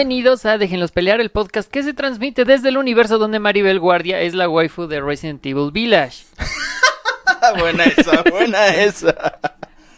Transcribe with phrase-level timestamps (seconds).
[0.00, 4.18] bienvenidos a Déjenlos Pelear, el podcast que se transmite desde el universo donde Maribel Guardia
[4.22, 6.24] es la waifu de Resident Evil Village.
[7.58, 9.38] buena esa, buena esa.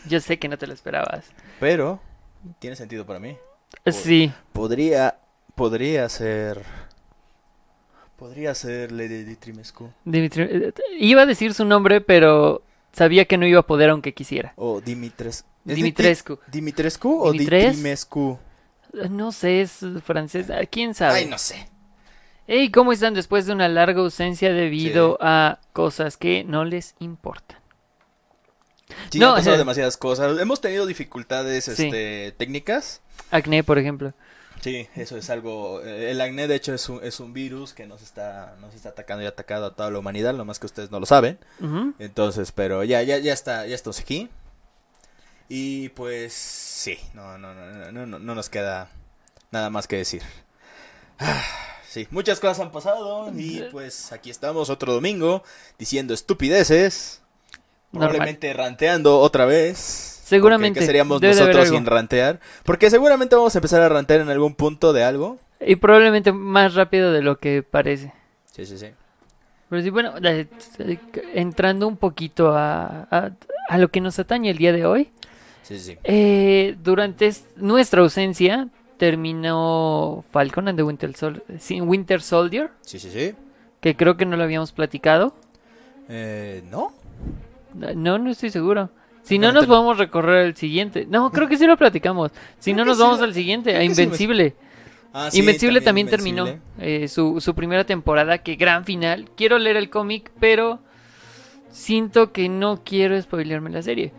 [0.08, 1.26] Yo sé que no te lo esperabas.
[1.60, 2.00] Pero,
[2.58, 3.36] tiene sentido para mí.
[3.92, 4.32] Sí.
[4.52, 5.18] Podría,
[5.54, 6.64] podría ser...
[8.16, 9.88] Podría ser Lady Ditrimescu.
[10.04, 14.14] Dimitri- eh, Iba a decir su nombre, pero sabía que no iba a poder aunque
[14.14, 14.52] quisiera.
[14.56, 15.44] O Dimitres...
[15.64, 16.40] ¿es Dimitrescu.
[16.46, 17.76] Di- ¿Dimitrescu o Dimitres?
[18.92, 20.50] No sé, es francés.
[20.50, 21.14] ah, ¿Quién sabe?
[21.20, 21.68] Ay, no sé.
[22.46, 27.58] Hey, ¿cómo están después de una larga ausencia debido a cosas que no les importan?
[29.10, 29.58] Sí, No, han pasado eh.
[29.58, 30.38] demasiadas cosas.
[30.38, 31.84] Hemos tenido dificultades Sí.
[31.84, 33.00] este, técnicas.
[33.30, 34.12] Acné, por ejemplo.
[34.60, 35.80] Sí, eso es algo.
[35.82, 38.90] eh, El acné, de hecho, es un, es un virus que nos está, nos está
[38.90, 41.38] atacando y ha atacado a toda la humanidad, lo más que ustedes no lo saben.
[41.98, 44.28] Entonces, pero ya, ya, ya está, ya estamos aquí.
[45.54, 48.88] Y pues sí, no, no, no, no, no, no, no nos queda
[49.50, 50.22] nada más que decir.
[51.18, 51.44] Ah,
[51.86, 55.42] sí, muchas cosas han pasado y pues aquí estamos otro domingo
[55.78, 57.20] diciendo estupideces.
[57.92, 58.08] Normal.
[58.08, 59.76] Probablemente ranteando otra vez.
[60.24, 62.40] Seguramente, ¿Qué seríamos debe nosotros sin rantear?
[62.64, 65.38] Porque seguramente vamos a empezar a rantear en algún punto de algo.
[65.60, 68.14] Y probablemente más rápido de lo que parece.
[68.52, 68.86] Sí, sí, sí.
[69.68, 70.14] Pero sí, bueno,
[71.34, 73.32] entrando un poquito a, a,
[73.68, 75.12] a lo que nos atañe el día de hoy.
[75.62, 75.98] Sí, sí, sí.
[76.04, 81.42] eh, durante es- nuestra ausencia terminó Falcon and the Winter, Sol-
[81.82, 83.34] Winter Soldier, Sí, sí, sí.
[83.80, 85.34] que creo que no lo habíamos platicado.
[86.08, 86.92] Eh, ¿No?
[87.74, 88.90] No, no estoy seguro.
[89.22, 91.06] Si no nos vamos a recorrer el siguiente.
[91.08, 92.32] No, creo que sí lo platicamos.
[92.58, 94.54] Si no nos vamos lo- al siguiente, a Invencible.
[95.14, 97.04] Ah, sí, Invencible también, terminó Invencible.
[97.04, 99.30] eh, su, su primera temporada, que gran final.
[99.36, 100.80] Quiero leer el cómic, pero
[101.70, 104.12] siento que no quiero spoilearme la serie.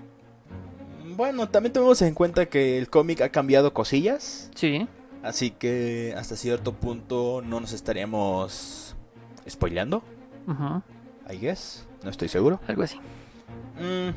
[1.16, 4.50] Bueno, también tenemos en cuenta que el cómic ha cambiado cosillas.
[4.56, 4.88] Sí,
[5.22, 8.94] Así que hasta cierto punto no nos estaríamos
[9.50, 10.04] spoileando,
[10.48, 10.82] ujú,
[11.34, 11.86] I guess.
[12.04, 12.60] No estoy seguro.
[12.68, 12.98] algo así.
[13.80, 14.10] Mm,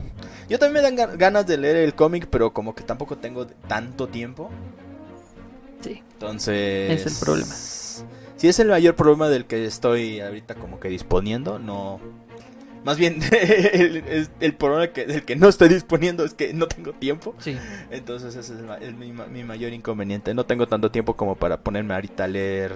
[0.51, 3.47] yo también me dan ga- ganas de leer el cómic, pero como que tampoco tengo
[3.47, 4.51] tanto tiempo.
[5.81, 7.06] Sí, Entonces...
[7.06, 7.55] Es el problema.
[7.55, 12.01] Sí, es el mayor problema del que estoy ahorita como que disponiendo, no...
[12.87, 16.69] Más bien, el, el- el problema que, del que no estoy disponiendo es que no
[16.69, 17.35] tengo tiempo.
[17.41, 17.59] sí.
[17.91, 20.33] Entonces ese es, el mi, ma- mi mayor inconveniente.
[20.35, 22.73] No tengo tanto tiempo como para ponerme ahorita a leer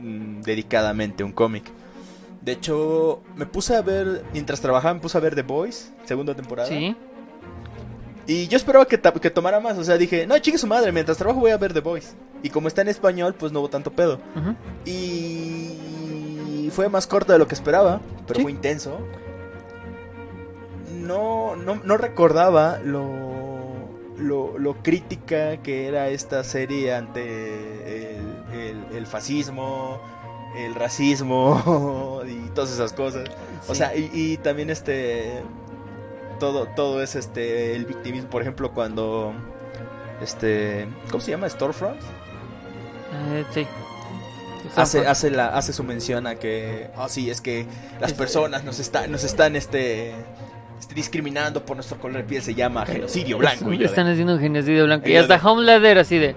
[0.00, 1.64] mm, dedicadamente un cómic.
[2.42, 6.34] De hecho, me puse a ver, mientras trabajaba, me puse a ver The Boys, segunda
[6.34, 6.68] temporada.
[6.68, 6.94] Sí,
[8.26, 9.78] Y yo esperaba que, que tomara más.
[9.78, 12.14] O sea, dije, no, chingue su madre, mientras trabajo voy a ver The Boys.
[12.42, 14.20] Y como está en español, pues no hubo tanto pedo.
[14.36, 14.54] ujú.
[14.84, 15.83] Y
[16.74, 18.42] fue más corto de lo que esperaba, pero Sí.
[18.42, 18.98] fue intenso.
[20.92, 23.04] No, no, no recordaba lo,
[24.18, 30.00] lo, lo crítica que era esta serie ante el, el- el fascismo,
[30.56, 33.28] el racismo y todas esas cosas.
[33.68, 35.42] O sea, y, y también este
[36.38, 39.32] todo todo es este el victimismo, por ejemplo, cuando
[40.20, 41.48] este ¿cómo se llama?
[41.48, 42.00] Storefront
[43.32, 43.66] Eh, sí.
[44.82, 47.66] Hace, hace, la, hace su mención a que, oh sí, es que
[48.00, 50.12] las Es- personas nos, está, nos están este,
[50.80, 53.72] este, discriminando por nuestro color de piel, se llama genocidio blanco.
[53.72, 55.08] Y, de- Están haciendo un genocidio blanco.
[55.08, 56.34] Y hasta de- Homelander así de...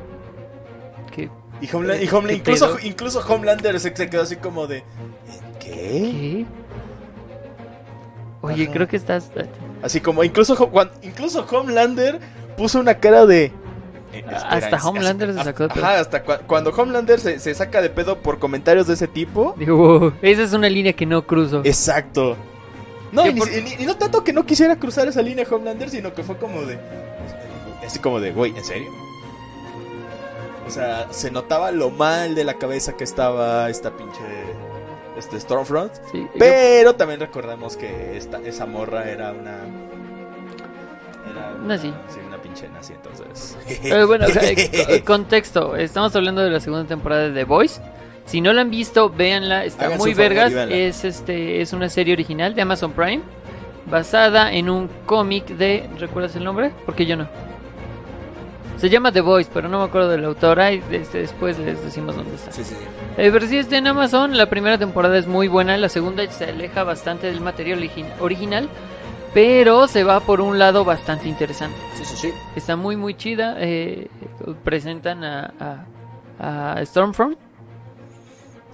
[1.15, 1.29] ¿Qué?
[1.61, 2.87] y Homeland- y ¿Qué Homeland- incluso, pedo?
[2.87, 4.83] incluso Homelander se, quedó así como de,
[5.59, 5.69] ¿qué?
[5.69, 6.45] ¿Qué?
[8.41, 8.73] Oye, Ajá.
[8.73, 9.31] creo que estás...
[9.81, 12.19] Así como, incluso, incluso Homelander
[12.55, 13.51] puso una cara de...
[14.19, 15.85] eh, Hasta Homelander se sacó de pedo.
[15.85, 19.53] Ajá, hasta cua- cuando Homelander se, se saca de pedo por comentarios de ese tipo.
[19.57, 21.61] Digo, esa es una línea que no cruzo.
[21.63, 22.35] Exacto.
[23.11, 25.45] No, ¿Qué y, ni- por- y- y no tanto que no quisiera cruzar esa línea
[25.49, 26.77] Homelander, sino que fue como de.
[27.85, 28.89] Así como de, güey, ¿en serio?
[30.67, 34.19] O sea, se notaba lo mal de la cabeza que estaba esta pinche.
[35.17, 35.93] Este Stormfront.
[36.11, 39.55] Sí, Pero también recordamos que esta, esa morra era una.
[41.31, 41.93] Era una, Nazi.
[42.09, 42.26] Sí, una
[42.59, 43.57] pinche nazi, entonces.
[43.83, 45.75] Eh, bueno, eh, co- contexto.
[45.75, 47.81] Estamos hablando de la segunda temporada de The Voice.
[48.25, 49.65] Si no la han visto, véanla.
[49.65, 50.51] Está Hagan muy vergas.
[50.69, 53.21] Es este es una serie original de Amazon Prime
[53.85, 56.71] basada en un cómic de ¿recuerdas el nombre?
[56.85, 57.27] Porque yo no.
[58.77, 61.81] Se llama The Voice, pero no me acuerdo de la autora y este, después les
[61.83, 62.51] decimos dónde está.
[62.51, 62.85] Sí, sí, sí.
[63.17, 64.37] Eh, pero sí está en Amazon.
[64.37, 65.77] La primera temporada es muy buena.
[65.77, 68.69] La segunda se aleja bastante del material origi- original.
[69.33, 71.77] Pero se va por un lado bastante interesante.
[71.95, 72.33] Sí, sí, sí.
[72.55, 73.55] Está muy, muy chida.
[73.59, 74.07] eh,
[74.63, 75.53] presentan a,
[76.39, 77.37] a, a Stormfront.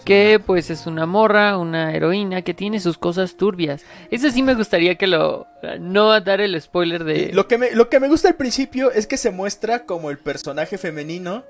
[0.05, 3.83] que pues es una morra, una heroína que tiene sus cosas turbias.
[4.11, 5.47] Ese sí me gustaría que lo...
[5.79, 7.31] No dar el spoiler de...
[7.33, 10.17] Lo que, me, lo que me gusta al principio es que se muestra como el
[10.17, 11.43] personaje femenino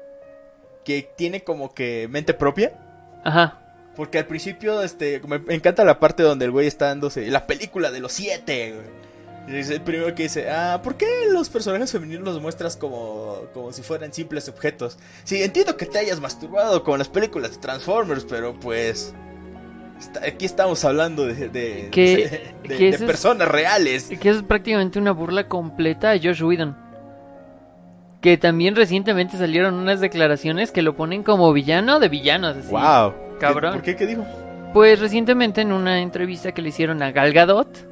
[0.86, 2.74] que tiene como que mente propia.
[3.24, 3.60] Ajá.
[3.96, 7.92] Porque al principio, este, me encanta la parte donde el güey está dándose la película
[7.92, 9.04] de los siete, güey.
[9.48, 13.74] Es el primero que dice, ah, ¿por qué los personajes femeninos los muestras como, como
[13.74, 14.98] si fueran simples objetos?
[15.26, 19.14] Sí, entiendo que te hayas masturbado con las películas de Transformers, pero pues...
[20.26, 24.10] aquí estamos hablando de, de, ¿Qué, de, personas reales.
[24.20, 26.78] Que es prácticamente una burla completa a Josh Whedon.
[28.22, 32.56] Que también recientemente salieron unas declaraciones que lo ponen como villano de villanos.
[32.56, 32.72] Así.
[32.72, 33.23] ¡Wow!
[33.44, 33.74] Cabrón.
[33.74, 33.96] ¿Por qué?
[33.96, 34.26] ¿Qué dijo?
[34.74, 37.88] Pues recientemente en una entrevista que le hicieron a Gal Gadot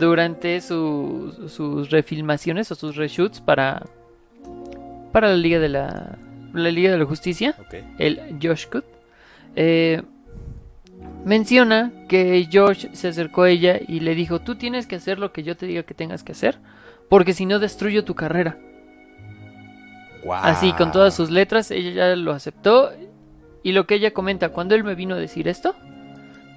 [0.00, 3.82] durante sus refilmaciones o sus reshoots para
[5.12, 6.18] para la Liga de la,
[6.52, 7.54] la Liga de la Justicia,
[7.98, 8.84] el Josh Cut,
[9.56, 10.02] eh,
[11.24, 15.32] menciona que Josh se acercó a ella y le dijo, tú tienes que hacer lo
[15.32, 16.58] que yo te diga que tengas que hacer,
[17.08, 18.58] porque si no destruyo tu carrera.
[20.30, 22.90] Así, con todas sus letras, ella ya lo aceptó.
[23.62, 25.74] Y lo que ella comenta, cuando él me vino a decir esto,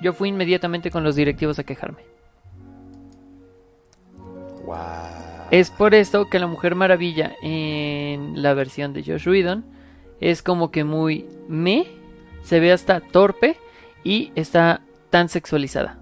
[0.02, 2.04] yo fui inmediatamente con los directivos a quejarme.
[5.52, 9.66] Es por esto que la Mujer Maravilla en la versión de Josh Whedon
[10.22, 11.88] es como que muy me,
[12.44, 13.58] se ve hasta torpe
[14.04, 16.00] y está tan sexualizada.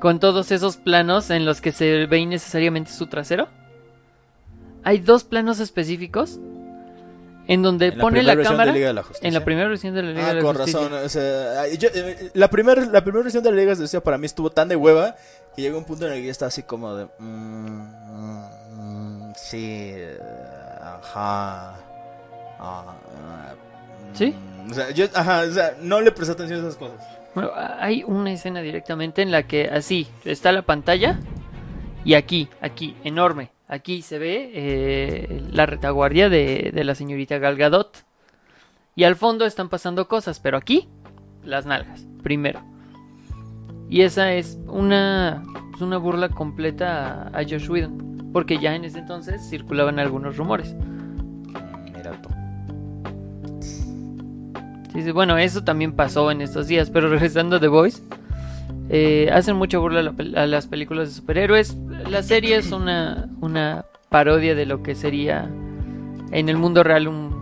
[0.00, 3.48] Con todos esos planos en los que se ve innecesariamente su trasero.
[4.82, 6.40] Hay dos planos específicos
[7.50, 10.40] en donde pone la cámara en la primera versión de la Liga ah, de la
[10.40, 14.18] con razón eh, la primera la primera versión de la Liga de la Justicia para
[14.18, 15.16] mí estuvo tan de hueva
[15.56, 17.88] que llegó un punto en el que yo estaba así como de mm,
[18.78, 19.96] mm, sí
[20.80, 21.74] ajá
[22.60, 22.94] ah,
[24.14, 27.04] sí mm, o sea yo ajá o sea no le presté atención a esas cosas.
[27.34, 31.18] Bueno, hay una escena directamente en la que así está la pantalla
[32.04, 38.04] y aquí aquí enorme Aquí se ve eh, la retaguardia de, la señorita Galgadot.
[38.96, 40.88] Y al fondo están pasando cosas, pero aquí
[41.44, 42.60] las nalgas, primero.
[43.88, 45.44] Y esa es una,
[45.80, 48.30] una burla completa a, Josh Whedon.
[48.32, 50.74] Porque ya en ese entonces circulaban algunos rumores.
[51.94, 52.20] Mira
[54.92, 56.90] Sí, bueno, eso también pasó en estos días.
[56.90, 58.02] Pero regresando a The Voice,
[58.92, 61.76] eh, hacen mucha burla a, las películas de superhéroes.
[62.08, 65.48] La serie es una, una parodia de lo que sería
[66.32, 67.32] en el mundo real un,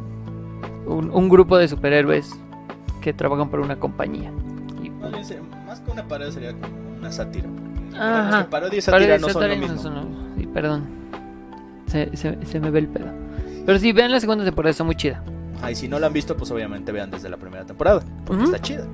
[0.86, 2.38] un, grupo de superhéroes
[3.00, 4.30] que trabajan por una compañía.
[5.66, 7.48] más que una parodia sería como una sátira.
[7.98, 8.46] Ajá.
[8.50, 10.34] Parodia y sátira no son lo mismo.
[10.36, 10.86] sí, perdón.
[11.86, 13.06] Se, se, me ve el pedo.
[13.64, 15.24] Pero sí, vean la segunda temporada, está muy chida.
[15.62, 18.44] Ah, y si no la han visto, pues obviamente vean desde la primera temporada, porque
[18.44, 18.86] está chida.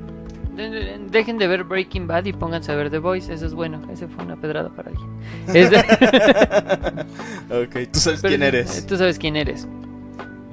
[0.54, 3.32] Dejen de ver Breaking Bad y pónganse a ver The Voice.
[3.32, 3.80] Eso es bueno.
[3.92, 5.08] Ese fue una pedrada para alguien.
[7.50, 8.86] ok, tú sabes quién eres.
[8.86, 9.66] Tú sabes quién eres.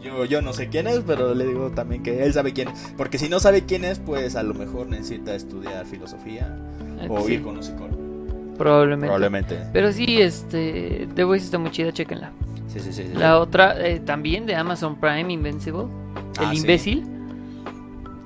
[0.04, 2.94] Yo, yo no sé quién es, pero le digo también que él sabe quién es.
[2.98, 6.58] Porque si no sabe quién es, pues a lo mejor necesita estudiar filosofía
[7.08, 8.02] o ir con un psicólogo.
[8.58, 9.08] Probablemente.
[9.08, 9.60] Probablemente.
[9.72, 12.32] Pero sí, este, The Voice está muy chida, chequenla.
[12.68, 13.04] Sí, sí, sí.
[13.16, 15.86] La otra, eh, también de Amazon Prime, Invincible.
[16.40, 17.04] El ah, imbécil.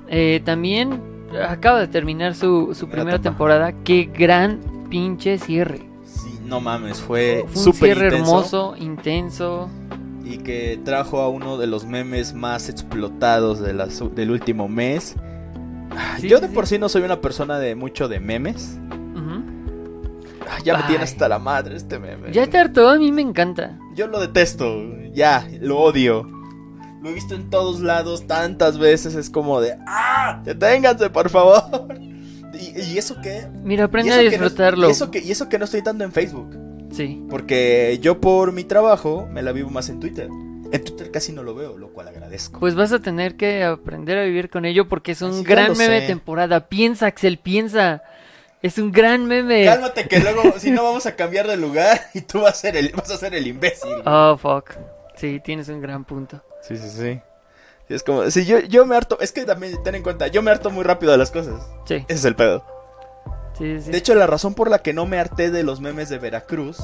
[0.08, 1.00] Eh, también
[1.42, 3.72] acaba de terminar su, su primera temporada.
[3.84, 5.80] Qué gran pinche cierre.
[6.04, 9.68] Sí, no mames, fue, fue un cierre hermoso, intenso.
[10.24, 13.72] Y que trajo a uno de los memes más explotados de
[14.14, 15.16] del último mes.
[16.20, 18.78] Yo de por sí no soy una persona de mucho de memes.
[20.64, 22.32] Ya me tiene hasta la madre este meme.
[22.32, 23.78] Ya te hartó, a mí me encanta.
[23.94, 26.35] Yo lo detesto, ya, lo odio.
[27.02, 29.14] Lo he visto en todos lados tantas veces.
[29.14, 29.76] Es como de.
[29.86, 30.40] ¡Ah!
[30.44, 31.62] ¡Deténganse, por favor!
[32.54, 33.46] ¿Y, eso qué?
[33.62, 34.88] Mira, aprende a disfrutarlo.
[34.88, 36.56] y, eso que, y eso que no estoy tanto en Facebook.
[36.92, 37.22] Sí.
[37.28, 40.28] Porque yo por mi trabajo me la vivo más en Twitter.
[40.72, 42.58] En Twitter casi no lo veo, lo cual agradezco.
[42.58, 46.00] Pues vas a tener que aprender a vivir con ello porque es un gran meme
[46.00, 46.68] de temporada.
[46.68, 48.02] Piensa, Axel, piensa.
[48.62, 49.64] Es un gran meme.
[49.64, 52.76] Cálmate que luego, si no, vamos a cambiar de lugar y tú vas a ser
[52.76, 54.02] el, vas a ser el imbécil.
[54.04, 54.72] Oh, fuck.
[55.16, 56.42] Sí, tienes un gran punto.
[56.62, 57.20] Sí, sí, sí.
[57.88, 60.50] es como, si yo, yo me harto, es que también ten en cuenta, yo me
[60.50, 61.66] harto muy rápido de las cosas.
[61.86, 62.04] Sí.
[62.08, 62.64] Ese es el pedo.
[63.56, 63.90] Sí, sí.
[63.90, 66.78] De hecho, la razón por la que no me harté de los memes de Veracruz,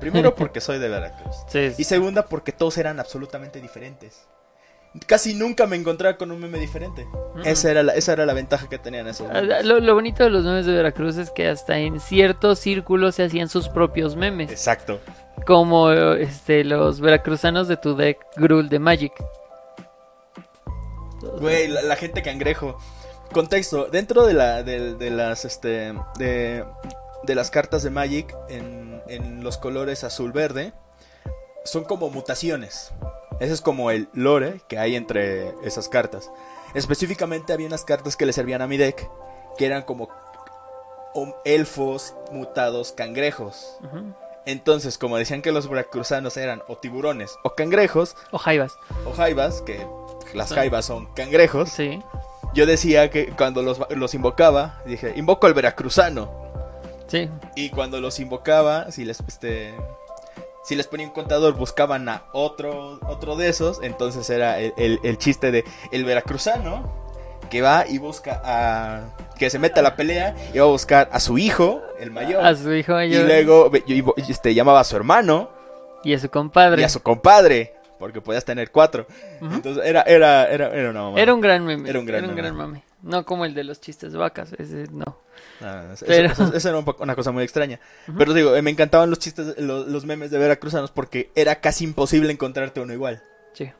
[0.00, 1.36] primero porque soy de Veracruz.
[1.48, 4.26] Sí, y segunda porque todos eran absolutamente diferentes.
[5.06, 7.06] Casi nunca me encontraba con un meme diferente.
[7.44, 9.64] esa, era la, esa era la ventaja que tenían esos ah, memes.
[9.64, 13.24] Lo, lo, bonito de los memes de Veracruz es que hasta en ciertos círculos se
[13.24, 14.50] hacían sus propios memes.
[14.50, 15.00] Exacto
[15.46, 19.12] como este, los veracruzanos de tu deck Grul de Magic.
[21.40, 22.78] Güey, la, la gente cangrejo.
[23.32, 26.64] Contexto, dentro de la de, de las este de,
[27.24, 30.72] de las cartas de Magic en, en los colores azul verde
[31.64, 32.92] son como mutaciones.
[33.40, 36.30] Ese es como el lore que hay entre esas cartas.
[36.74, 39.08] Específicamente había unas cartas que le servían a mi deck
[39.58, 40.08] que eran como
[41.14, 43.78] hom- elfos mutados cangrejos.
[44.44, 48.78] Entonces, como decían que los veracruzanos eran o tiburones o cangrejos O jaivas.
[49.04, 49.86] o jaivas, que
[50.34, 52.00] las jaivas son cangrejos, Sí.
[52.54, 56.30] yo decía que cuando los, los invocaba, dije, invoco al veracruzano.
[57.08, 57.28] Sí.
[57.54, 59.74] Y cuando los invocaba, si les, este,
[60.66, 63.78] si les ponía un contador, buscaban a otro, otro de esos.
[63.82, 67.06] Entonces era el, el- el chiste de el veracruzano
[67.50, 69.16] que va y busca a...
[69.38, 72.44] que se mete a la pelea y va a buscar a su hijo, el mayor.
[72.44, 75.50] A su hijo y mayor luego y- y- este, llamaba a su hermano
[76.02, 76.82] y a su compadre.
[76.82, 79.06] y a su compadre, porque podías tener cuatro.
[79.40, 81.22] Entonces era, era, era, era una mamada.
[81.22, 81.88] Era un gran meme.
[81.88, 82.52] Era un gran meme.
[82.52, 82.82] mame.
[83.02, 84.52] No como el de los chistes vacas.
[84.58, 85.16] Ese no.
[85.60, 87.80] Ah, eso, Pero- eso- eso era una cosa muy extraña.
[88.08, 88.18] Ujú.
[88.18, 91.84] Pero digo, eh, me encantaban los chistes, los, los memes de veracruzanos porque era casi
[91.84, 93.22] imposible encontrarte uno igual.
[93.54, 93.70] Sí.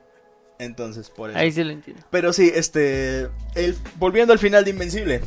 [0.58, 1.38] Entonces, por eso.
[1.38, 2.02] Ahí sí lo entiendo.
[2.10, 3.28] Pero sí, este.
[3.54, 5.20] el- volviendo al final de Invencible.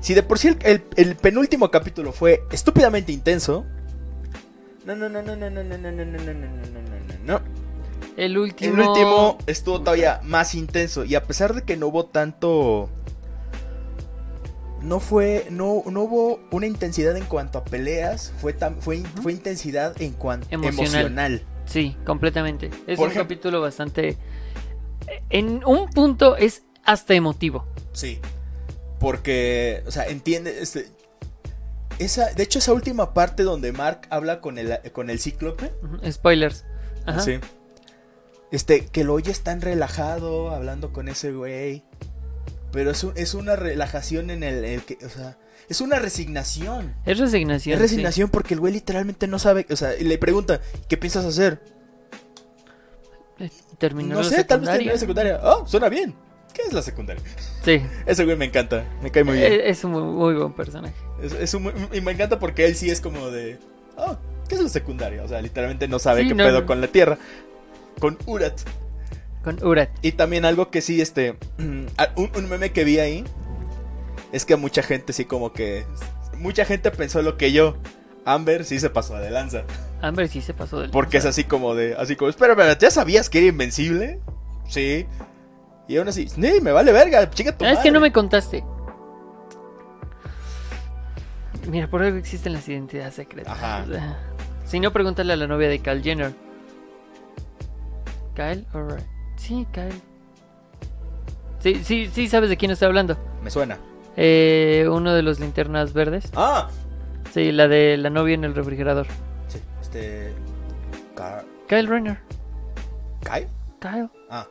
[0.00, 3.66] Si de por sí el, el- el penúltimo capítulo fue estúpidamente intenso.
[4.86, 6.80] No, no, no, no, no, no, no, no, no, no, no, no, no, no,
[7.26, 7.40] no, no.
[8.16, 8.74] El último.
[8.74, 11.04] El último estuvo todavía más intenso.
[11.04, 12.88] Y a pesar de que no hubo tanto.
[14.82, 15.46] No fue.
[15.50, 18.32] No, no hubo una intensidad en cuanto a peleas.
[18.40, 20.84] Fue, fue, fue intensidad en cuanto Emocional.
[21.06, 21.42] emocional.
[21.66, 22.66] Sí, completamente.
[22.86, 24.16] Es Por un ejemplo- capítulo bastante.
[25.28, 27.66] En un punto es hasta emotivo.
[27.92, 28.18] Sí.
[28.98, 29.82] Porque.
[29.86, 30.60] O sea, entiende.
[30.62, 30.86] Este,
[31.98, 35.70] esa, de hecho, esa última parte donde Mark habla con el, con el cíclope.
[36.10, 36.64] Spoilers.
[37.06, 37.20] Ajá.
[37.20, 37.38] Sí.
[38.50, 41.84] Este, que lo oyes tan relajado hablando con ese güey.
[42.72, 45.36] Pero es, un- es una relajación en el, el que, o sea,
[45.68, 46.94] es una resignación.
[47.04, 47.74] Es resignación.
[47.74, 47.82] Es sí.
[47.96, 51.60] resignación porque el güey literalmente no sabe, o sea, y le pregunta, ¿qué piensas hacer?
[53.38, 54.92] Eh, Terminó no la sé, tal vez terminar secundaria.
[54.92, 55.40] la secundaria.
[55.42, 56.14] Oh, suena bien.
[56.52, 57.22] ¿Qué es la secundaria?
[57.64, 57.80] Sí.
[58.06, 59.52] Ese güey me encanta, me cae muy bien.
[59.52, 60.94] Eh, Es un muy, muy buen personaje.
[61.22, 63.58] Es, es un y me encanta porque él sí es como de,
[63.96, 64.16] oh,
[64.48, 65.22] ¿qué es la secundaria?
[65.22, 66.66] O sea, literalmente no sabe Sí, qué no, pedo no.
[66.66, 67.18] con la Tierra.
[67.98, 68.60] Con Urat.
[69.44, 69.88] Con Urat.
[70.02, 73.24] Y también algo que sí, este, un, un meme que vi ahí,
[74.32, 75.84] es que mucha gente sí como que,
[76.38, 77.76] mucha gente pensó lo que yo.
[78.26, 79.62] Amber sí se pasó de lanza.
[80.02, 80.90] Amber sí se pasó del.
[80.90, 84.20] Porque es así como de, así como, espera, espera, ¿ya sabías que era invencible?
[84.68, 85.06] Sí.
[85.88, 87.90] Y aún así, sí, me vale verga, chica tu Ah, es que madre".
[87.92, 88.62] no me contaste.
[91.68, 93.52] Mira, por algo existen las identidades secretas.
[93.52, 93.86] Ajá.
[94.66, 96.32] Si no, pregúntale a la novia de Kyle Jenner.
[98.36, 99.04] Kyle, alright.
[99.40, 100.00] Sí, Kyle.
[101.60, 103.16] Sí, sí, sí, sabes de quién estoy hablando.
[103.42, 103.78] Me suena.
[104.16, 106.30] Eh, uno de los linternas verdes.
[106.36, 106.68] Ah,
[107.32, 109.06] Sí, la de la novia en el refrigerador.
[109.48, 110.32] sí, este,
[111.14, 112.18] Car- Kyle Renner.
[113.22, 113.46] ¿Kai?
[113.80, 114.10] Kyle.
[114.28, 114.46] Ah,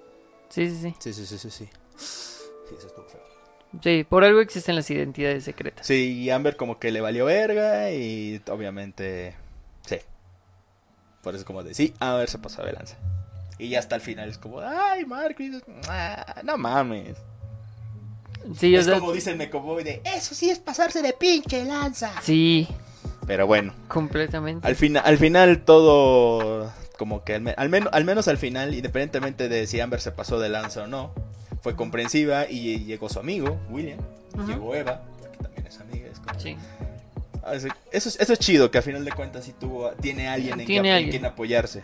[0.49, 0.95] Sí, sí, sí.
[0.99, 1.69] sí, sí, sí, sí, sí.
[1.97, 3.21] Sí, eso estuvo feo.
[3.83, 5.85] Sí, por algo existen las identidades secretas.
[5.85, 9.35] Sí, y Amber como que le valió verga y obviamente,
[9.85, 9.97] sí.
[11.21, 12.97] Por eso como de, sí, Amber se pasó de lanza.
[13.59, 15.35] Y ya hasta el final es como, ay, Mark,
[15.89, 17.17] "Ah, no mames.
[18.57, 21.65] Sí, o es sea, como dice el Mecoboy de, eso sí es pasarse de pinche
[21.65, 22.11] lanza.
[22.21, 22.67] sí,
[23.27, 24.65] Pero bueno, completamente.
[24.65, 28.73] al, final al final todo, como que al, me- al, men- al menos al final,
[28.73, 31.13] independientemente de si Amber se pasó de lanza o no,
[31.61, 33.99] fue comprensiva y llegó su amigo, William,
[34.47, 35.01] llegó Eva,
[35.31, 36.39] que también es amiga, es como...
[36.39, 36.55] Sí.
[37.43, 40.27] Ah, Eso, eso es, eso es chido, que a final de cuentas sí tuvo, tiene
[40.29, 41.11] alguien en, Tiene que, en alguien.
[41.11, 41.83] quien apoyarse.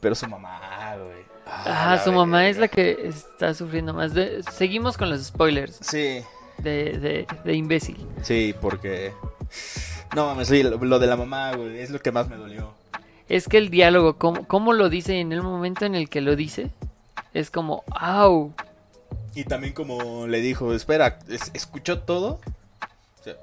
[0.00, 1.24] Pero su mamá, güey.
[1.46, 4.14] Ah, su mamá es la que está sufriendo más.
[4.14, 6.20] De- Seguimos con los spoilers Sí,
[6.58, 7.96] de, de, de imbécil.
[8.22, 9.12] sí, porque...
[10.14, 12.72] No mames, sí, lo, lo de la mamá, güey, es lo que más me dolió.
[13.28, 16.34] Es que el diálogo, cómo, cómo lo dice en el momento en el que lo
[16.36, 16.70] dice,
[17.34, 18.52] es como, ¡au!
[19.34, 22.40] Y también como le dijo, espera, ¿es- ¿escuchó todo?
[23.20, 23.34] O sea,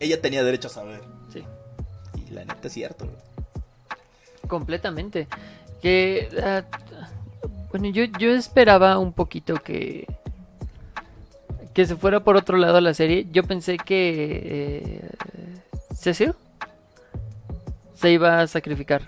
[0.00, 1.00] ella tenía derecho a saber.
[1.32, 1.42] Sí,
[2.26, 3.16] Y la neta es cierto, güey.
[4.52, 5.28] Completamente.
[5.80, 6.62] Que, ah,
[7.70, 10.06] bueno, yo, yo esperaba un poquito que,
[11.72, 13.26] que se fuera por otro lado la serie.
[13.32, 15.10] Yo pensé que eh,
[15.94, 16.34] Cecil
[17.94, 19.00] se iba a sacrificar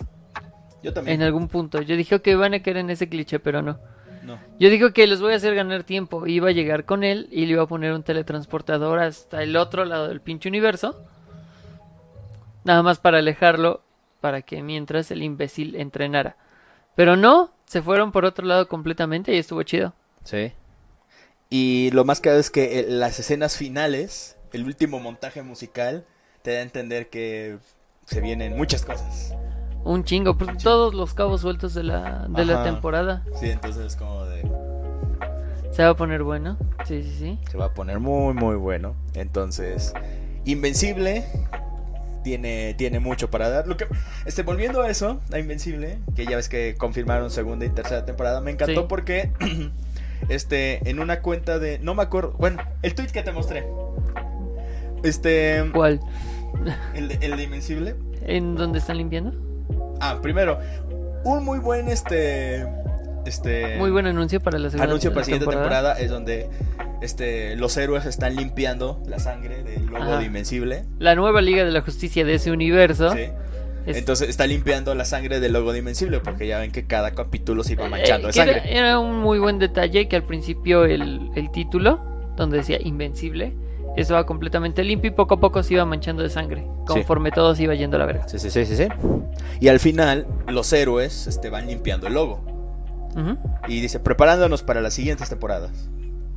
[0.82, 1.20] Yo también.
[1.20, 1.82] en algún punto.
[1.82, 3.78] Yo dije que van a caer en ese cliché, pero no.
[4.22, 4.38] No.
[4.58, 6.26] Yo digo que les voy a hacer ganar tiempo.
[6.26, 9.84] Iba a llegar con él y le iba a poner un teletransportador hasta el otro
[9.84, 11.04] lado del pinche universo.
[12.64, 13.83] Nada más para alejarlo,
[14.24, 16.38] para que mientras el imbécil entrenara.
[16.94, 19.92] Pero no, Se fueron por otro lado completamente y estuvo chido.
[20.22, 20.54] Sí.
[21.50, 26.06] Y lo más claro es que eh, las escenas finales, el último montaje musical,
[26.40, 27.58] te da a entender que
[28.06, 29.34] se vienen muchas cosas.
[29.84, 33.26] Un chingo, pues, todos los cabos sueltos de la, de la temporada.
[33.38, 34.40] Sí, entonces es como de...
[35.70, 36.56] Se va a poner bueno.
[36.86, 37.38] Sí, sí, sí.
[37.50, 38.96] Se va a poner muy, muy bueno.
[39.12, 39.92] Entonces,
[40.46, 41.26] Invencible
[42.24, 43.68] tiene, tiene mucho para dar.
[43.68, 43.86] Lo que,
[44.26, 48.40] este, volviendo a eso, a Invencible, que ya ves que confirmaron segunda y tercera temporada,
[48.40, 48.86] me encantó Sí.
[48.88, 49.30] porque
[50.28, 51.78] este, en una cuenta de.
[51.78, 52.32] No me acuerdo.
[52.38, 53.64] Bueno, el tweet que te mostré.
[55.04, 55.62] Este.
[55.72, 56.00] ¿Cuál?
[56.94, 57.94] El de, el de Invencible.
[58.26, 59.32] ¿En dónde están limpiando?
[60.00, 60.58] Ah, primero,
[61.24, 62.66] un muy buen este.
[63.26, 63.76] Este.
[63.78, 65.94] Muy buen anuncio para la segunda anuncio para la siguiente temporada.
[65.94, 66.48] temporada es donde
[67.04, 70.18] este, los héroes están limpiando la sangre del logo Ajá.
[70.18, 70.84] de Invencible.
[70.98, 73.10] La nueva Liga de la Justicia de ese universo.
[73.12, 73.28] Sí.
[73.86, 77.12] es- Entonces está limpiando la sangre del logo de Invencible porque ya ven que cada
[77.12, 78.76] capítulo se iba eh, manchando de que era, sangre.
[78.78, 82.00] era un muy buen detalle que al principio el, el título,
[82.36, 83.54] donde decía Invencible,
[83.96, 86.66] eso va completamente limpio y poco a poco se iba manchando de sangre.
[86.86, 88.26] Conforme todo se iba yendo a la verga.
[88.28, 88.88] Sí, sí, sí, sí, sí.
[89.60, 92.44] Y al final los héroes este, van limpiando el logo.
[93.68, 95.70] Y dice, preparándonos para las siguientes temporadas.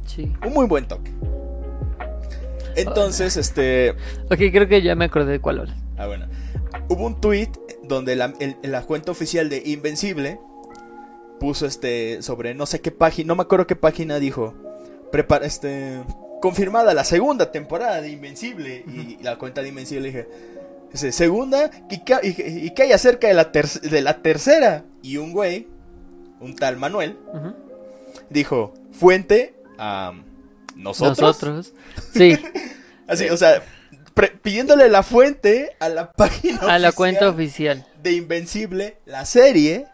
[0.08, 0.34] Sí.
[0.46, 1.12] Un muy buen toque.
[2.76, 3.92] Entonces, este...
[4.30, 5.78] Ok, creo que ya me acordé de cuál hablas.
[5.98, 6.28] Ah, bueno.
[6.90, 7.50] Hubo un tweet
[7.84, 10.40] donde la, el- la cuenta oficial de Invencible
[11.40, 14.54] puso este sobre no sé qué página, no me acuerdo qué página dijo.
[15.12, 16.00] Prepara este
[16.42, 20.28] confirmada la segunda temporada de Invencible y la cuenta de Invencible dije,
[20.92, 24.84] dice, segunda y que, y, y que hay acerca de la ter- de la tercera
[25.02, 25.68] y un güey,
[26.42, 27.18] un tal Manuel
[28.30, 30.14] dijo, "Fuente a
[30.76, 31.74] nosotros." Nosotros.
[32.14, 32.38] Sí,
[33.08, 33.64] Así, o sea,
[34.42, 37.86] pidiéndole la fuente a la página a la oficial cuenta oficial.
[38.04, 39.88] de Invencible, la serie,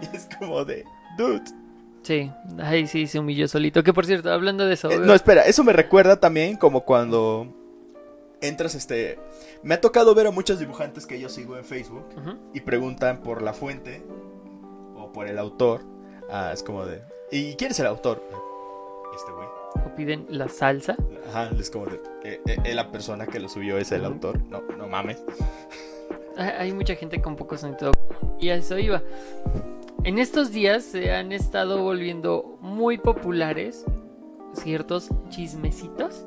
[0.00, 0.84] y es como de,
[1.18, 1.42] dude.
[2.02, 2.30] Sí,
[2.62, 3.82] ahí sí se humilló solito.
[3.82, 4.90] Que por cierto, hablando de eso.
[4.90, 7.54] Eh, no, espera, eso me recuerda también como cuando
[8.40, 9.18] entras, este...
[9.62, 12.06] Me ha tocado ver a muchos dibujantes que yo sigo en Facebook
[12.54, 14.02] y preguntan por la fuente
[14.96, 15.82] o por el autor.
[16.30, 17.02] Ah, es como de...
[17.30, 18.22] ¿Y quién es el autor?
[19.86, 20.96] O piden la salsa.
[21.28, 22.00] Ajá, es como de...
[22.24, 24.42] eh, eh, eh, la persona que lo subió es el autor.
[24.48, 25.22] No, no mames.
[26.36, 27.92] Hay hay mucha gente con poco sentido.
[28.38, 29.02] Y a eso iba.
[30.04, 33.84] En estos días se han estado volviendo muy populares
[34.54, 36.24] ciertos chismecitos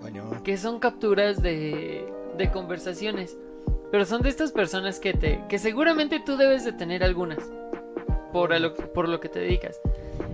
[0.00, 0.42] Coño.
[0.44, 2.06] que son capturas de,
[2.36, 3.36] de conversaciones.
[3.90, 7.38] Pero son de estas personas que te que seguramente tú debes de tener algunas
[8.32, 9.80] por lo, por lo que te dedicas.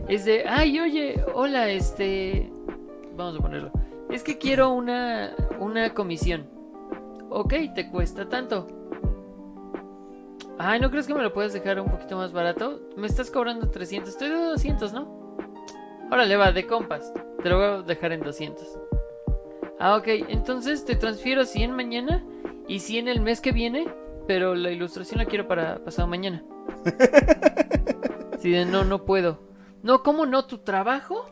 [0.09, 2.51] Es de, ay, oye, hola, este,
[3.15, 3.71] vamos a ponerlo.
[4.11, 6.49] Es que quiero una una comisión.
[7.31, 8.67] Ok, te cuesta tanto.
[10.59, 12.81] Ay, ¿no crees que me lo puedes dejar un poquito más barato?
[12.97, 15.37] Me estás cobrando 300, estoy de 200, ¿no?
[16.11, 17.13] Órale, va, de compas.
[17.43, 18.67] Te lo voy a dejar en 200.
[19.79, 22.25] Ah, ok, entonces te transfiero 100 mañana
[22.67, 23.87] y 100 el mes que viene,
[24.27, 26.43] pero la ilustración la quiero para pasado mañana.
[28.41, 29.48] Sí, de no, no puedo.
[29.83, 30.45] No, ¿cómo no?
[30.47, 31.27] ¿Tu trabajo?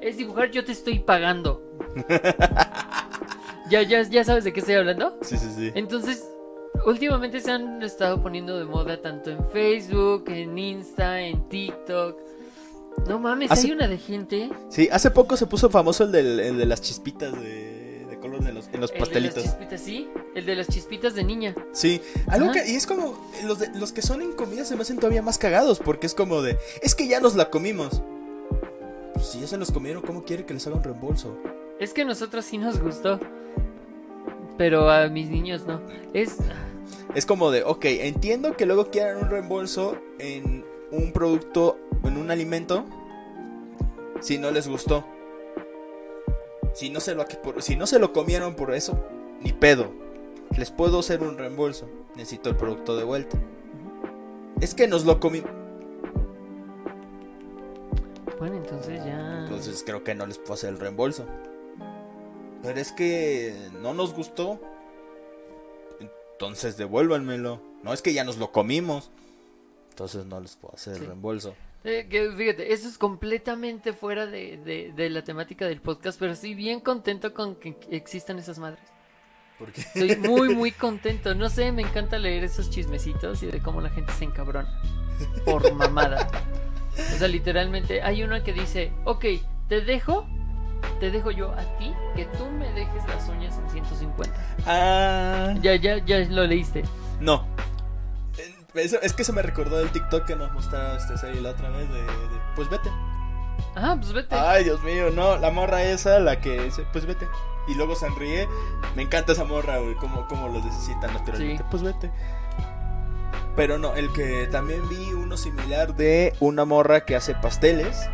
[0.00, 1.62] Es dibujar, yo te estoy pagando.
[3.70, 5.16] ¿Ya, ya, ya sabes de qué estoy hablando?
[5.22, 5.72] Sí, sí, sí.
[5.74, 6.28] Entonces,
[6.86, 12.18] últimamente se han estado poniendo de moda tanto en Facebook, en Insta, en TikTok.
[13.08, 14.50] No mames, Hace- hay una de gente.
[14.68, 17.73] Sí, hace poco se puso famoso el, del- el de las chispitas de,
[18.42, 19.42] de los, en los El de las pastelitos.
[19.42, 20.08] chispitas, sí.
[20.34, 21.54] El de las chispitas de niña.
[21.72, 24.82] Sí, algo que, y es como, los, de- los que son en comida se me
[24.82, 28.02] hacen todavía más cagados, porque es como de, es que ya nos la comimos.
[29.12, 31.36] Pues si ya se los comieron, ¿cómo quiere que les haga un reembolso?
[31.78, 33.20] Es que a nosotros sí nos gustó.
[34.56, 35.80] Pero a mis niños no.
[36.12, 36.36] Es.
[37.14, 42.30] Es como de, ok, entiendo que luego quieran un reembolso en un producto, en un
[42.30, 42.84] alimento,
[44.20, 45.04] si no les gustó.
[46.74, 47.24] Si no se lo,
[47.60, 48.98] si no se lo comieron por eso,
[49.40, 49.90] ni pedo.
[50.56, 51.88] Les puedo hacer un reembolso.
[52.16, 53.38] Necesito el producto de vuelta.
[54.60, 55.50] Es que nos lo comimos.
[58.38, 59.40] Bueno, entonces ya.
[59.44, 61.24] Entonces creo que no les puedo hacer el reembolso.
[62.62, 64.60] Pero es que no nos gustó.
[66.00, 67.60] Entonces devuélvanmelo.
[67.82, 69.10] No es que ya nos lo comimos.
[69.90, 71.00] Entonces no les puedo hacer Sí.
[71.02, 71.54] el reembolso.
[71.84, 76.32] Eh, que fíjate, eso es completamente fuera de, de- de la temática del podcast, pero
[76.32, 78.82] estoy bien contento con que existan esas madres.
[79.58, 81.34] Porque Estoy muy, muy contento.
[81.34, 84.68] No sé, me encanta leer esos chismecitos y de cómo la gente se encabrona
[85.44, 86.26] por mamada.
[86.96, 89.24] O sea, literalmente hay una que dice, ok,
[89.68, 90.26] te dejo,
[91.00, 94.34] te dejo yo a ti que tú me dejes las uñas en 150.
[94.66, 96.82] Ah, Ya, ya, ya lo leíste.
[97.20, 97.46] no.
[98.74, 101.70] Eso, es que se me recordó el TikTok que nos mostraba este serie la otra
[101.70, 102.90] vez de, de, pues vete.
[103.76, 104.34] Ah, pues vete.
[104.34, 107.28] Ay, Dios mío, no, la morra esa, la que dice, pues vete.
[107.68, 108.48] Y luego sonríe.
[108.96, 111.62] Me encanta esa morra, güey, como, como lo necesita naturalmente.
[111.62, 111.68] Sí.
[111.70, 112.10] Pues vete.
[113.56, 118.08] Pero no, el que también vi uno similar de una morra que hace pasteles.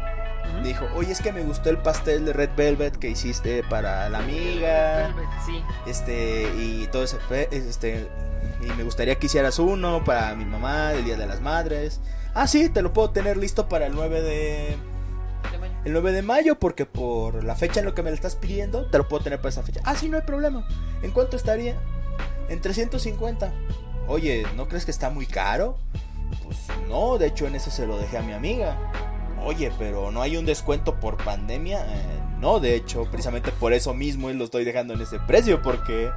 [0.62, 4.18] Dijo, oye, es que me gustó el pastel de Red Velvet que hiciste para la
[4.18, 5.06] amiga.
[5.08, 5.64] Velvet, sí.
[5.86, 7.18] Este, y todo ese,
[7.50, 8.08] este,
[8.62, 12.00] y me gustaría que hicieras uno para mi mamá, el Día de las Madres.
[12.34, 14.76] Ah, sí, te lo puedo tener listo para el 9 de,
[15.58, 15.74] mayo.
[15.84, 18.86] el 9 de mayo, porque por la fecha en lo que me lo estás pidiendo,
[18.86, 19.80] te lo puedo tener para esa fecha.
[19.84, 20.66] Ah, sí, no hay problema.
[21.02, 21.80] ¿En cuánto estaría?
[22.48, 23.52] En 350.
[24.06, 25.76] Oye, ¿no crees que está muy caro?
[26.44, 28.76] Pues no, de hecho en eso se lo dejé a mi amiga.
[29.44, 31.80] Oye, pero no hay un descuento por pandemia.
[31.86, 36.10] Eh, no, de hecho, precisamente por eso mismo lo estoy dejando en ese precio, porque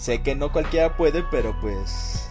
[0.00, 2.26] sé que no cualquiera puede, pero pues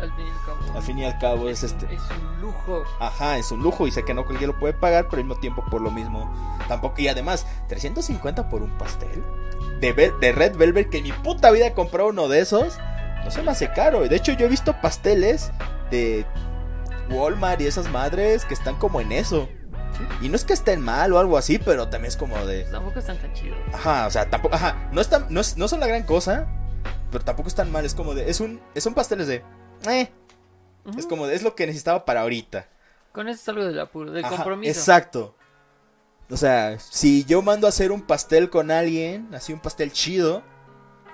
[0.00, 0.76] Al fin y al cabo.
[0.76, 1.86] al fin y al cabo es este...
[1.94, 2.84] Es un lujo.
[3.00, 5.40] Ajá, es un lujo y sé que no cualquiera lo puede pagar, pero al mismo
[5.40, 6.32] tiempo por lo mismo
[6.68, 7.00] tampoco.
[7.00, 9.22] Y además, 350 por un pastel
[9.80, 9.92] de,
[10.32, 12.78] Red Velvet, que en mi puta vida he comprado uno de esos,
[13.24, 14.00] no se me hace caro.
[14.08, 15.50] De hecho, yo he visto pasteles
[15.90, 16.24] de
[17.10, 19.48] Walmart y esas madres que están como en eso.
[20.20, 22.60] Y no es que estén mal o algo así, pero también es como de...
[22.62, 23.58] Pues tampoco están tan chidos.
[23.72, 24.54] Ajá, o sea, tampoco...
[24.54, 26.46] Ajá, no, están, no, es- no son la gran cosa,
[27.10, 27.84] pero tampoco están mal.
[27.84, 28.30] Es como de...
[28.30, 29.42] Es un, es un pasteles de...
[29.88, 30.10] Eh,
[30.96, 31.34] es como de...
[31.34, 32.68] Es lo que necesitaba para ahorita.
[33.12, 34.78] Con eso es algo del apuro, del Ajá, compromiso.
[34.78, 35.34] Exacto.
[36.28, 40.42] O sea, si yo mando a hacer un pastel con alguien, así un pastel chido,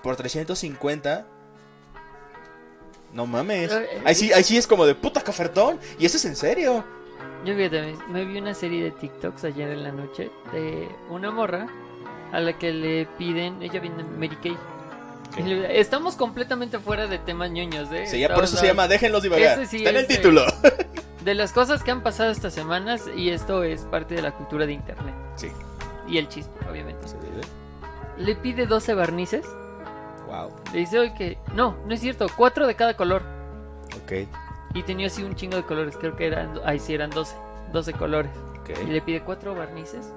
[0.03, 1.27] por 350,
[3.13, 3.71] no mames.
[4.05, 5.79] Ahí sí, ahí sí es como de puta cafertón.
[5.99, 6.85] Y eso es en serio.
[7.45, 11.31] Yo fíjate, me, me vi una serie de TikToks ayer en la noche de una
[11.31, 11.67] morra
[12.33, 14.57] a la que le piden, ella viene de Mary Kay.
[15.39, 18.07] Y Estamos completamente fuera de temas ñoños, ¿eh?
[18.07, 19.67] Sí, ya por eso se llama Déjenlos divagar.
[19.67, 20.45] Sí Está en el título.
[21.25, 24.67] De las cosas que han pasado estas semanas y esto es parte de la cultura
[24.67, 25.15] de internet.
[25.37, 25.53] Sí.
[26.09, 27.07] Y el chisme, obviamente.
[28.19, 29.47] Le pide 12 barnices.
[30.27, 30.51] Wow.
[30.73, 31.39] Le dice, oye, que...
[31.55, 33.23] No, no es cierto, 4 de cada color.
[34.03, 34.27] Ok.
[34.75, 36.59] Y tenía así un chingo de colores, creo que eran...
[36.65, 37.37] Ahí sí eran 12.
[37.73, 38.33] 12 colores.
[38.69, 38.89] Y Ok.
[38.89, 40.13] le pide cuatro barnices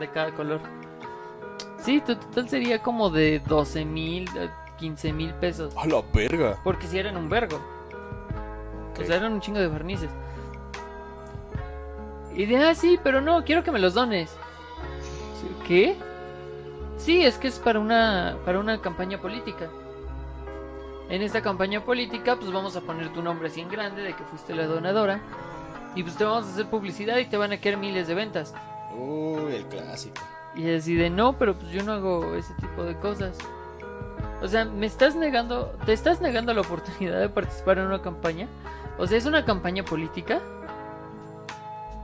[0.00, 0.60] de cada color.
[1.78, 4.28] Sí, to- total sería como de 12 mil,
[4.78, 5.74] 15 mil pesos.
[5.76, 6.58] A la verga.
[6.64, 7.56] Porque si eran un vergo.
[8.92, 9.00] Ok.
[9.02, 10.10] O sea, eran un chingo de barnices.
[12.34, 14.30] Y de, ah, sí, pero no, quiero que me los dones.
[15.66, 15.96] ¿Qué?
[16.98, 19.68] Sí, es que es para una, para una campaña política.
[21.08, 24.24] En esta campaña política, pues vamos a poner tu nombre así en grande de que
[24.24, 25.20] fuiste la donadora.
[25.94, 28.52] Y pues te vamos a hacer publicidad y te van a quedar miles de ventas.
[28.96, 30.20] Uy, el clásico.
[30.56, 33.36] Y así de no, pero pues yo no hago ese tipo de cosas.
[34.42, 38.48] O sea, me estás negando, te estás negando la oportunidad de participar en una campaña.
[38.98, 40.40] O sea, es una campaña política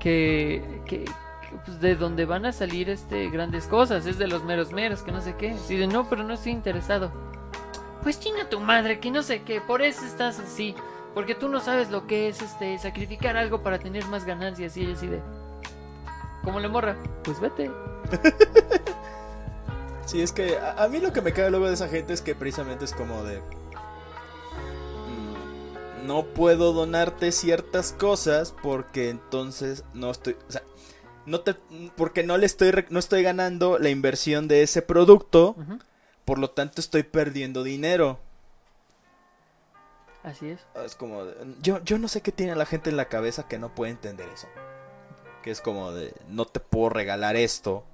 [0.00, 1.04] que, que,
[1.64, 5.12] pues, de donde van a salir este grandes cosas, es de los meros meros, que
[5.12, 5.52] no sé qué.
[5.52, 7.10] Así de no, pero no estoy interesado.
[8.02, 10.74] Pues chinga tu madre, que no sé qué, por eso estás así.
[11.14, 14.90] Porque tú no sabes lo que es este sacrificar algo para tener más ganancias y
[14.90, 15.20] así de
[16.42, 17.70] como la morra, pues vete.
[20.05, 22.20] Sí, es que a, a mí lo que me cae luego de esa gente es
[22.22, 23.40] que precisamente es como de...
[25.07, 30.37] mm, No puedo donarte ciertas cosas porque entonces no estoy...
[30.48, 30.62] O sea,
[31.24, 31.55] no te,
[31.96, 35.55] porque no le estoy, no estoy ganando la inversión de ese producto,
[36.24, 38.18] por lo tanto estoy perdiendo dinero.
[40.24, 40.61] Así es.
[40.85, 41.24] Es como...
[41.61, 44.28] yo, yo no sé qué tiene la gente en la cabeza que no puede entender
[44.28, 44.48] eso.
[45.42, 46.14] Que es como de...
[46.28, 47.85] No te puedo regalar esto.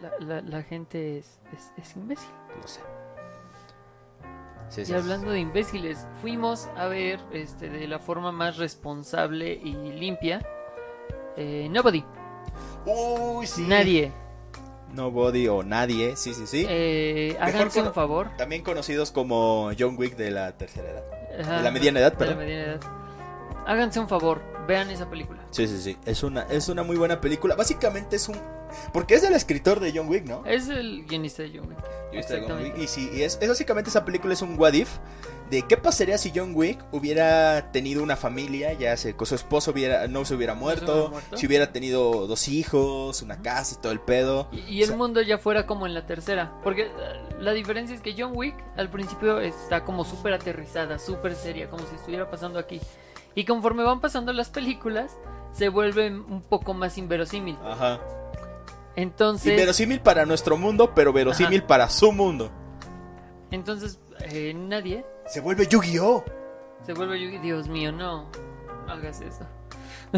[0.00, 2.30] La, la- la gente es, es, es imbécil.
[2.60, 2.80] Lo sé.
[4.70, 9.52] Sí, sí, Y hablando de imbéciles, fuimos a ver este, de la forma más responsable
[9.52, 10.46] y limpia.
[11.36, 12.04] eh, Nobody,
[12.86, 13.62] Uy, sí.
[13.66, 14.12] nadie.
[14.94, 16.66] Nobody o nadie, sí, sí, sí.
[16.68, 18.28] Eh, háganse un favor.
[18.36, 21.04] También conocidos como John Wick de la tercera edad.
[21.40, 22.38] Ajá, de la mediana edad, de la perdón.
[22.38, 22.80] mediana edad.
[23.66, 24.40] Háganse un favor,
[24.70, 25.42] vean esa película.
[25.50, 25.96] Sí, sí, sí.
[26.06, 27.56] Es una, es una muy buena película.
[27.56, 28.36] Básicamente es un.
[28.92, 30.46] Porque es del escritor de John Wick, ¿no?
[30.46, 31.78] Es el guionista de John Wick.
[31.82, 32.18] John.
[32.18, 32.80] Exactamente.
[32.82, 34.88] Y sí, y es, es básicamente esa película es un what if.
[35.50, 39.72] De qué pasaría si John Wick hubiera tenido una familia, ya sé, con su esposo
[39.72, 41.36] hubiera, no se hubiera muerto, hubiera muerto.
[41.36, 44.48] si hubiera tenido dos hijos, una casa y todo el pedo.
[44.52, 46.52] Y, y el sea- mundo ya fuera como en la tercera.
[46.62, 46.90] Porque eh,
[47.40, 51.84] la diferencia es que John Wick al principio está como súper aterrizada, súper seria, como
[51.88, 52.80] si estuviera pasando aquí.
[53.34, 55.16] Y conforme van pasando las películas,
[55.52, 57.56] se vuelve un poco más inverosímil.
[57.64, 58.00] Ajá.
[58.96, 61.66] Entonces, Inverosímil para nuestro mundo, pero verosímil Ajá.
[61.68, 62.50] para su mundo.
[63.50, 63.98] entonces
[64.30, 66.24] eh, nadie, Se vuelve Yu-Gi-Oh!
[66.84, 67.42] Se vuelve Yu-Gi-Oh.
[67.42, 68.28] Dios mío, no.
[68.86, 69.46] No hagas eso.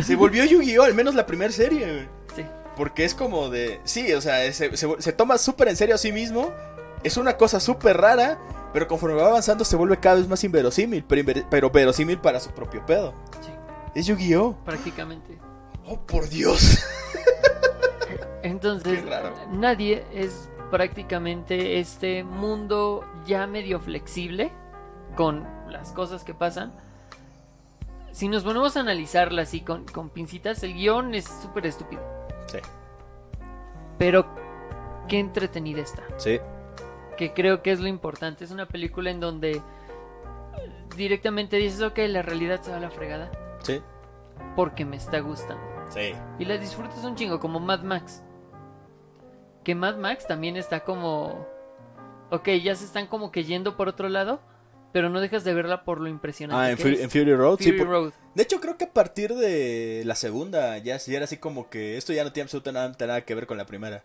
[0.03, 0.85] Se volvió Yu-Gi-Oh!
[0.85, 2.09] Al menos la primera serie.
[2.35, 2.45] Sí.
[2.77, 3.81] Porque es como de.
[3.85, 6.51] Sí, o sea, se, se- se toma súper en serio a sí mismo.
[7.05, 8.39] Es una cosa súper rara.
[8.73, 11.05] Pero conforme va avanzando se vuelve cada vez más inverosímil.
[11.05, 13.13] Pero, inver- pero verosímil para su propio pedo.
[13.41, 13.51] Sí,
[13.95, 14.57] Es Yu-Gi-Oh!
[14.65, 15.39] prácticamente.
[15.87, 16.79] Oh, por Dios.
[18.43, 19.05] Entonces,
[19.53, 24.51] nadie es prácticamente este mundo ya medio flexible
[25.17, 26.73] con las cosas que pasan.
[28.11, 32.03] Si nos ponemos a analizarla así con, con pincitas, el guion es súper estúpido.
[32.47, 32.59] Sí,
[33.99, 34.27] Pero
[35.09, 36.03] qué entretenida está.
[36.17, 36.41] sí.
[37.17, 38.45] Que creo que es lo importante.
[38.45, 39.61] Es una película en donde
[40.97, 43.31] directamente dices, ok, la realidad se va a la fregada
[43.63, 43.81] Sí.
[44.57, 45.63] porque me está gustando.
[45.91, 46.13] Sí.
[46.39, 48.23] Y la disfrutas un chingo, como Mad Max.
[49.65, 51.47] Que Mad Max también está como...
[52.31, 54.41] Ok, ya se están como que yendo por otro lado,
[54.93, 57.01] pero no dejas de verla por lo impresionante Ah, en, que Fury, es.
[57.03, 57.59] en Fury Road.
[57.61, 58.13] sí, por- Road.
[58.35, 61.99] De hecho, creo que a partir de la segunda ya, ya era así como que
[61.99, 64.03] esto ya no tiene absolutamente nada que ver con la primera.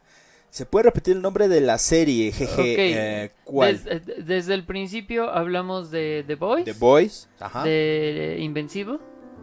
[0.50, 2.54] ¿Se puede repetir el nombre de la serie, jeje?
[2.54, 3.84] Ok, eh, ¿Cuál?
[3.84, 7.30] Des- eh, desde el principio hablamos de The Boys, The Boys.
[7.40, 7.64] Ajá.
[7.64, 8.98] de Invencible,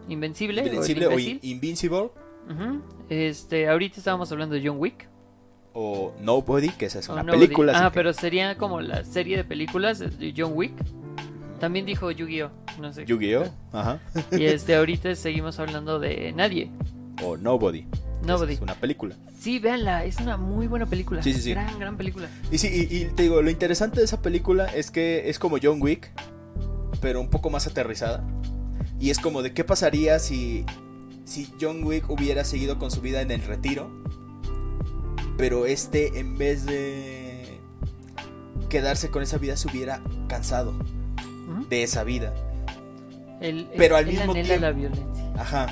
[0.09, 1.39] Invencible, Invincible o o In-.
[1.43, 2.09] Invincible.
[2.49, 2.81] Ujú.
[3.09, 5.07] Este, ahorita estábamos hablando de John Wick.
[5.73, 7.45] O Nobody, que esa es una Nobody.
[7.45, 7.73] película.
[7.75, 10.73] Ah, que- pero sería como la serie de películas de John Wick.
[11.59, 13.05] También dijo Yu-Gi-Oh, no sé.
[13.05, 13.45] Yu-Gi-Oh!
[13.71, 13.99] Ajá.
[14.31, 16.69] Y este, ahorita seguimos hablando de Nadie.
[17.23, 17.85] O Nobody.
[18.25, 18.53] Nobody.
[18.55, 19.15] Es una película.
[19.39, 21.21] Sí, véanla, es una muy buena película.
[21.23, 21.51] Sí, sí, sí.
[21.51, 22.27] Gran, gran película.
[22.51, 25.57] Y sí, y, y te digo, lo interesante de esa película es que es como
[25.61, 26.11] John Wick,
[27.01, 28.23] pero un poco más aterrizada.
[28.99, 30.65] Y es como de qué pasaría si,
[31.25, 33.89] si John Wick hubiera seguido con su vida en el retiro,
[35.37, 37.59] pero este en vez de
[38.69, 40.73] quedarse con esa vida se hubiera cansado
[41.69, 42.33] de esa vida.
[43.77, 45.33] Pero al mismo tiempo- la violencia.
[45.37, 45.67] Ajá.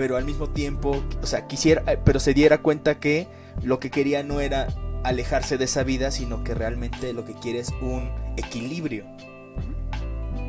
[0.00, 3.26] Pero al mismo tiempo, o sea, quisiera, eh, pero se diera cuenta que
[3.62, 4.68] lo que quería no era
[5.04, 9.04] alejarse de esa vida, sino que realmente lo que quiere es un equilibrio.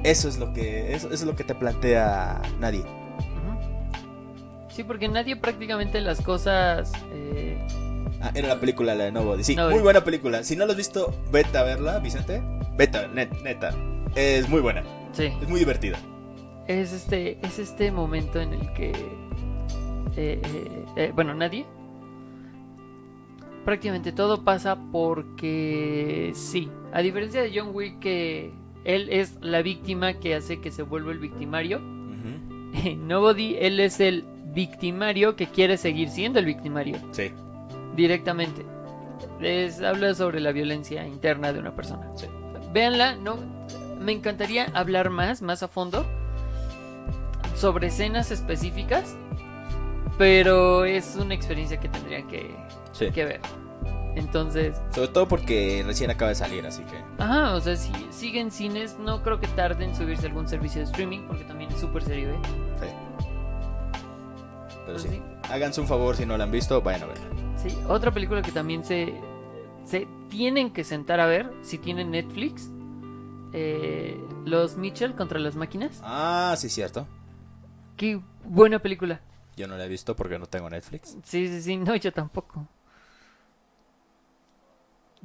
[0.06, 2.86] Eso es lo que, eso, eso es lo que te plantea nadie.
[4.70, 6.94] Sí, porque nadie prácticamente las cosas...
[7.12, 7.58] eh,
[8.22, 9.44] Ah, era la película la de Nobody.
[9.44, 9.74] Sí, Nobody.
[9.74, 10.44] muy buena película.
[10.46, 12.42] Si no lo has visto, vete a verla, Vicente.
[12.78, 13.76] Vete, a- net- neta.
[14.16, 14.82] Es muy buena.
[15.12, 15.26] sí.
[15.42, 15.98] Es muy divertida.
[16.68, 18.94] Es este, es este momento en el que...
[20.16, 21.66] eh, eh, eh, bueno, nadie.
[23.66, 26.70] Prácticamente todo pasa porque sí.
[26.94, 28.52] A diferencia de John Wick que
[28.84, 31.80] él es la víctima que hace que se vuelva el victimario.
[32.98, 36.98] Nobody él es el victimario que quiere seguir siendo el victimario.
[37.12, 37.32] Sí,
[37.96, 38.66] directamente.
[39.40, 42.10] Les habla sobre la violencia interna de una persona.
[42.16, 42.28] sí.
[42.74, 43.38] Véanla, no,
[44.00, 46.06] me encantaría hablar más, más a fondo
[47.56, 49.16] sobre escenas específicas,
[50.18, 52.56] pero es una experiencia que tendrían que,
[52.92, 53.12] sí.
[53.12, 53.42] que ver.
[54.16, 57.02] Entonces, Sobre todo porque recién acaba de salir, así que.
[57.18, 60.86] ajá, o sea, si siguen cines, no creo que tarden en subirse algún servicio de
[60.86, 62.40] streaming, porque también es súper serio, ¿eh?
[62.82, 62.88] Sí.
[64.86, 65.10] Pero Pues sí.
[65.10, 65.22] sí.
[65.50, 67.24] Háganse un favor si no la han visto, vayan a verla.
[67.58, 69.14] Sí, otra película que también se,
[69.86, 72.70] se tienen que sentar a ver si tienen Netflix.
[73.54, 76.02] eh, los Mitchell contra las máquinas.
[76.04, 77.08] Ah, sí, cierto.
[77.98, 79.22] Qué buena película.
[79.62, 81.16] Yo no la he visto porque no tengo Netflix.
[81.24, 82.68] Sí, sí, sí, no, yo tampoco.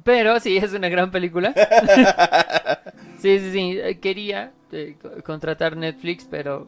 [0.03, 1.53] Pero sí, es una gran película.
[3.19, 3.79] sí, sí, sí.
[3.79, 6.67] eh, Quería eh, co- contratar Netflix, pero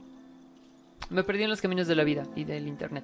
[1.12, 3.04] me perdí en los caminos de la vida y del internet.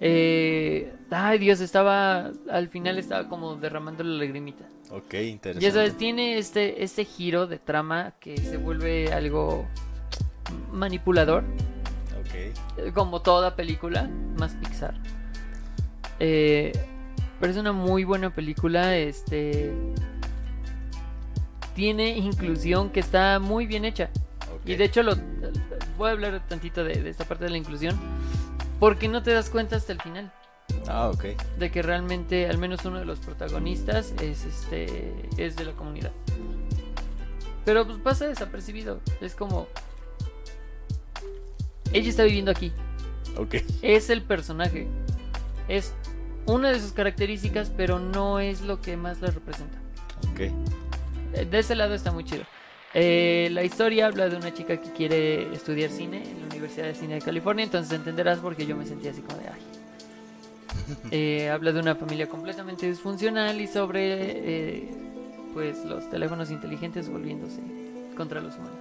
[0.00, 2.30] Eh, ay, Dios, estaba.
[2.50, 4.64] Al final estaba como derramando la lagrimita.
[4.90, 5.60] Ok, interesante.
[5.66, 9.64] Ya sabes, tiene este, este giro de trama que se vuelve algo
[10.72, 11.44] manipulador.
[12.94, 14.08] Como toda película,
[14.38, 14.94] más Pixar.
[16.20, 16.72] Eh,
[17.40, 19.72] pero es una muy buena película, este
[21.74, 24.08] tiene inclusión que está muy bien hecha.
[24.64, 25.14] Y de hecho lo
[25.98, 27.98] voy a hablar tantito de, de esta parte de la inclusión
[28.80, 30.32] porque no te das cuenta hasta el final
[30.88, 31.24] Ah, ok.
[31.58, 36.12] de que realmente al menos uno de los protagonistas es este es de la comunidad.
[37.64, 39.66] Pero pues pasa desapercibido, es como
[41.92, 42.72] ella está viviendo aquí,
[43.36, 43.56] Ok.
[43.82, 44.86] es el personaje.
[45.68, 45.94] Es
[46.46, 49.78] una de sus características, pero no es lo que más la representa.
[50.30, 50.40] Ok.
[51.50, 52.44] De ese lado está muy chido.
[52.94, 56.94] Eh, la historia habla de una chica que quiere estudiar cine en la Universidad de
[56.94, 59.60] Cine de California, entonces entenderás porque yo me sentía así como de ay.
[61.10, 64.88] Eh, habla de una familia completamente disfuncional y sobre eh,
[65.52, 67.60] pues los teléfonos inteligentes volviéndose
[68.16, 68.78] contra los humanos.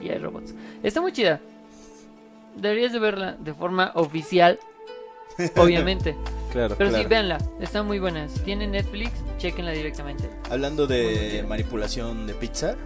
[0.00, 0.54] y hay robots.
[0.82, 1.40] Está muy chida.
[2.60, 4.58] Deberías de verla de forma oficial,
[5.56, 6.16] obviamente.
[6.52, 7.02] Claro, Pero claro.
[7.04, 7.38] sí, véanla.
[7.60, 8.28] Está muy buena.
[8.28, 10.28] Si tienen Netflix, chequenla directamente.
[10.50, 12.76] Hablando de manipulación de Pixar,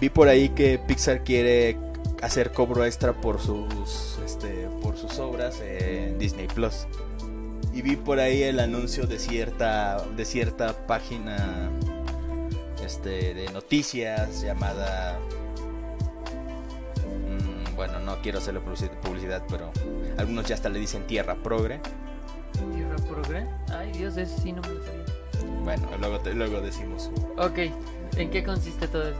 [0.00, 1.78] vi por ahí que Pixar quiere
[2.22, 6.86] hacer cobro extra por sus este por sus obras en Disney Plus.
[7.72, 11.70] Y vi por ahí el anuncio de cierta de cierta página
[12.84, 15.18] este de noticias llamada
[17.76, 19.70] bueno, no quiero hacerle publici- publicidad, pero
[20.18, 21.80] algunos ya hasta le dicen Tierra Progre.
[22.74, 23.46] Tierra Progre.
[23.70, 25.04] Ay, Dios, ese sí no me lo sabía.
[25.62, 27.58] Bueno, luego te- luego decimos Ok,
[28.16, 29.18] ¿en qué consiste todo eso?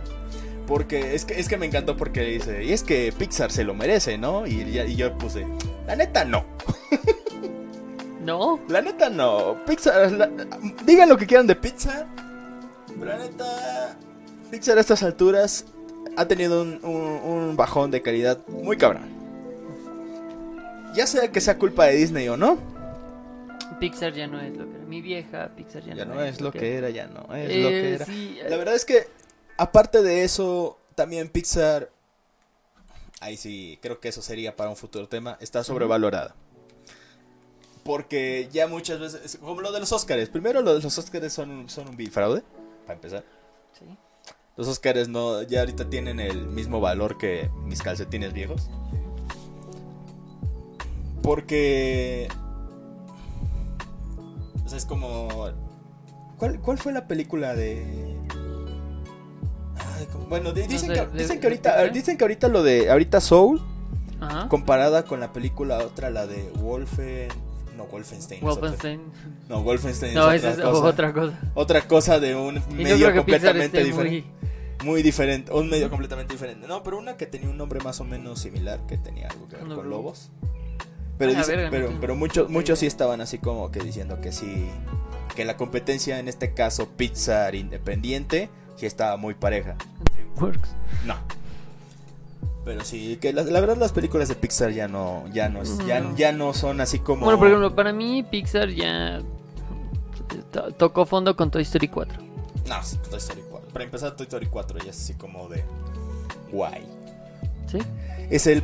[0.66, 3.74] Porque es que, es que me encantó porque dice, y es que Pixar se lo
[3.74, 4.46] merece, ¿no?
[4.46, 5.46] Y, ya- y yo puse,
[5.86, 6.44] la neta no,
[8.20, 9.64] No, la neta no.
[9.66, 10.30] Pixar, la-
[10.84, 12.06] digan lo que quieran de Pixar,
[13.00, 13.96] la neta,
[14.50, 15.66] Pixar a estas alturas
[16.16, 19.14] ha tenido un, un- un bajón de calidad muy cabrón.
[20.94, 22.58] Ya sea que sea culpa de Disney o no,
[23.80, 24.84] Pixar ya no es lo que era.
[24.86, 27.68] Mi vieja Pixar ya, ya no es lo que era, ya no es Eh, lo
[27.68, 28.06] que era.
[28.06, 29.06] sí, La verdad es que,
[29.58, 31.90] aparte de eso, también Pixar,
[33.20, 36.34] ahí sí, creo que eso sería para un futuro tema, está sobrevalorada.
[37.84, 41.50] Porque ya muchas veces, como lo de los Oscars, primero lo de los Oscars son,
[41.50, 42.42] un- son un vil fraude,
[42.86, 43.24] para empezar.
[43.78, 43.84] sí.
[44.56, 48.70] Los Oscars no, ya ahorita tienen el mismo valor que mis calcetines viejos.
[51.22, 52.28] Porque...
[54.64, 55.28] O sea, es como...
[56.38, 58.16] ¿Cuál, cuál fue la película de...?
[59.76, 62.90] Ay, como- bueno, dicen, que, de- dicen que ahorita, dicen que ahorita lo de...
[62.90, 63.60] Ahorita Soul,
[64.20, 64.48] Ajá.
[64.48, 67.28] comparada con la película otra, la de Wolfen...
[67.90, 68.44] Wolfenstein.
[68.44, 69.00] es.
[69.48, 70.84] No, Wolfenstein No, es otra es cosa.
[70.86, 71.38] otra cosa.
[71.54, 74.28] Otra cosa de un Y medio completamente diferente.
[74.30, 74.36] muy...
[74.84, 76.66] Muy diferente, un medio completamente diferente.
[76.68, 79.56] No, pero una que tenía un nombre más o menos similar, que tenía algo que
[79.56, 80.30] ver No, con lobos.
[81.18, 84.68] Pero, Ah, dice- verga, pero, muchos, muchos sí estaban así como que diciendo que sí,
[85.34, 89.76] que la competencia, en este caso Pixar independiente, sí estaba muy pareja.
[90.38, 90.68] Works.
[91.06, 91.14] No.
[92.66, 95.78] Pero sí, que la, la verdad las películas de Pixar ya no, ya no, es-
[95.86, 96.14] ya, No.
[96.16, 97.24] ya no son así como...
[97.24, 99.22] Bueno, por ejemplo, para mí Pixar ya
[100.50, 102.18] to- tocó fondo con Toy Story 4.
[102.68, 103.68] No, es Toy Story 4.
[103.72, 105.64] Para empezar, Toy Story 4 ya es así como de...
[106.52, 106.84] Guay.
[107.70, 107.78] ¿Sí?
[108.30, 108.62] es el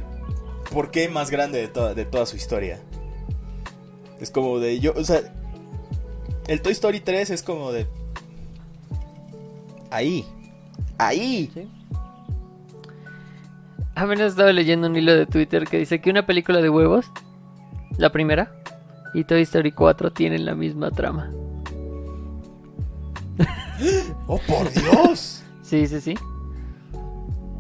[0.73, 2.81] porqué más grande de toda, de toda su historia.
[4.21, 5.21] Es como de yo, o sea,
[6.49, 7.87] el Toy Story 3 es como de
[9.91, 10.25] ahí,
[10.99, 11.51] ahí.
[11.55, 11.69] ¿Sí?
[13.95, 17.11] Apenas estaba leyendo un hilo de Twitter que dice que una película de huevos,
[17.99, 18.53] la primera,
[19.15, 21.31] y Toy Story 4 tienen la misma trama.
[24.27, 25.39] Oh, por Dios.
[25.63, 26.15] Sí, sí, sí.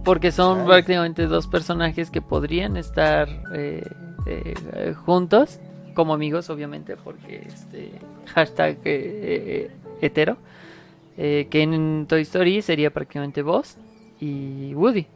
[0.04, 3.88] Porque son prácticamente dos personajes que podrían estar eh,
[4.26, 5.60] eh, juntos,
[5.94, 7.92] como amigos, obviamente, porque este
[8.34, 9.70] hashtag eh,
[10.02, 10.36] hetero.
[11.16, 13.78] que en Toy Story sería prácticamente Buzz
[14.20, 15.06] y Woody.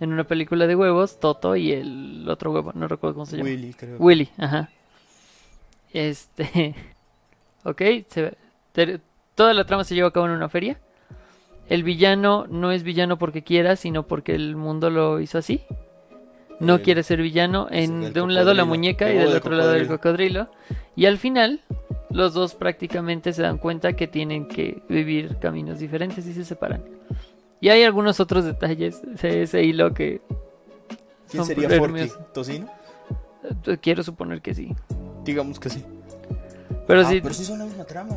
[0.00, 3.48] En una película de huevos, Toto y el otro huevo, no recuerdo cómo se llama.
[3.50, 3.96] Willy, creo.
[3.98, 4.70] Willy, ajá.
[5.92, 6.74] Este.
[7.64, 8.34] Ok, se-
[8.72, 9.00] te-
[9.34, 10.78] toda la trama se lleva a cabo en una feria.
[11.68, 15.60] El villano no es villano porque quiera, sino porque el mundo lo hizo así.
[16.60, 17.66] No El- quiere ser villano.
[17.70, 20.48] En, de un lado la muñeca y del otro lado el cocodrilo.
[20.96, 21.60] Y al final,
[22.10, 26.84] los dos prácticamente se dan cuenta que tienen que vivir caminos diferentes y se separan.
[27.60, 30.20] Y hay algunos otros detalles de ese hilo que
[31.30, 31.68] ¿Quién sería.
[31.68, 32.10] Forky?
[32.32, 32.68] ¿Tocino?
[33.66, 34.74] eh, quiero suponer que sí.
[35.24, 35.84] Digamos que sí.
[36.86, 38.16] Pero Ah, sí, pero sí son la misma trama.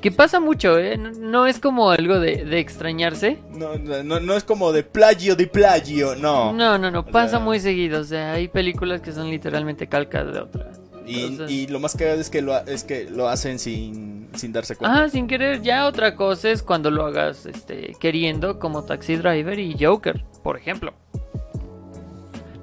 [0.00, 0.96] Que pasa mucho, ¿eh?
[0.96, 3.38] No, no es como algo de, de extrañarse.
[3.50, 6.54] No, no, no, es como de plagio de plagio, no.
[6.54, 8.00] No, no, no, O pasa sea- muy seguido.
[8.00, 10.80] O sea, hay películas que son literalmente calcas de otras.
[11.06, 14.52] Y, Entonces- y lo más cagado es que lo, es que lo hacen sin, sin
[14.52, 14.96] darse cuenta.
[14.96, 15.62] Ajá, sin querer.
[15.62, 20.56] Ya otra cosa es cuando lo hagas este, queriendo, como Taxi Driver y Joker, por
[20.56, 20.94] ejemplo.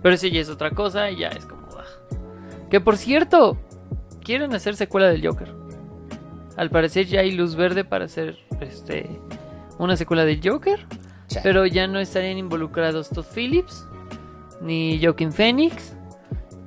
[0.02, 1.68] Pero sí, ya es otra cosa ya es como.
[1.78, 1.84] ah.
[2.70, 3.58] Que por cierto,
[4.24, 5.54] quieren hacer secuela del Joker.
[6.56, 9.10] Al parecer ya hay luz verde para hacer este
[9.78, 10.86] una secuela del Joker.
[11.44, 13.86] Pero ya no estarían involucrados Todd Phillips
[14.62, 15.94] ni Joaquin Phoenix.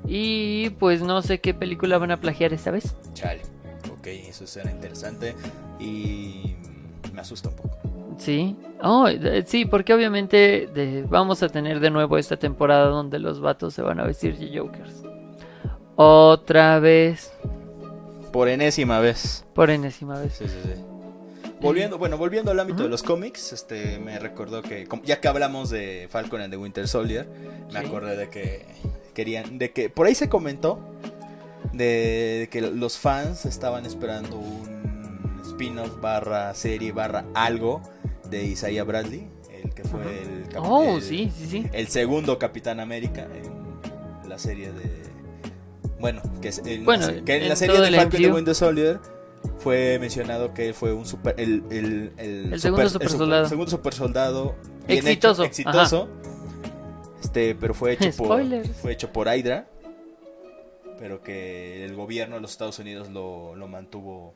[0.06, 2.96] Y pues no sé qué película van a plagiar esta vez.
[3.12, 3.42] Chale.
[4.02, 5.36] Ok, eso suena interesante.
[5.78, 6.56] Y
[7.14, 7.78] me asusta un poco.
[8.18, 8.56] Sí.
[8.82, 13.40] Oh, eh, sí, porque obviamente de- vamos a tener de nuevo esta temporada donde los
[13.40, 15.02] vatos se van a vestir de Jokers.
[15.94, 17.32] Otra vez.
[18.32, 19.44] Por enésima vez.
[19.54, 20.34] Por enésima vez.
[20.34, 20.80] Sí, sí, sí.
[21.60, 25.70] volviendo, bueno, volviendo al ámbito de los cómics, este, me recordó que, ya que hablamos
[25.70, 27.28] de Falcon and the Winter Soldier,
[27.72, 28.66] me acordé de que
[29.14, 30.80] querían, de que por ahí se comentó
[31.72, 37.80] de, que los fans estaban esperando un spin-off barra serie barra algo
[38.28, 39.28] de Isaiah Bradley,
[39.62, 41.66] el que fue el, Oh, el- sí, sí, sí.
[41.72, 43.26] el segundo Capitán América
[44.22, 45.02] en la serie de.
[45.98, 48.34] Bueno, que, es- Bueno, que en en la serie de Falcon MCU.
[48.34, 49.00] Winter Soldier
[49.58, 51.34] fue mencionado que fue un super.
[51.38, 53.48] El, el, el, El segundo super soldado.
[53.48, 54.54] segundo super soldado.
[54.86, 56.08] bien Exitoso, hecho, exitoso.
[57.22, 58.42] Este, pero fue hecho por.
[58.80, 59.68] Fue hecho por Hydra.
[61.02, 64.34] Pero que el gobierno de los Estados Unidos lo, lo mantuvo.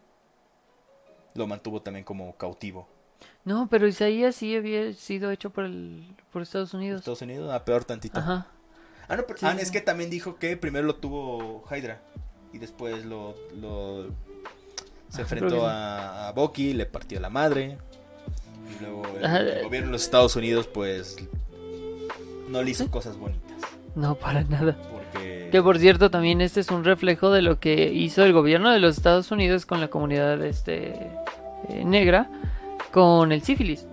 [1.35, 2.89] Lo mantuvo también como cautivo.
[3.45, 6.99] No, pero Isaías sí había sido hecho por el por Estados Unidos.
[7.03, 8.19] Estados Unidos, a peor tantito.
[8.19, 8.49] Ajá.
[9.07, 9.47] Ah, no, pero- Sí.
[9.49, 12.03] ah, es que también dijo que primero lo tuvo Hydra
[12.53, 17.79] y después lo, lo- se Ah, que enfrentó a, a Bucky, le partió la madre.
[18.77, 19.25] Y luego el,
[19.59, 21.17] el gobierno de los Estados Unidos pues
[22.49, 23.57] no le hizo cosas bonitas.
[23.95, 24.77] No, para nada.
[25.51, 28.81] Que por cierto, también este es un reflejo de lo que hizo el gobierno de
[28.81, 30.93] los Estados Unidos con la comunidad este
[31.69, 32.29] eh, negra
[32.93, 33.87] con el sífilis.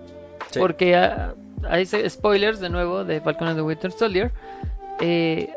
[0.50, 0.58] Sí.
[0.58, 0.96] Porque
[1.68, 4.32] hay spoilers de nuevo de Falcon and the Winter Soldier.
[5.00, 5.50] eh,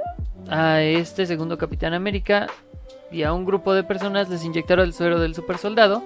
[0.49, 2.47] a este segundo Capitán América
[3.11, 6.03] y a un grupo de personas les inyectaron el suero del super soldado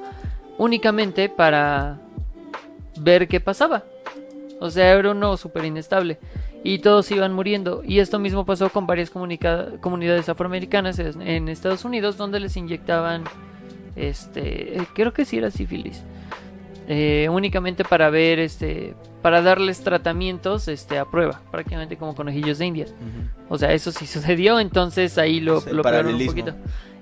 [0.58, 2.00] únicamente para
[3.00, 3.84] ver qué pasaba.
[4.60, 6.20] O sea, era uno súper inestable.
[6.64, 7.82] Y todos iban muriendo.
[7.84, 13.24] Y esto mismo pasó con varias comunidades afroamericanas en en Estados Unidos donde les inyectaban,
[13.96, 16.04] este, eh, creo que sí era sífilis.
[16.88, 22.66] Eh, únicamente para ver, este, para darles tratamientos, este, a prueba, prácticamente como conejillos de
[22.66, 22.86] India.
[23.50, 26.54] O sea, eso sí sucedió, entonces ahí lo, pegaron un poquito.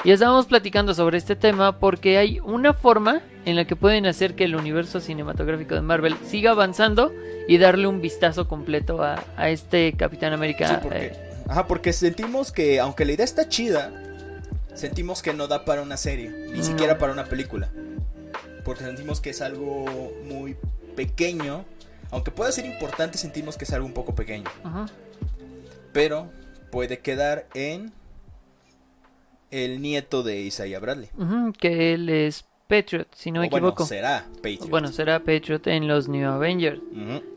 [0.03, 4.33] Y estábamos platicando sobre este tema porque hay una forma en la que pueden hacer
[4.35, 7.11] que el universo cinematográfico de Marvel siga avanzando
[7.49, 10.67] y darle un vistazo completo a, a este Capitán América.
[10.67, 11.13] Sí, porque, eh,
[11.49, 13.91] ajá, porque sentimos que aunque la idea está chida,
[14.73, 16.63] sentimos que no da para una serie, ni No.
[16.63, 17.69] siquiera para una película.
[18.63, 19.85] Porque sentimos que es algo
[20.25, 20.55] muy
[20.95, 21.65] pequeño,
[22.11, 24.49] aunque pueda ser importante, sentimos que es algo un poco pequeño.
[24.63, 24.87] ajá.
[25.93, 26.29] Pero
[26.71, 27.91] puede quedar en
[29.51, 31.09] el nieto de Isaiah Bradley.
[31.59, 33.85] Que él es Patriot, si no me O bueno, equivoco.
[33.85, 34.69] será Patriot.
[34.69, 36.79] Bueno, será Patriot en los New Avengers.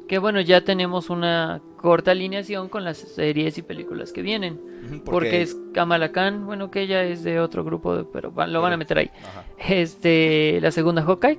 [0.07, 4.61] Que bueno, ya tenemos una corta alineación con las series y películas que vienen.
[5.05, 8.61] Porque, es Kamala Khan, bueno, que ella es de otro grupo, de- pero va- lo
[8.61, 9.11] van a meter ahí.
[9.25, 9.45] Ajá.
[9.59, 11.39] Este, la segunda Hawkeye,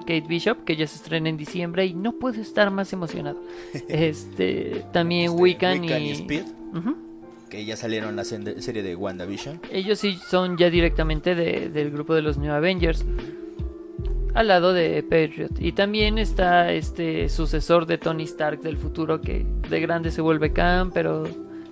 [0.00, 3.38] Kate Bishop, que ya se estrena en diciembre y no puedo estar más emocionado.
[3.88, 6.08] Este, también Este, Wiccan, Wiccan y...
[6.08, 6.96] y Speed, Ujú.
[7.48, 9.60] Que ya salieron en la serie de WandaVision.
[9.72, 13.04] Ellos sí son ya directamente de- del grupo de los New Avengers.
[14.34, 15.50] Al lado de Patriot.
[15.58, 20.52] Y también está este sucesor de Tony Stark del futuro que de grande se vuelve
[20.52, 21.24] Khan, pero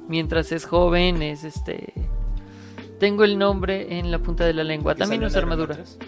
[0.09, 1.93] mientras es joven es este...
[2.99, 4.95] Tengo el nombre en la punta de la lengua.
[4.95, 5.75] También usa armadura.
[5.75, 5.99] 3.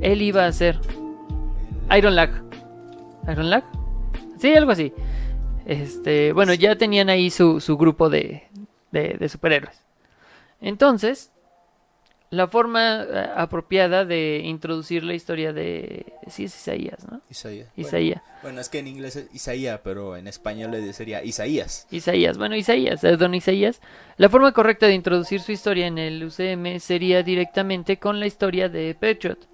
[0.00, 0.78] Él iba a ser
[1.96, 2.30] Iron Lag.
[3.30, 3.64] ¿Iron Lag?
[4.38, 4.92] Sí, algo así.
[5.66, 8.44] Este, bueno, ya tenían ahí su, su grupo de,
[8.92, 9.82] de, de superhéroes.
[10.60, 11.32] Entonces,
[12.32, 16.14] la forma eh, apropiada de introducir la historia de...
[16.28, 17.20] Sí, es Isaías, ¿no?
[17.28, 17.68] Isaías.
[17.76, 18.22] Bueno, Isaías.
[18.42, 21.86] Bueno, es que en inglés es Isaías, pero en español le sería Isaías.
[21.90, 23.82] Isaías, bueno, Isaías, eh, don Isaías.
[24.16, 28.70] La forma correcta de introducir su historia en el UCM sería directamente con la historia
[28.70, 29.46] de Patriot.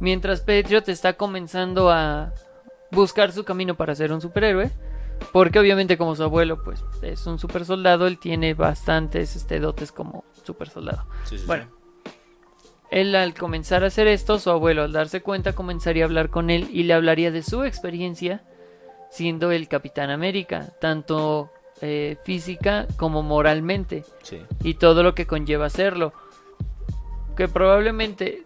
[0.00, 2.34] Mientras Patriot está comenzando a
[2.90, 4.72] buscar su camino para ser un superhéroe,
[5.32, 9.92] porque obviamente como su abuelo pues es un super soldado, él tiene bastantes este, dotes
[9.92, 11.04] como super soldado.
[11.24, 11.64] Sí, sí, Bueno.
[11.64, 11.70] sí.
[12.90, 16.48] Él al comenzar a hacer esto, su abuelo al darse cuenta comenzaría a hablar con
[16.48, 18.42] él y le hablaría de su experiencia
[19.10, 21.50] siendo el Capitán América, tanto
[21.82, 24.38] eh, física como moralmente, Sí.
[24.62, 26.12] y todo lo que conlleva hacerlo.
[27.36, 28.44] Que probablemente,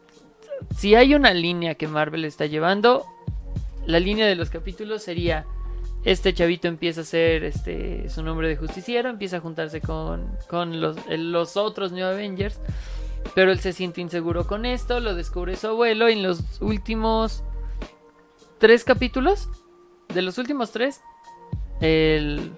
[0.77, 3.07] si hay una línea que Marvel está llevando,
[3.87, 5.47] la línea de los capítulos sería...
[6.05, 10.81] Este chavito empieza a ser este, su nombre de justiciero, empieza a juntarse con, con
[10.81, 12.59] los, los otros New Avengers,
[13.35, 17.45] pero él se siente inseguro con esto, lo descubre su abuelo y en los últimos
[18.59, 19.49] tres capítulos,
[20.13, 21.01] de los últimos tres,
[21.81, 22.51] el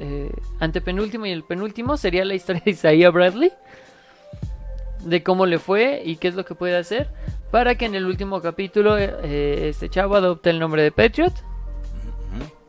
[0.00, 0.30] eh,
[0.60, 3.52] antepenúltimo y el penúltimo sería la historia de Isaiah Bradley,
[5.00, 7.08] de cómo le fue y qué es lo que puede hacer,
[7.50, 11.32] para que en el último capítulo eh, este chavo adopte el nombre de Patriot.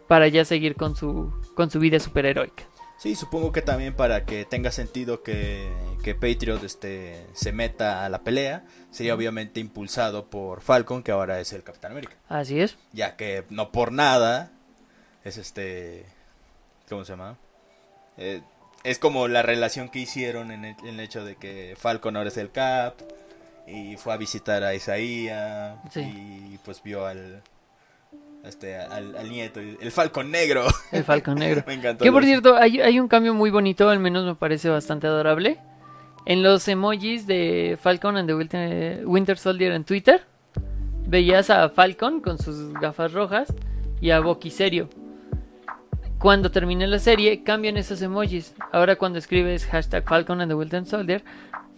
[0.08, 2.64] Para ya seguir con su, con su vida superheroica.
[2.98, 5.72] Sí, supongo que también para que tenga sentido que,
[6.04, 11.40] que Patriot este, se meta a la pelea, sería obviamente impulsado por Falcon, que ahora
[11.40, 12.16] es el Capitán América.
[12.28, 12.76] Así es.
[12.94, 14.52] Ya que no por nada
[15.24, 16.06] es este...
[16.90, 17.38] ¿Cómo se llama?
[18.18, 18.42] Eh,
[18.84, 22.30] es como la relación que hicieron en el, en el hecho de que Falcon ahora
[22.30, 22.96] es el Cap
[23.68, 26.00] y fue a visitar a Isaías Sí.
[26.02, 27.44] y pues vio al...
[28.48, 30.68] Este, al, al nieto, el Falcon negro.
[30.94, 31.64] El Falcon Negro.
[31.68, 32.06] Me encantó.
[32.06, 35.58] Que por cierto, hay, hay un cambio muy bonito, al menos me parece bastante adorable.
[36.26, 40.24] En los emojis de Falcon and the Winter, Winter Soldier en Twitter,
[41.06, 43.54] veías a Falcon con sus gafas rojas
[44.00, 44.90] y a Bucky serio.
[46.18, 48.56] Cuando termine la serie, cambian esos emojis.
[48.72, 51.24] Ahora cuando escribes hashtag Falcon and the Winter Soldier,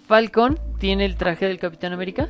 [0.07, 2.29] Falcon tiene el traje del Capitán América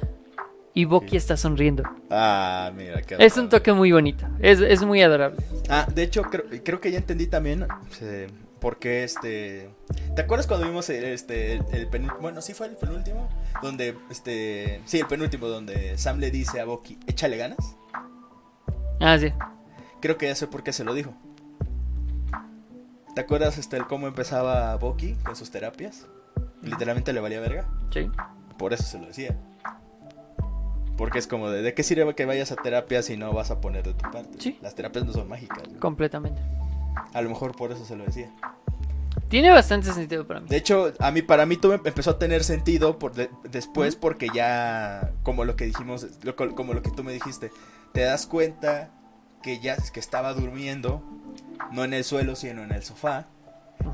[0.73, 1.17] y Sí.
[1.17, 1.83] está sonriendo.
[2.09, 5.37] Ah, mira, qué Es un toque muy bonito, es, es muy adorable.
[5.69, 7.67] Ah, de hecho, creo, creo que ya entendí también
[8.01, 8.27] eh,
[8.59, 9.69] por qué este...
[10.15, 12.21] ¿Te acuerdas cuando vimos el, este, el, el penúltimo?
[12.21, 13.29] Bueno, sí fue el penúltimo.
[13.61, 14.81] Donde, este...
[14.85, 17.77] Sí, el penúltimo, donde Sam le dice a Bucky, échale ganas.
[18.99, 19.31] Ah, sí.
[20.01, 21.13] Creo que ya sé por qué se lo dijo.
[23.15, 26.07] ¿Te acuerdas este, el cómo empezaba Bucky con sus terapias?
[26.61, 27.67] Literalmente le valía verga.
[27.91, 28.09] Sí.
[28.57, 29.37] Por eso se lo decía.
[30.99, 33.61] Porque es como de, ¿de qué sirve que vayas a terapia si no vas a
[33.61, 34.37] poner de tu parte?
[34.37, 34.59] Sí.
[34.61, 35.63] Las terapias no son mágicas.
[35.71, 35.79] ¿no?
[35.79, 36.41] Completamente.
[37.13, 38.29] A lo mejor por eso se lo decía.
[39.29, 40.49] Tiene bastante sentido para mí.
[40.49, 44.27] De hecho, a mí, para mí todo empezó a tener sentido por de- después porque
[44.33, 47.49] ya, como lo que dijimos, lo- como lo que tú me dijiste,
[47.93, 48.91] te das cuenta
[49.41, 51.01] que ya que estaba durmiendo,
[51.71, 53.27] no en el suelo, sino en el sofá,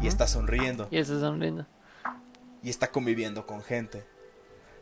[0.02, 1.68] y está sonriendo, Y está sonriendo.
[2.64, 4.04] y está conviviendo con gente.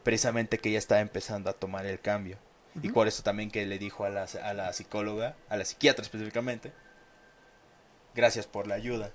[0.04, 2.38] Precisamente que ya está empezando a tomar el cambio.
[2.82, 2.94] Y Ujú.
[2.94, 6.74] por eso también que le dijo a la, a la psicóloga, a la psiquiatra específicamente,
[8.16, 9.12] gracias por la ayuda.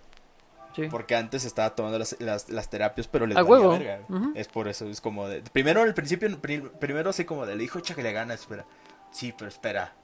[0.76, 0.86] Sí.
[0.90, 3.70] Porque antes estaba tomando las, las, las terapias, pero le A huevo.
[3.70, 4.00] verga.
[4.34, 5.40] Es por eso, es como de...
[5.42, 8.64] Primero, al principio, pri- primero así como de, le dijo, que le gana, espera.
[9.10, 9.94] Sí, pero espera.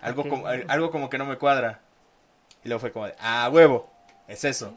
[0.00, 1.82] Algo, como, al- algo como que no me cuadra.
[2.64, 3.92] Y luego fue como de, ah, huevo,
[4.26, 4.76] es eso.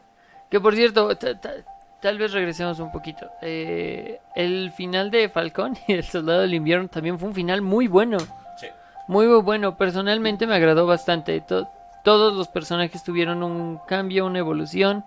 [0.50, 1.64] Que por cierto, ta- ta-
[2.02, 3.30] tal vez regresemos un poquito.
[3.40, 7.86] Eh, el final de Falcón y el Soldado del Invierno también fue un final muy
[7.88, 8.18] bueno.
[8.58, 8.66] Sí.
[9.08, 9.76] Muy muy bueno.
[9.76, 11.40] Personalmente me agradó bastante.
[11.40, 11.68] To-
[12.04, 15.04] todos los personajes tuvieron un cambio, una evolución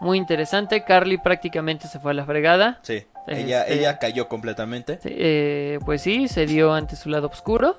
[0.00, 0.84] muy interesante.
[0.84, 2.78] Carly prácticamente se fue a la fregada.
[2.82, 4.98] Sí, ella, Este- ella cayó completamente.
[5.04, 7.76] Eh, pues sí, se dio ante su lado oscuro.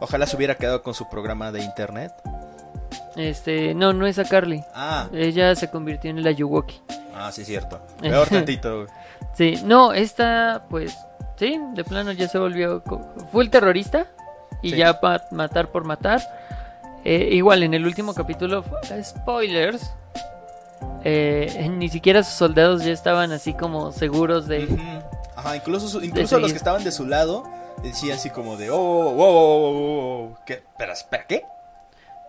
[0.00, 2.12] Ojalá se hubiera quedado con su programa de internet.
[3.16, 4.62] Este, no, no es a Carly.
[4.74, 6.80] Ah, Ella se convirtió en el Ayuwoki.
[7.14, 7.80] ah, sí, cierto.
[8.00, 8.86] Peor tantito.
[9.34, 10.96] Sí, no, esta, pues,
[11.36, 12.82] sí, de plano ya se volvió.
[13.32, 14.06] Fue el terrorista
[14.62, 14.76] y Sí.
[14.76, 16.20] ya para matar por matar.
[17.04, 18.64] Eh, igual en el último capítulo,
[19.02, 19.92] spoilers.
[21.04, 24.68] eh, ni siquiera sus soldados ya estaban así como seguros de.
[25.34, 27.44] Ajá, incluso, incluso los que estaban de su lado
[27.82, 30.62] decían así como de, oh, wow, wow, wow, ¿qué?
[30.78, 31.44] Espera, ¿qué?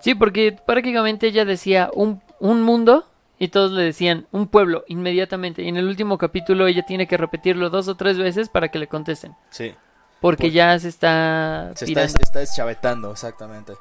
[0.03, 3.05] Sí, porque prácticamente ella decía un, un mundo
[3.39, 5.63] y todos le decían un pueblo inmediatamente.
[5.63, 8.79] Y en el último capítulo ella tiene que repetirlo dos o tres veces para que
[8.79, 9.33] le contesten.
[9.49, 9.73] Sí,
[10.19, 13.73] Porque Por- ya se está se está, está deschavetando, exactamente.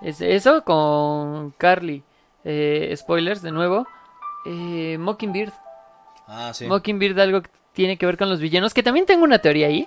[0.00, 2.02] Es eso con Carly.
[2.44, 3.86] Eh, spoilers de nuevo.
[4.46, 5.52] Eh, Mockingbird.
[6.26, 6.64] Ah, sí.
[6.66, 8.72] Mockingbird algo que tiene que ver con los villanos.
[8.72, 9.86] Que también tengo una teoría ahí.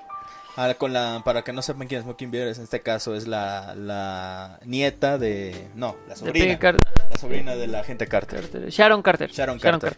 [0.56, 3.28] Ahora, con la, para que no sepan quién es Mockingbird, es- en este caso es
[3.28, 5.68] la, la nieta de...
[5.76, 6.60] No, la de sobrina.
[6.60, 6.78] Car-
[7.12, 8.42] La sobrina de la agente Carter.
[8.42, 8.70] Carter.
[8.70, 9.32] Sharon Carter.
[9.32, 9.96] Sharon Carter.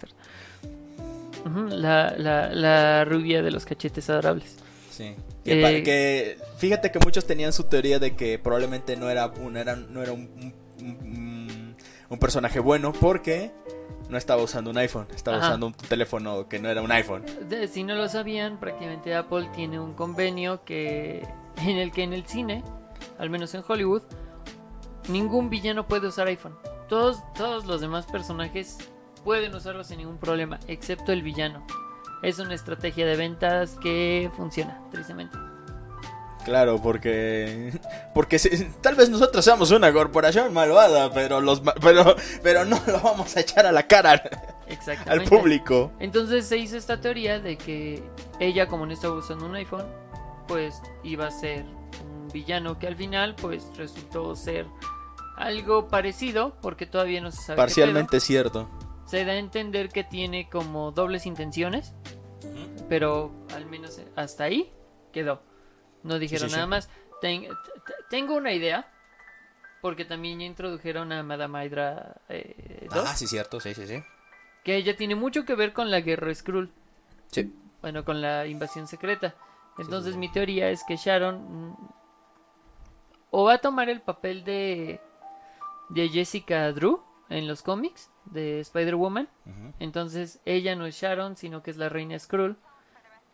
[1.70, 4.56] La, la, la rubia de los cachetes adorables.
[4.89, 5.14] Sí.
[5.43, 9.56] Que, Eh, que fíjate que muchos tenían su teoría de que probablemente no era un,
[9.58, 11.76] era, no era un, un- un-
[12.10, 13.51] un personaje bueno porque
[14.10, 15.47] no estaba usando un iPhone, estaba Ajá.
[15.47, 17.24] usando un teléfono que no era un iPhone.
[17.72, 21.28] Si no lo sabían, prácticamente Apple tiene un convenio que
[21.58, 22.64] en el que en el cine,
[23.18, 24.03] al menos en Hollywood,
[25.08, 26.56] ningún villano puede usar iPhone.
[26.88, 28.78] Todos, todos los demás personajes
[29.24, 31.66] pueden usarlo sin ningún problema, excepto el villano.
[32.22, 35.38] Es una estrategia de ventas que funciona, tristemente.
[36.45, 37.73] Claro, porque
[38.13, 42.99] porque si- tal vez nosotros seamos una corporación malvada, pero los pero pero no lo
[43.01, 44.21] vamos a echar a la cara al,
[44.67, 45.11] Exactamente.
[45.11, 45.91] al público.
[45.99, 48.01] Entonces se hizo esta teoría de que
[48.39, 49.85] ella, como no estaba usando un iPhone,
[50.47, 51.65] pues iba a ser
[52.03, 54.67] un villano que al final, pues resultó ser
[55.37, 57.57] algo parecido, porque todavía no se sabe.
[57.57, 58.69] Parcialmente cierto.
[59.05, 61.93] Se da a entender que tiene como dobles intenciones,
[62.89, 64.71] pero al menos hasta ahí
[65.11, 65.41] quedó.
[66.06, 66.56] No dijeron sí, sí.
[66.56, 66.89] nada más.
[67.22, 67.47] Ten-
[68.10, 68.88] tengo una idea,
[69.82, 73.03] porque también ya introdujeron a Madame Hydra eh, 2.
[73.08, 74.03] Ah, sí cierto, sí, sí, sí.
[74.64, 76.72] Que ella tiene mucho que ver con la guerra Skrull.
[77.32, 77.53] Sí.
[77.82, 79.36] Bueno, con la invasión secreta.
[79.78, 80.20] Entonces sí.
[80.20, 81.76] mi teoría es que Sharon mm,
[83.32, 85.01] o va a tomar el papel de
[85.89, 89.28] de Jessica Drew en los cómics de Spider-Woman.
[89.80, 92.58] Entonces ella no es Sharon, sino que es la reina Skrull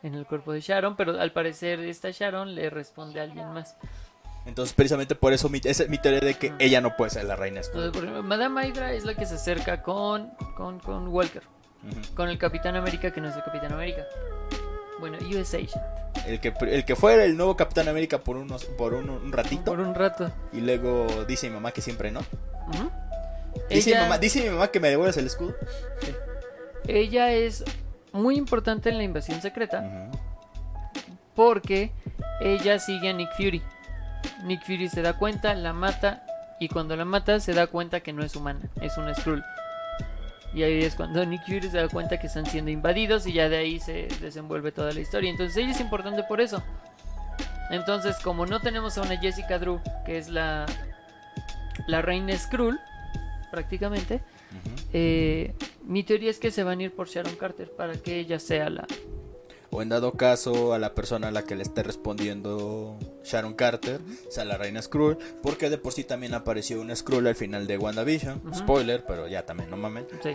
[0.04, 3.76] en el cuerpo de Sharon, pero al parecer esta Sharon le responde a alguien más.
[4.46, 7.26] Entonces, precisamente por eso mi, esa es mi teoría de que ella no puede ser
[7.26, 7.62] la reina.
[7.64, 11.44] Entonces, por ejemplo, Madame Hydra es la que se acerca con, con, con Walker,
[12.16, 14.04] con el Capitán América que no es el Capitán América.
[15.00, 15.84] Bueno, US Agent,
[16.28, 19.64] El que, el que fue el nuevo Capitán América por unos por un, un ratito
[19.72, 20.32] por un rato.
[20.54, 22.22] y luego dice mi mamá que siempre no.
[23.70, 25.56] Dice, Ella- mi mamá, dice mi mamá que me devuelves el escudo.
[26.88, 27.64] Ella es
[28.14, 30.10] muy importante en la invasión secreta
[31.36, 31.92] porque
[32.42, 33.62] ella sigue a Nick Fury.
[34.44, 36.24] Nick Fury se da cuenta, la mata
[36.60, 39.44] y cuando la mata se da cuenta que no es humana, es una Skrull.
[40.54, 43.50] Y ahí es cuando Nick Fury se da cuenta que están siendo invadidos y ya
[43.50, 45.30] de ahí se desenvuelve toda la historia.
[45.30, 46.62] Entonces ella es importante por eso.
[47.70, 50.66] Entonces como no tenemos a una Jessica Drew, que es la,
[51.88, 52.80] la reina Skrull,
[53.50, 54.22] prácticamente,
[54.94, 55.54] Eh,
[55.86, 58.70] mi teoría es que se van a ir por Sharon Carter para que ella sea
[58.70, 58.88] la...
[59.74, 64.02] O en dado caso a la persona a la que le esté respondiendo Sharon Carter,
[64.30, 67.78] sea la reina Skrull, porque de por sí también apareció una Skrull al final de
[67.78, 68.42] WandaVision.
[68.54, 70.06] Spoiler, pero ya también, no mames.
[70.22, 70.32] sí.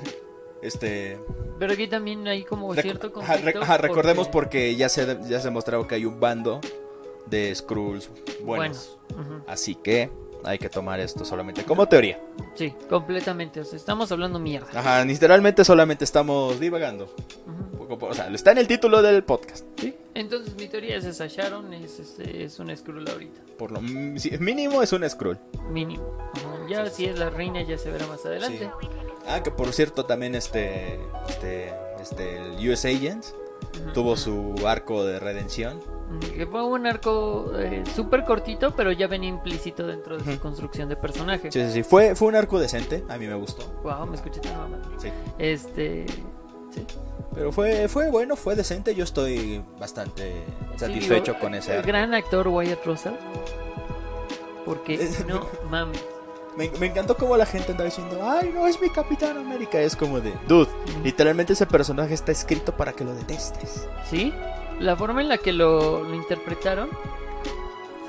[0.63, 1.19] Este.
[1.59, 3.61] Pero aquí también hay como cierto conflicto.
[3.61, 6.63] ajá, recordemos porque- porque ya se, ya se ha mostrado que hay un bando
[7.27, 8.09] de Skrulls
[8.43, 8.99] buenos.
[9.13, 9.43] Ujú.
[9.47, 10.11] Así que
[10.45, 12.21] hay que tomar esto solamente como teoría.
[12.55, 13.61] Sí, completamente.
[13.61, 14.69] O sea, estamos hablando mierda.
[14.75, 17.15] Ajá, literalmente solamente estamos divagando.
[17.89, 19.65] O sea, está en el título del podcast.
[19.79, 19.95] Sí.
[20.15, 21.27] Entonces mi teoría es esa.
[21.27, 23.41] Sharon es, este, es un Skrull ahorita.
[23.59, 25.39] Por lo m- sí, mínimo es un Skrull.
[25.71, 26.03] Mínimo.
[26.69, 28.71] Ya si es la reina ya se verá más adelante.
[29.29, 33.35] Ah, que por cierto también este, este, este, el US Agents
[33.95, 35.81] tuvo su arco de redención.
[36.37, 40.89] Que fue un arco eh, súper cortito, pero ya venía implícito dentro de su construcción
[40.89, 41.51] de personaje.
[41.51, 43.65] Sí, sí, sí, fue, fue un arco decente, a mí me gustó.
[43.83, 44.79] Wow, me escuché tan mamá.
[44.99, 45.09] Sí.
[45.39, 46.07] Este.
[46.71, 46.87] Sí.
[47.35, 50.45] Pero fue, fue bueno, fue decente, yo estoy bastante
[50.77, 51.89] satisfecho Sí, con ese el arco.
[51.89, 53.15] gran actor Wyatt Russell.
[54.65, 56.03] Porque no mames.
[56.57, 59.79] Me, me encantó como la gente andaba diciendo, ay, no, es mi Capitán América.
[59.79, 60.71] Es como de, dude,
[61.05, 63.87] literalmente ese personaje está escrito para que lo detestes.
[64.09, 64.33] Sí,
[64.81, 66.89] la forma en la que lo, lo interpretaron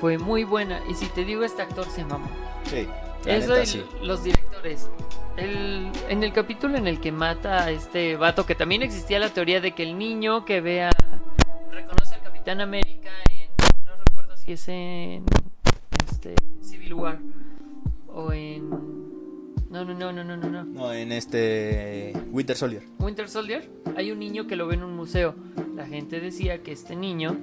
[0.00, 0.80] fue muy buena.
[0.88, 2.28] Y si te digo, este actor se mamó.
[2.64, 2.86] Sí,
[3.26, 3.84] Eso neta, y sí.
[4.02, 4.90] los directores.
[5.36, 9.28] El- en el capítulo en el que mata a este vato, que también existía la
[9.30, 10.90] teoría de que el niño que vea
[11.70, 13.48] reconoce al Capitán América en.
[13.86, 15.24] No recuerdo si es en.
[16.10, 17.18] Este, Civil War
[18.08, 19.17] o en.
[19.70, 20.48] No, no, no, no, no, no.
[20.48, 20.64] no.
[20.64, 22.82] No, en este Winter Soldier.
[22.98, 25.34] Winter Soldier, hay un niño que lo ve en un museo.
[25.76, 27.36] La gente decía que este niño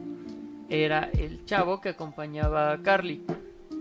[0.69, 3.21] era el chavo que acompañaba a Carly.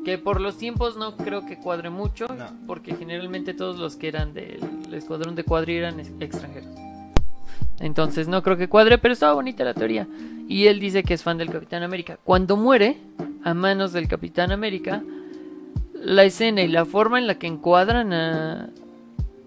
[0.05, 2.47] Que por los tiempos no creo que cuadre mucho, No.
[2.67, 4.61] porque generalmente todos los que eran del
[4.93, 6.69] escuadrón de cuadri eran ex- extranjeros.
[7.81, 10.07] Entonces no creo que cuadre, pero estaba bonita la teoría.
[10.47, 12.19] Y él dice que es fan del Capitán América.
[12.23, 12.99] Cuando muere
[13.43, 15.03] a manos del Capitán América,
[16.05, 18.71] la escena y la forma en la que encuadran a,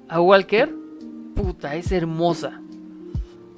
[0.09, 0.73] a Walker,
[1.35, 2.61] puta, es hermosa.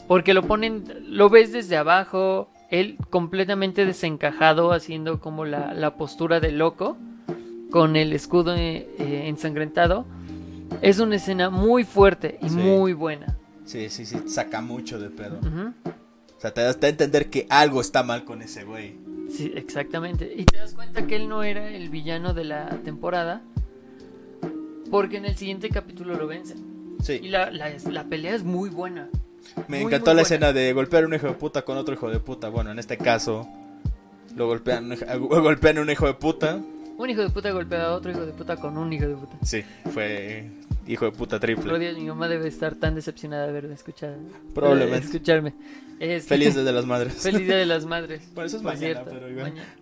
[0.08, 6.40] Porque lo ponen, lo ves desde abajo, él completamente desencajado, haciendo como la, la postura
[6.40, 6.98] de loco,
[7.72, 10.06] con el escudo eh, eh, ensangrentado.
[10.82, 12.56] Es una escena muy fuerte y Sí.
[12.56, 13.36] muy buena.
[13.66, 15.38] Sí, sí, sí, saca mucho de pedo.
[15.40, 15.74] Ujú.
[16.38, 18.96] O sea, te das a entender que algo está mal con ese güey.
[19.30, 20.32] Sí, exactamente.
[20.36, 23.42] Y te das cuenta que él no era el villano de la temporada.
[24.92, 26.58] Porque en el siguiente capítulo lo vencen.
[27.00, 29.08] Y Sí, la, la, la pelea es muy buena.
[29.68, 30.22] me muy, encantó muy la buena.
[30.24, 32.50] escena de golpear a un hijo de puta con otro hijo de puta.
[32.50, 33.48] Bueno, en este caso,
[34.36, 36.60] lo golpean, golpean a un hijo de puta.
[36.98, 39.38] Un hijo de puta golpea a otro hijo de puta con un hijo de puta.
[39.44, 39.64] Sí,
[39.94, 40.50] fue
[40.92, 41.70] hijo de puta triple.
[41.70, 44.18] Por Dios, mi mamá debe estar tan decepcionada de haberme escuchado.
[44.54, 45.00] Probablemente.
[45.00, 45.54] de escucharme.
[46.00, 47.14] Este, Feliz Día de las madres.
[47.16, 48.22] Feliz Día de las Madres.
[48.34, 49.52] Bueno, eso es por mañana, cierto, pero igual.
[49.52, 49.76] mañana.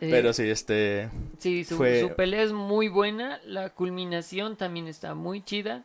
[0.00, 1.08] Eh, Pero sí, este.
[1.38, 3.40] Sí, su, fue- su pelea es muy buena.
[3.46, 5.84] La culminación también está muy chida.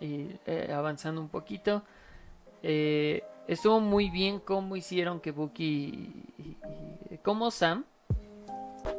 [0.00, 1.82] Y eh, avanzando un poquito.
[2.62, 5.64] Eh, estuvo muy bien cómo hicieron que Bucky
[6.38, 6.42] y,
[7.12, 7.84] y- como Sam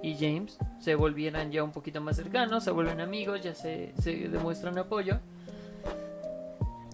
[0.02, 4.12] y James se volvieran ya un poquito más cercanos, se vuelven amigos, ya se, se
[4.30, 5.20] demuestran apoyo.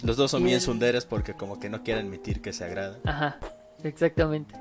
[0.04, 2.64] Los dos son Y bien el- sunderes porque como que no quieren admitir que se
[2.66, 2.98] agradan.
[3.06, 3.38] Ajá,
[3.84, 4.56] exactamente.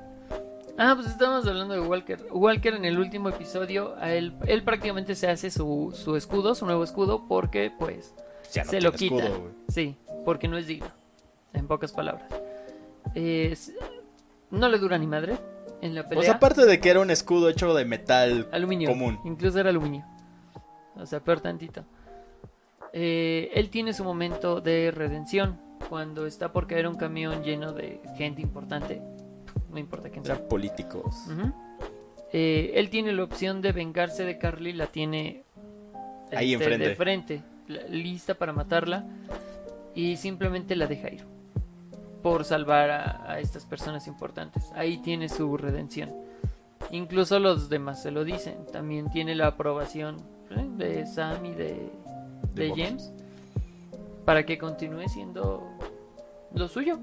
[0.76, 2.26] Ah, pues estábamos hablando de Walker.
[2.30, 6.64] Walker en el último episodio, a él, él prácticamente se hace su, su escudo, su
[6.66, 8.14] nuevo escudo, porque pues
[8.56, 9.16] no se lo quita.
[9.24, 9.50] escudo.
[9.68, 10.88] Sí, porque no es digno,
[11.52, 12.24] en pocas palabras.
[13.14, 13.72] Es-
[14.50, 15.38] no le dura ni madre
[15.82, 16.16] en la pelea.
[16.16, 18.88] Pues aparte de que era un escudo hecho de metal aluminio.
[18.88, 19.18] común.
[19.24, 20.04] Incluso era aluminio.
[20.96, 21.84] O sea, peor tantito.
[22.92, 25.58] Eh, él tiene su momento de redención
[25.88, 29.00] cuando está por caer un camión lleno de gente importante.
[29.70, 30.34] No importa quién sea.
[30.34, 31.16] Eran políticos.
[32.32, 35.44] Eh, él tiene la opción de vengarse de Carly, la tiene
[36.32, 36.88] Ahí este, enfrente.
[36.88, 39.04] de frente, la- lista para matarla
[39.94, 41.24] y simplemente la deja ir
[42.22, 44.70] por salvar a, a estas personas importantes.
[44.74, 46.12] Ahí tiene su redención.
[46.90, 48.66] Incluso los demás se lo dicen.
[48.72, 50.16] También tiene la aprobación
[50.50, 50.66] ¿eh?
[50.76, 51.90] de Sam y de,
[52.54, 52.82] De de Bucky.
[52.82, 53.12] James
[54.24, 55.66] para que continúe siendo
[56.54, 56.98] lo suyo.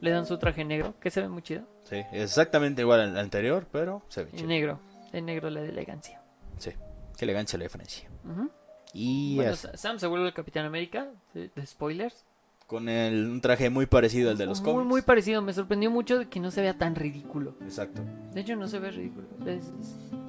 [0.00, 1.62] Le dan su traje negro, que se ve muy chido.
[1.84, 4.46] Sí, exactamente igual al anterior, pero se ve chido.
[4.46, 4.80] negro,
[5.12, 6.22] en negro la de elegancia.
[6.58, 6.70] Sí,
[7.18, 8.08] qué elegancia la diferencia.
[8.24, 8.48] Ujú.
[8.92, 12.24] Y Bueno, Sam se vuelve el Capitán América, de spoilers.
[12.70, 14.88] Con el, un traje muy parecido al de los muy, cómics.
[14.88, 17.56] muy parecido, me sorprendió mucho de que no se vea tan ridículo.
[17.62, 18.00] Exacto.
[18.32, 19.26] De hecho, no se ve ridículo.
[19.44, 19.72] Es-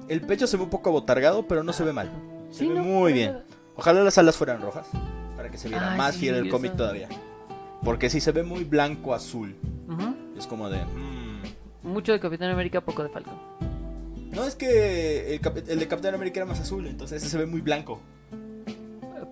[0.08, 2.10] El pecho se ve un poco abotargado, pero no se ve mal.
[2.50, 3.30] Se Sí, ve no, muy bien.
[3.30, 3.44] nada.
[3.76, 4.88] Ojalá las alas fueran rojas,
[5.36, 7.08] para que se viera Ay, más sí, fiel el cómic todavía.
[7.84, 9.54] Porque si se ve muy blanco azul,
[9.88, 10.12] Ujú.
[10.36, 10.84] es como de...
[10.84, 11.42] mm.
[11.84, 13.34] Mucho de Capitán América, poco de Falcon.
[14.32, 17.46] No, es que el, el de Capitán América era más azul, entonces ese se ve
[17.46, 18.00] muy blanco.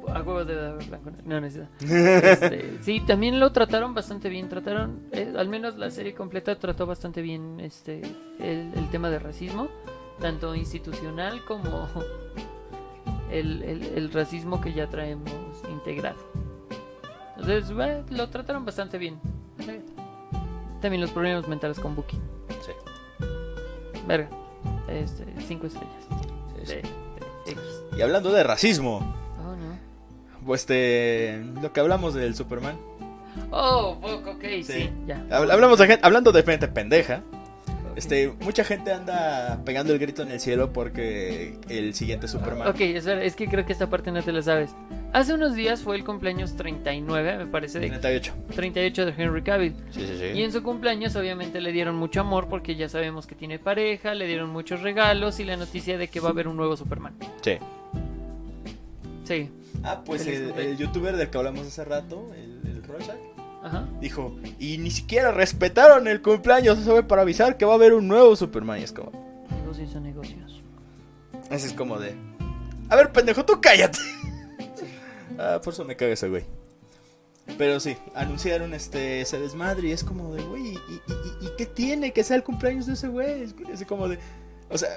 [0.09, 1.11] A huevo de haber blanco.
[1.25, 4.49] No, es Este, sí, también lo trataron bastante bien.
[4.49, 8.01] Trataron, eh, al menos la serie completa trató bastante bien este
[8.39, 9.69] el, el tema de racismo,
[10.21, 11.89] tanto institucional como
[13.31, 15.31] el, el- el racismo que ya traemos
[15.71, 16.19] integrado.
[17.37, 19.19] Entonces, bueno, lo trataron bastante bien.
[20.81, 22.19] También los problemas mentales con Bucky.
[22.65, 22.73] Sí.
[24.07, 24.29] Verga.
[24.89, 26.07] Este, cinco estrellas.
[26.57, 26.75] Sí, sí.
[26.75, 27.63] De, de X.
[27.97, 29.15] Y hablando de racismo,
[30.55, 32.77] este, lo que hablamos del Superman.
[33.51, 34.91] Oh, fuck, ok, sí, Sí.
[35.07, 35.25] ya.
[35.31, 37.23] Hab- Hablamos de gente, hablando de gente pendeja.
[37.97, 42.69] Este, mucha gente anda pegando el grito en el cielo porque el siguiente Superman.
[42.69, 44.71] Ok, espera, es que creo que esta parte no te la sabes.
[45.13, 48.33] Hace unos días fue el cumpleaños 39, me parece, de 38.
[48.55, 49.75] 38 de Henry Cavill.
[49.91, 50.25] Sí, sí, sí.
[50.39, 54.15] Y en su cumpleaños obviamente le dieron mucho amor porque ya sabemos que tiene pareja,
[54.15, 57.15] le dieron muchos regalos y la noticia de que va a haber un nuevo Superman.
[57.43, 57.59] Sí.
[59.25, 59.51] Sí,
[59.83, 63.17] Ah, pues el, youtuber del que hablamos hace rato, el, el Rorschach,
[63.63, 63.89] ajá.
[64.01, 68.07] dijo, y ni siquiera respetaron el cumpleaños, fue para avisar que va a haber un
[68.09, 68.81] nuevo Superman.
[68.81, 69.11] Y es como,
[69.51, 70.63] Negocios son negocios.
[71.51, 72.15] así es como de,
[72.89, 73.99] a ver, pendejo, tú cállate.
[75.39, 76.45] ah, por eso me caga ese güey.
[77.59, 81.01] Pero sí, anunciaron este ese desmadre y es como de, güey, ¿y, y,
[81.43, 83.43] y- y qué tiene que sea el cumpleaños de ese güey?
[83.73, 84.19] Es como de,
[84.69, 84.89] o sea,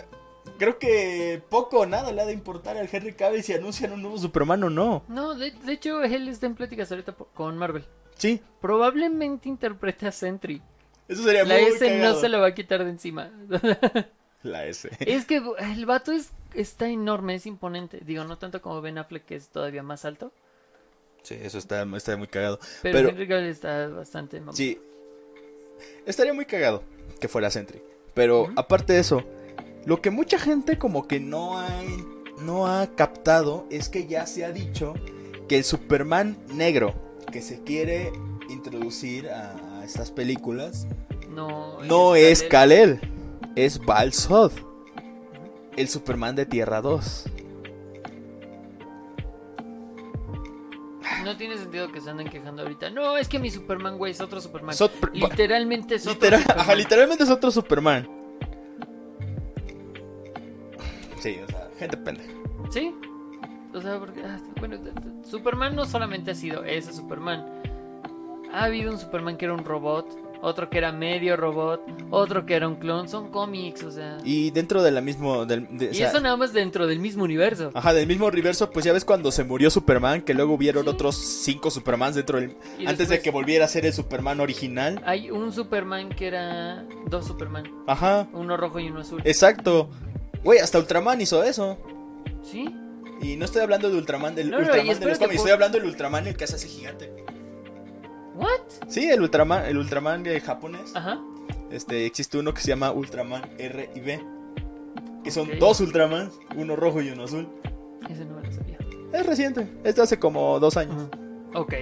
[0.57, 4.01] creo que poco o nada le ha de importar al Henry Cavill si anuncian un
[4.01, 5.03] nuevo Superman o no.
[5.07, 7.85] No, de, de hecho él está en pláticas ahorita con Marvel.
[8.17, 10.61] Sí, Probablemente interprete a Sentry.
[11.07, 12.13] eso sería La muy S cagado.
[12.13, 13.31] no se la va a quitar de encima.
[14.43, 14.89] La S.
[14.99, 17.99] Es que el vato es, está enorme, es imponente.
[18.05, 20.33] Digo, no tanto como Ben Affleck, que es todavía más alto.
[21.21, 22.59] Sí, eso está, está muy cagado.
[22.81, 24.55] Pero, Pero- Henry Cavill está bastante mamón.
[24.55, 24.77] Sí.
[26.05, 26.83] Estaría muy cagado
[27.21, 27.81] que fuera Sentry.
[28.13, 29.23] Pero aparte de eso,
[29.85, 31.69] lo que mucha gente como que no ha,
[32.39, 34.93] no ha captado es que ya se ha dicho
[35.47, 36.93] que el Superman negro
[37.31, 38.11] que se quiere
[38.49, 40.87] introducir a, a estas películas
[41.29, 42.99] No, no es Kal-El.
[43.55, 44.51] Es Bal-Zod,
[45.77, 47.25] el Superman de Tierra 2.
[51.23, 52.89] No tiene sentido que se anden quejando ahorita.
[52.89, 54.75] No, es que mi Superman, güey, es otro Superman.
[54.75, 56.61] So- Literalmente es otro Literal- Superman.
[56.65, 58.09] ajá, literalmente es otro Superman.
[61.23, 62.29] Sí, o sea, gente pendeja.
[62.69, 62.93] Sí.
[63.73, 64.77] O sea, porque, ah, bueno,
[65.23, 67.45] Superman no solamente ha sido ese Superman.
[68.53, 70.05] Ha habido un Superman que era un robot,
[70.43, 73.07] otro que era medio robot, otro que era un clon.
[73.09, 74.17] Son cómics, o sea.
[74.23, 75.45] Y, Y dentro de la mismo.
[75.47, 77.71] Del, de- o sea, eso nada más dentro del mismo universo.
[77.73, 81.15] Ajá, del mismo universo, pues ya ves cuando se murió Superman, que luego hubieron otros
[81.15, 82.55] cinco Supermans dentro del.
[82.77, 85.01] Y antes de que volviera a ser el Superman original.
[85.05, 86.85] Hay un Superman que era.
[87.09, 87.63] Dos Superman.
[87.87, 89.21] Ajá, Uno rojo y uno azul.
[89.25, 89.89] exacto.
[90.43, 91.77] Güey, hasta Ultraman hizo eso.
[92.41, 92.73] ¿Sí?
[93.21, 95.77] Y no estoy hablando de Ultraman del No, no, Ultraman de los cómics, estoy hablando
[95.77, 97.13] del Ultraman el que hace así gigante.
[98.35, 98.87] ¿What?
[98.87, 100.95] Sí, el Ultraman, el Ultraman de japonés.
[100.95, 101.21] Ajá.
[101.71, 104.23] Este, existe uno que se llama Ultraman R y B.
[105.23, 107.47] Que son dos Ultramans, uno rojo y uno azul.
[108.09, 108.77] Ese no me lo sabía.
[109.13, 111.07] Es reciente, es de hace como dos años.
[111.09, 111.59] Ajá.
[111.59, 111.73] Ok.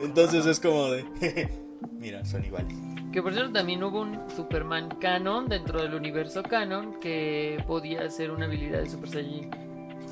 [0.00, 1.04] Entonces es como de.
[1.98, 2.76] Mira, son iguales.
[3.16, 8.30] Que por cierto también hubo un Superman canon dentro del universo canon que podía hacer
[8.30, 9.50] una habilidad de Super Saiyajin.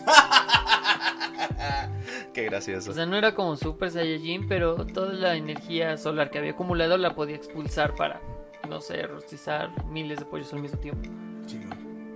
[2.33, 2.93] Qué gracioso.
[2.93, 6.97] O sea, no era como Super Saiyajin, pero toda la energía solar que había acumulado
[6.97, 8.23] la podía expulsar para,
[8.71, 11.07] no sé, rostizar miles de pollos al mismo tiempo.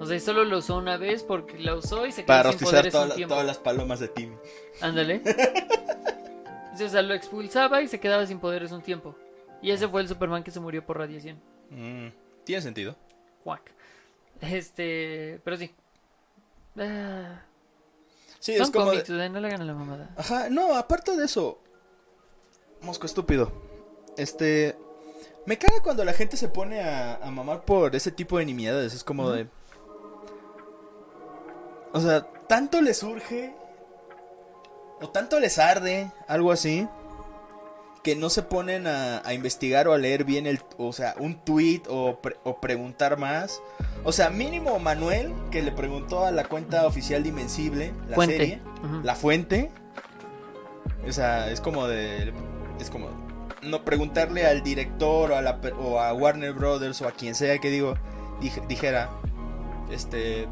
[0.01, 2.45] O sea, y solo lo usó una vez porque la usó y se quedó Para
[2.53, 3.35] sin rostizar poderes toda un la- tiempo.
[3.35, 4.37] todas las palomas de Timmy.
[4.81, 5.21] Ándale.
[6.83, 9.17] O sea, lo expulsaba y se quedaba sin poderes un tiempo.
[9.63, 11.41] Y ese fue el Superman que se murió por radiación.
[11.71, 12.09] Mm,
[12.45, 12.97] Tiene sentido.
[13.45, 13.73] Cuac.
[14.41, 15.75] Este, pero sí.
[16.79, 17.43] Ah,
[18.39, 18.85] Sí, son es como.
[18.87, 20.11] cómics, no le hagan a la mamada.
[20.17, 21.59] Ajá, no, aparte de eso.
[22.83, 23.51] Mosco estúpido.
[24.17, 24.77] Este.
[25.45, 28.95] Me caga cuando la gente se pone a, a mamar por ese tipo de nimiedades.
[28.95, 29.49] Es como de.
[31.93, 33.53] O sea, tanto les surge.
[35.01, 36.13] O tanto les arde.
[36.29, 36.87] Algo así.
[38.03, 40.61] Que no se ponen a, a investigar o a leer bien el.
[40.79, 43.61] O sea, un tweet o, pre- o preguntar más.
[44.05, 48.37] O sea, mínimo Manuel, que le preguntó a la cuenta oficial de Invencible, la Fuente.
[48.37, 48.61] serie
[49.03, 49.71] la fuente.
[51.07, 52.33] O sea, es como de.
[52.81, 53.09] Es como.
[53.63, 57.59] No preguntarle al director o a, la, o a Warner Brothers o a quien sea
[57.59, 57.95] que digo.
[58.41, 59.11] dij- dijera.
[59.91, 60.47] Este.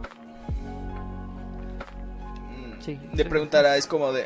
[2.81, 3.29] Sí, Le sí.
[3.29, 4.25] preguntara, es como de.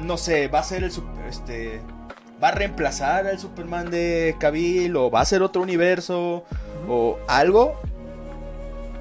[0.00, 0.92] no sé, va a ser el.
[1.28, 1.80] Este.
[2.42, 4.94] ¿Va a reemplazar al Superman de Cavill?
[4.96, 6.44] ¿O va a ser otro universo?
[6.88, 7.80] ¿O algo?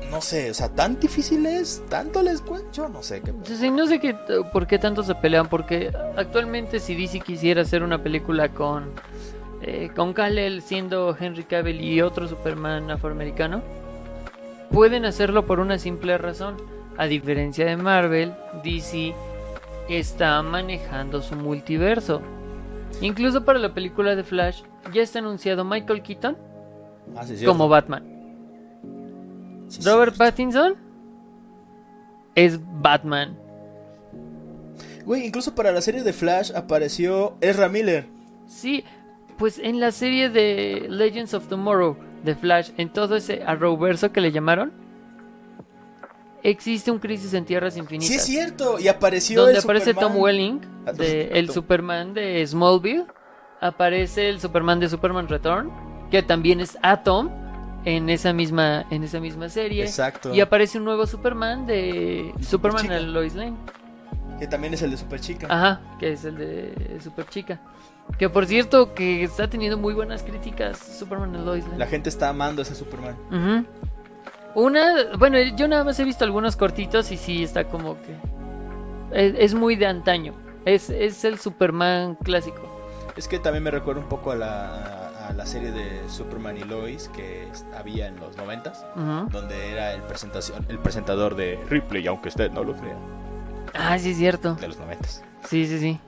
[0.10, 3.34] No sé, o sea, tan difícil es, tanto les cuento, no sé qué.
[3.44, 4.16] Sí, no sé qué,
[4.54, 8.94] por qué tanto se pelean, porque actualmente si DC quisiera hacer una película con
[9.62, 13.64] eh, con Kal-El siendo Henry Cavill y otro Superman afroamericano,
[14.72, 16.56] pueden hacerlo por una simple razón.
[16.98, 18.34] A diferencia de Marvel,
[18.64, 19.14] DC
[19.90, 22.22] está manejando su multiverso.
[23.02, 26.38] Incluso para la película de Flash ya está anunciado Michael Keaton
[27.16, 28.04] Ah, sí, como Batman.
[29.68, 30.16] Sí, Robert.
[30.18, 30.76] Pattinson
[32.36, 33.38] es Batman.
[35.06, 38.08] Güey, incluso para la serie de Flash apareció Ezra Miller.
[38.48, 38.84] Sí,
[39.38, 44.22] pues en la serie de Legends of Tomorrow de Flash, en todo ese Arrowverso que
[44.22, 44.72] le llamaron,
[46.50, 48.08] existe un Crisis en Tierras Infinitas.
[48.08, 48.80] Sí, es cierto.
[48.80, 50.14] Y apareció donde el aparece Superman.
[50.14, 53.06] Tom Welling, Ah, de, el Superman de Smallville.
[53.62, 55.72] Aparece el Superman de Superman Return,
[56.12, 57.30] que también es Atom
[57.86, 59.84] en esa misma, en esa misma serie.
[59.84, 60.34] Exacto.
[60.34, 62.96] Y aparece un nuevo Superman de Superman Chica.
[62.98, 63.56] a Lois Lane.
[64.40, 65.48] Que también es el de Super Chica.
[65.50, 67.60] Ajá, que es el de Super Chica.
[68.20, 71.78] Que por cierto, que está teniendo muy buenas críticas Superman and Lois Lane.
[71.80, 73.16] La gente está amando a ese Superman.
[73.32, 73.66] Ujú.
[74.56, 78.16] Una, bueno, yo nada más he visto algunos cortitos y sí está como que
[79.12, 80.34] es, es muy de antaño.
[80.66, 82.62] Es, es el Superman clásico.
[83.16, 86.64] Es que también me recuerda un poco a la, a la serie de Superman y
[86.64, 87.48] Lois que
[87.78, 88.86] había en los noventas.
[88.96, 89.30] Ujú.
[89.30, 92.96] Donde era el, presentación, el presentador de Ripley, aunque usted no lo crea.
[93.74, 94.56] Ah, sí es cierto.
[94.56, 95.24] De los noventas.
[95.48, 96.00] Sí, sí, sí.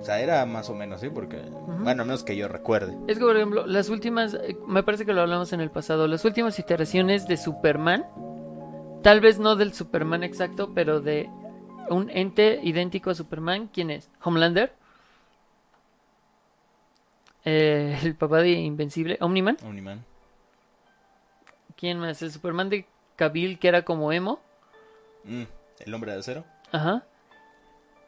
[0.00, 1.10] O sea, era más o menos, ¿sí?
[1.10, 1.36] Porque,
[1.80, 2.96] bueno, a menos que yo recuerde.
[3.06, 6.06] Es que por ejemplo, las últimas, eh, me parece que lo hablamos en el pasado,
[6.06, 8.06] las últimas iteraciones de Superman,
[9.02, 11.28] tal vez no del Superman exacto, pero de
[11.90, 14.10] un ente idéntico a Superman, ¿quién es?
[14.22, 14.72] Homelander.
[17.44, 19.58] Eh, el papá de Invencible, Omniman.
[19.62, 20.04] Omniman.
[21.76, 22.20] ¿Quién más?
[22.22, 24.40] El Superman de Cavill, que era como emo.
[25.24, 25.44] Mm,
[25.80, 26.44] el hombre de acero.
[26.72, 27.04] Ajá.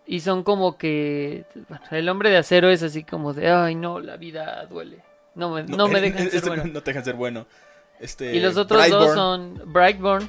[0.06, 1.44] Y son como que.
[1.68, 3.50] bueno, el hombre de acero es así como de.
[3.50, 4.98] Ay, no, la vida duele.
[5.34, 6.64] No me, no, me dejan ser este bueno.
[6.64, 7.46] No te dejan ser bueno.
[8.00, 9.60] Este, Y los otros dos son.
[9.66, 10.28] Brightburn.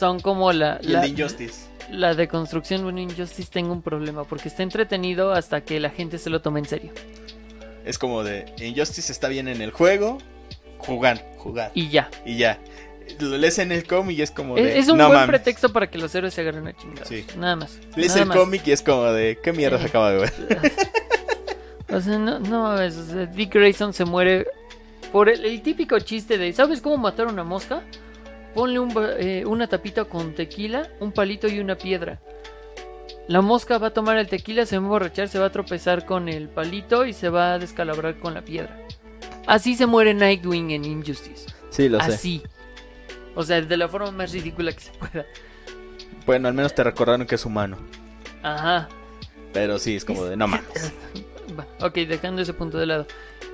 [0.00, 0.78] Son como la.
[0.82, 1.68] Y el La, de Injustice.
[1.90, 2.82] la de construcción.
[2.82, 4.24] Bueno, Injustice tengo un problema.
[4.24, 6.92] Porque está entretenido hasta que la gente se lo tome en serio.
[7.84, 10.18] Es como de Injustice está bien en el juego.
[10.78, 11.70] Jugar, jugar.
[11.74, 11.90] Y,
[12.24, 12.58] Y ya.
[13.20, 14.78] Lo lees en el cómic y es como Es, de.
[14.78, 15.28] es un no buen mames.
[15.28, 17.08] pretexto para que los héroes se agarren a chingados.
[17.08, 17.24] Sí.
[17.38, 17.78] Nada más.
[17.96, 18.36] Lees nada el más.
[18.38, 19.38] cómic y es como de.
[19.42, 20.32] ¿Qué mierda se acaba de ver?
[21.92, 24.46] O sea, no, no mames, o sea, Dick Grayson se muere
[25.12, 27.82] por el, el típico chiste de, ¿sabes cómo matar a una mosca?
[28.54, 32.20] Ponle un ba- eh, una tapita con tequila, un palito y una piedra.
[33.28, 36.04] La mosca va a tomar el tequila, se va a emborrachar, se va a tropezar
[36.04, 38.76] con el palito y se va a descalabrar con la piedra.
[39.46, 41.46] Así se muere Nightwing en Injustice.
[41.70, 42.42] Sí, lo Así.
[43.34, 45.26] O sea, de la forma más ridícula que se pueda.
[46.26, 47.78] Bueno, al menos te recordaron que es humano.
[48.42, 48.88] Ajá.
[49.52, 50.36] Pero sí, es como de.
[50.36, 50.92] No mames.
[51.80, 53.06] Ok, dejando ese punto de lado.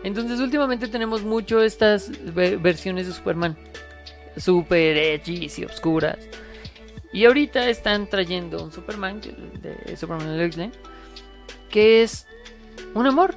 [0.05, 3.59] Entonces, últimamente tenemos mucho estas ve- versiones de Superman.
[4.37, 6.17] Super edgy y obscuras.
[7.13, 10.73] Y ahorita están trayendo un Superman, de Superman Lois Lane,
[11.69, 12.27] que es
[12.95, 13.35] un amor.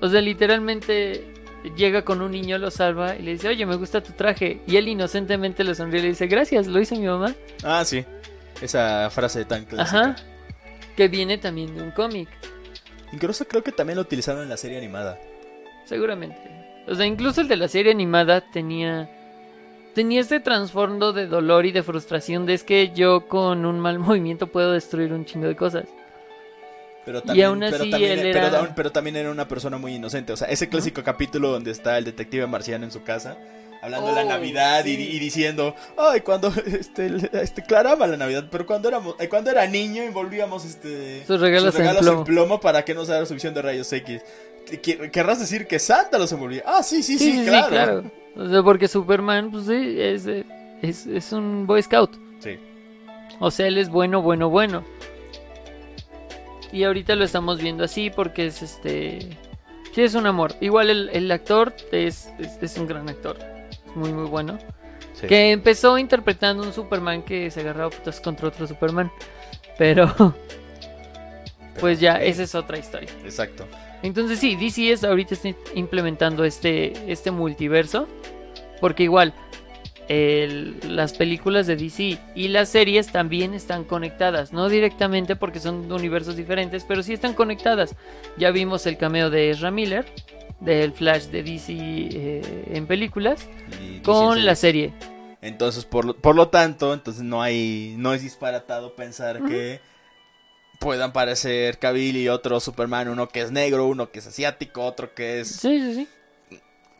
[0.00, 1.34] O sea, literalmente
[1.74, 4.60] llega con un niño, lo salva y le dice, oye, me gusta tu traje.
[4.66, 7.34] Y él inocentemente le sonríe y le dice, gracias, lo hizo mi mamá.
[7.64, 8.04] Ah, sí.
[8.60, 10.00] Esa frase tan clásica.
[10.00, 10.16] Ajá.
[10.96, 12.28] Que viene también de un cómic,
[13.12, 15.18] Incluso creo que también lo utilizaron en la serie animada.
[15.84, 16.38] seguramente.
[16.88, 19.10] O sea, incluso el de la serie animada tenía.
[19.94, 23.98] Tenía este trasfondo de dolor y de frustración de es que yo con un mal
[24.00, 25.86] movimiento puedo destruir un chingo de cosas.
[27.06, 30.32] Pero también, aún pero, también, él era- pero también era una persona muy inocente.
[30.32, 33.38] O sea, ese clásico capítulo donde está el detective marciano en su casa,
[33.80, 35.08] hablando de la Oh, Navidad y, sí.
[35.12, 39.50] y diciendo, ay, cuando, este, este, claro, ama la Navidad, pero cuando éramos, eh, cuando
[39.52, 42.58] era niño envolvíamos, este, Sus regalos en plomo.
[42.60, 44.20] para que no se su visión de rayos X.
[44.82, 46.64] ¿Qui- ¿Querrás decir que Santa los envolvía?
[46.66, 47.68] Ah, sí, sí, sí, Sí, claro.
[47.68, 48.10] claro.
[48.36, 50.26] O sea, porque Superman, pues sí, es,
[50.82, 52.16] es, es un Boy Scout.
[52.40, 52.58] Sí.
[53.38, 54.82] O sea, él es bueno, bueno, bueno.
[56.72, 59.38] Y ahorita lo estamos viendo así porque es este.
[59.94, 60.54] Sí, es un amor.
[60.60, 63.38] Igual el, el actor es, es, es un gran actor.
[63.94, 64.58] Muy, muy bueno.
[65.14, 65.26] sí.
[65.26, 69.10] Que empezó interpretando un Superman que se agarraba putas contra otro Superman.
[69.78, 70.34] Pero.
[71.78, 73.10] Pues ya, esa es otra historia.
[73.22, 73.66] Exacto.
[74.02, 78.08] Entonces sí, DC es ahorita está implementando este, este multiverso.
[78.80, 79.34] Porque igual,
[80.08, 84.52] el- las películas de DC y las series también están conectadas.
[84.52, 87.94] No directamente porque son universos diferentes, pero sí están conectadas.
[88.36, 90.04] Ya vimos el cameo de Ezra Miller,
[90.60, 93.46] del Flash de DC eh, en películas,
[93.82, 94.92] Y con la serie.
[95.42, 99.80] Entonces, por lo, por lo tanto, entonces no hay, no es disparatado pensar que
[100.78, 105.14] puedan parecer Cavill y otro Superman, uno que es negro, uno que es asiático, otro
[105.14, 106.08] que es Sí, sí, sí.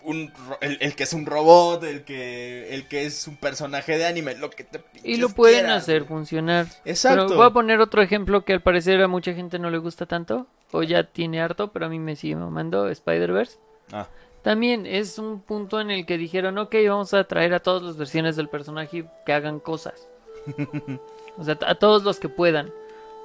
[0.06, 4.06] Un el, el que es un robot, el que el que es un personaje de
[4.06, 6.66] anime, lo que te Y lo pueden quieras, hacer funcionar.
[6.84, 7.26] Exacto.
[7.26, 10.06] Pero voy a poner otro ejemplo que al parecer a mucha gente no le gusta
[10.06, 10.46] tanto.
[10.70, 13.58] O ya tiene harto, pero a mí me sigue mamando Spider-Verse.
[13.92, 14.08] Ah,
[14.42, 17.96] También es un punto en el que dijeron, ok, vamos a traer a todas las
[17.96, 20.08] versiones del personaje que hagan cosas.
[21.36, 22.72] o sea, a todos los que puedan.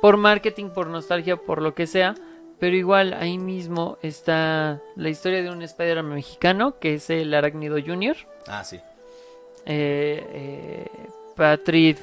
[0.02, 2.16] Por marketing, por nostalgia, por lo que sea.
[2.62, 7.78] Pero igual ahí mismo está la historia de un Spider-Man mexicano, que es el Arácnido
[7.84, 8.16] Jr.
[8.48, 8.80] ah, sí.
[9.66, 10.88] Eh, eh,
[11.36, 11.98] Patrick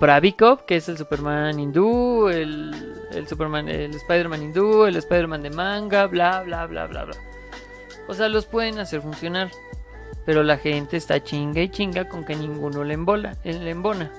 [0.00, 2.74] Pravikov, que es el Superman hindú, el,
[3.12, 7.16] el Superman, el Spider-Man hindú, el Spider-Man de manga, bla, bla, bla, bla, bla.
[8.08, 9.52] O sea, los pueden hacer funcionar.
[10.26, 14.10] Pero la gente está chinga y chinga con que ninguno le embola, le embona.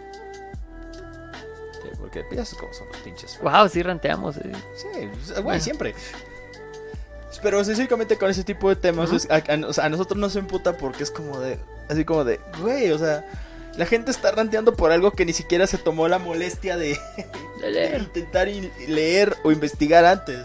[2.03, 3.37] Porque ya sabes cómo son los pinches.
[3.37, 3.43] fans.
[3.53, 4.35] Wow, sí ranteamos.
[4.37, 4.51] eh.
[4.75, 5.95] Sí, pues, güey, siempre.
[7.41, 10.77] Pero específicamente con ese tipo de temas, es- a, a- sea, a nosotros nos emputa
[10.77, 11.57] porque es como de,
[11.89, 13.25] así como de, güey, o sea,
[13.77, 16.97] la gente está ranteando por algo que ni siquiera se tomó la molestia de,
[17.61, 18.01] De leer.
[18.01, 20.39] intentar in- leer o investigar antes.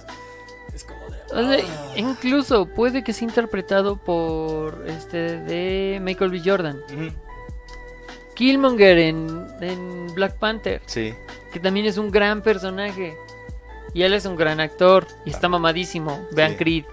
[0.74, 1.92] Es como de, O sea, ah.
[1.96, 6.40] incluso puede que sea interpretado por este de Michael B.
[6.44, 6.78] Jordan.
[6.86, 7.12] Ujú,
[8.38, 10.80] Killmonger en, en Black Panther.
[10.86, 11.12] Sí,
[11.52, 13.16] que también es un gran personaje.
[13.94, 16.24] Y él es un gran actor y está mamadísimo.
[16.32, 16.56] Vean Sí.
[16.56, 16.84] Creed.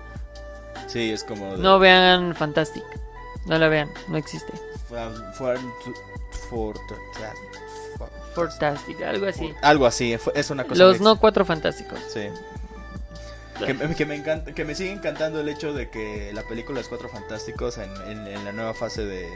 [0.87, 2.83] sí, es como de, No vean Fantastic.
[3.45, 4.51] No la vean, no existe.
[8.35, 9.53] Fantastic, algo así.
[9.61, 11.99] algo así, es una cosa Los no cuatro fantásticos.
[12.11, 12.27] Sí.
[13.65, 16.79] Que, me- que me encanta, que me sigue encantando el hecho de que la película
[16.79, 19.29] Los Cuatro Fantásticos en, en- en la nueva fase de,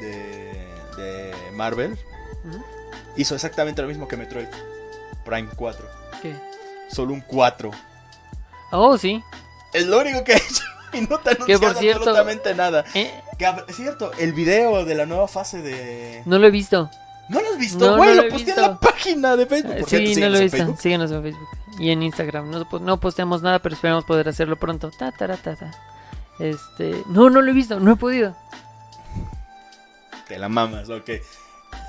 [0.00, 0.52] de,
[0.96, 1.98] de Marvel
[3.16, 4.48] hizo exactamente lo mismo que Metroid
[5.24, 5.86] Prime 4.
[6.22, 6.34] ¿Qué?
[6.90, 7.70] Solo un 4.
[8.72, 9.22] Oh, sí.
[9.72, 10.62] Es lo único que ha hecho
[10.92, 12.84] y no te Que por anunciado cierto- absolutamente nada.
[12.94, 16.22] Eh, Que, hab- es cierto, el video de la nueva fase de...
[16.26, 16.90] no lo he visto.
[17.28, 18.10] ¿No lo has visto, No, güey?
[18.10, 19.76] no lo lo he posté en la página de Facebook.
[19.78, 20.56] Por sí, cierto, no lo he visto.
[20.58, 20.80] Facebook.
[20.80, 22.50] Síguenos en Facebook y en Instagram.
[22.50, 24.90] No, no posteamos nada, pero esperamos poder hacerlo pronto.
[24.90, 25.70] Ta, ta, ta, ta.
[26.38, 28.36] Este, no, no lo he visto, no he podido.
[30.32, 31.08] Te la mamas, ok.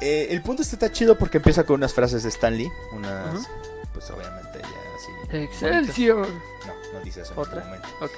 [0.01, 2.69] Eh, el punto este está chido porque empieza con unas frases de Stanley.
[2.93, 3.47] Unas,
[3.93, 5.37] pues obviamente ya así.
[5.37, 6.27] Excelsior.
[6.27, 7.53] No, no dice eso en ¿Otra?
[7.59, 7.87] este momento.
[8.01, 8.11] Ok.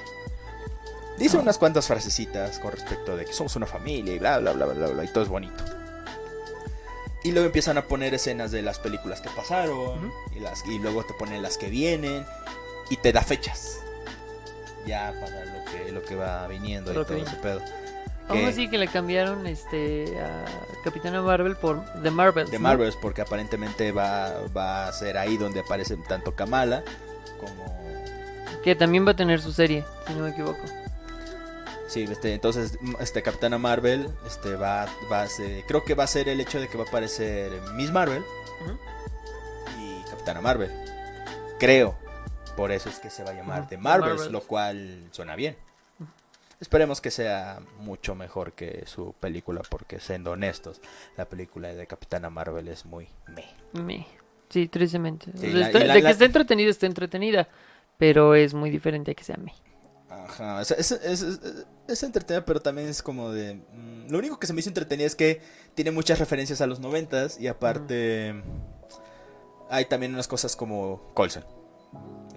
[1.18, 1.40] Dice Ah.
[1.40, 4.86] unas cuantas frasecitas con respecto de que somos una familia y bla, bla, bla, bla,
[4.88, 5.64] bla, y todo es bonito.
[7.22, 11.04] Y luego empiezan a poner escenas de las películas que pasaron y, las, y luego
[11.04, 12.24] te ponen las que vienen
[12.90, 13.78] y te da fechas.
[14.86, 17.60] Ya para lo que, lo que va viniendo Lo y todo ese pedo.
[18.28, 20.44] Aún Que- así que le cambiaron este a
[20.82, 22.52] Capitana Marvel por The Marvels.
[22.52, 22.58] ¿no?
[22.58, 26.82] Marvels porque aparentemente va, va a ser ahí donde aparecen tanto Kamala
[27.38, 27.64] como
[28.64, 30.58] Que también va a tener su serie, si no me equivoco.
[31.86, 36.08] sí este entonces este Capitana Marvel este va va a ser, creo que va a
[36.08, 38.24] ser el hecho de que va a aparecer Miss Marvel
[39.78, 40.72] y Capitana Marvel
[41.60, 41.94] creo
[42.56, 44.32] por eso es que se va a llamar The The Marvels, Marvels.
[44.32, 45.56] lo cual suena bien
[46.60, 50.80] Esperemos que sea mucho mejor que su película, porque siendo honestos,
[51.16, 53.44] la película de Capitana Marvel es muy me.
[53.82, 54.06] Me.
[54.48, 55.26] Sí, tristemente.
[55.34, 57.48] Sí, O sea, la- está- y la- de la- que esté entretenida, está entretenida.
[57.98, 59.52] Pero es muy diferente a que sea mí.
[60.10, 61.40] Ajá, es, es, es-
[61.88, 63.54] es entretenida, pero también es como de...
[63.54, 65.40] mm, lo único que se me hizo entretenida es que
[65.74, 68.34] tiene muchas referencias a los noventas y aparte
[69.70, 71.44] hay también unas cosas como Colson.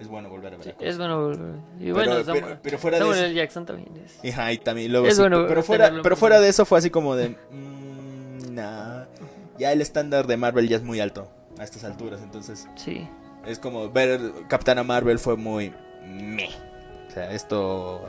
[0.00, 0.88] Es bueno volver a ver a Coulson.
[0.88, 1.32] Es bueno.
[1.78, 3.26] Y Pero- bueno, pero- Samuel, pero fuera de eso-.
[3.34, 4.18] Jackson también es.
[4.24, 6.78] Y, ajá, y también luego Es sí, bueno pero fuera, pero fuera de eso fue
[6.78, 7.28] así como de...
[7.50, 9.04] mm, nah,
[9.58, 11.28] ya el estándar de Marvel ya es muy alto
[11.58, 13.06] a estas alturas, entonces Sí.
[13.46, 15.72] es como ver Capitana Marvel fue muy...
[16.06, 16.48] meh.
[17.08, 18.00] O sea, esto...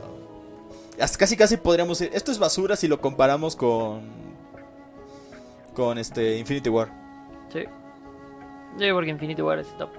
[1.18, 4.02] Casi casi podríamos decir, esto es basura si lo comparamos con...
[5.74, 6.90] Con este Infinity War.
[7.52, 7.66] Sí.
[8.80, 9.90] Sí, porque Infinity War es top.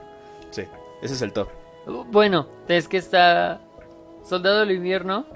[0.50, 0.62] Sí,
[1.02, 1.48] ese es el top.
[1.86, 3.60] Bueno, es que está
[4.24, 5.26] Soldado del Invierno,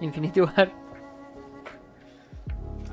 [0.00, 0.70] Infinity War.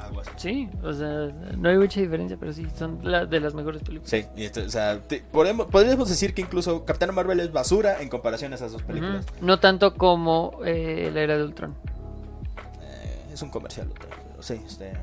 [0.01, 0.29] Algo así.
[0.37, 4.09] Sí, o sea, no hay mucha diferencia, pero sí, son la- de las mejores películas.
[4.09, 8.01] Sí, y esto, o sea, te- podemos, podríamos decir que incluso Capitana Marvel es basura
[8.01, 9.25] en comparación a esas dos películas.
[9.41, 11.73] No tanto como eh, la era de Ultron.
[12.81, 13.87] Eh, es un comercial,
[14.39, 14.93] sí, este...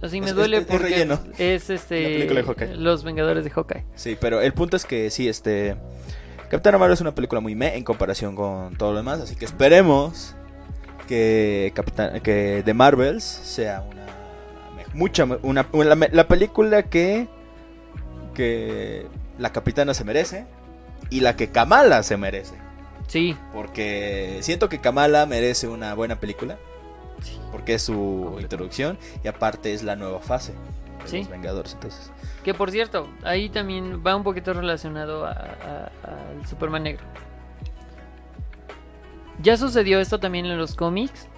[0.00, 1.18] Así Es- me es- duele es porque relleno.
[1.38, 2.26] es este
[2.76, 3.84] los Vengadores de Hawkeye.
[3.94, 5.76] Sí, pero el punto es que sí, este.
[6.52, 9.44] Capitana Marvel es una película muy me en comparación con todo lo demás, así que
[9.46, 10.36] esperemos
[11.08, 14.02] que Capitán, que The Marvels sea una
[14.94, 17.26] mucha una, una- la, la película que
[18.34, 19.06] que
[19.38, 20.44] la Capitana se merece
[21.10, 22.54] y la que Kamala se merece,
[23.08, 26.56] Sí, porque siento que Kamala merece una buena película.
[27.22, 27.38] Sí.
[27.50, 31.18] Porque es su introducción y aparte es la nueva fase de Sí.
[31.20, 32.10] los Vengadores, entonces.
[32.42, 37.04] Que por cierto, ahí también va un poquito relacionado al Superman negro.
[39.40, 41.28] Ya sucedió esto también en los cómics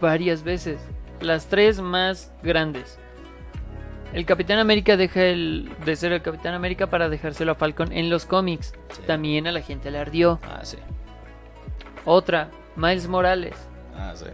[0.00, 0.80] varias veces.
[1.20, 2.98] Las tres más grandes.
[4.12, 8.10] El Capitán América deja el, de ser el Capitán América para dejárselo a Falcon en
[8.10, 8.74] los cómics.
[8.90, 9.02] Sí.
[9.06, 10.38] También a la gente le ardió.
[10.42, 10.76] Ah, sí.
[12.04, 13.56] Otra, Miles Morales.
[13.96, 14.26] Ah, sí.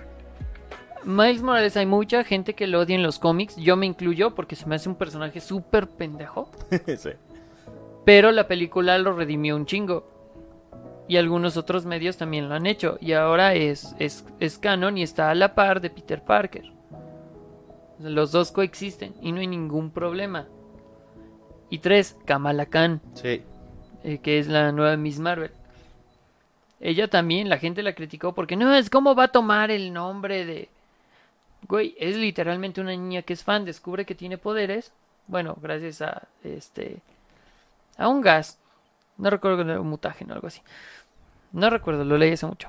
[1.04, 3.56] Miles Morales hay mucha gente que lo odia en los cómics.
[3.56, 6.50] Yo me incluyo porque se me hace un personaje súper pendejo.
[6.98, 7.10] sí.
[8.04, 10.06] Pero la película lo redimió un chingo.
[11.08, 12.98] Y algunos otros medios también lo han hecho.
[13.00, 16.70] Y ahora es, es, es canon y está a la par de Peter Parker.
[17.98, 20.46] Los dos coexisten y no hay ningún problema.
[21.70, 23.42] Y tres, Kamala Khan, Sí.
[24.04, 25.50] eh, que es la nueva Miss Marvel.
[26.80, 30.44] Ella también, la gente la criticó porque no es cómo va a tomar el nombre
[30.46, 30.68] de...
[31.62, 34.92] Güey, es literalmente una niña que es fan, descubre que tiene poderes.
[35.26, 36.98] Bueno, gracias a este...
[37.96, 38.58] A un gas.
[39.16, 40.62] No recuerdo un mutágeno o algo así.
[41.52, 42.68] No recuerdo, lo leí hace mucho.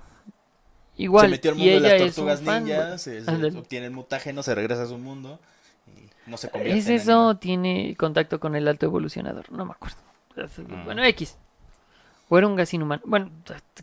[0.97, 3.09] Igual, se metió al y mundo de ella las tortugas ninjas,
[3.55, 5.39] obtiene el mutágeno, se regresa a su mundo
[5.87, 7.39] y no se convierte ¿Es en eso animal.
[7.39, 9.49] tiene contacto con el alto evolucionador?
[9.51, 9.95] No me acuerdo.
[10.83, 11.37] Bueno, X.
[12.27, 13.01] O era un gas inhumano.
[13.05, 13.31] Bueno,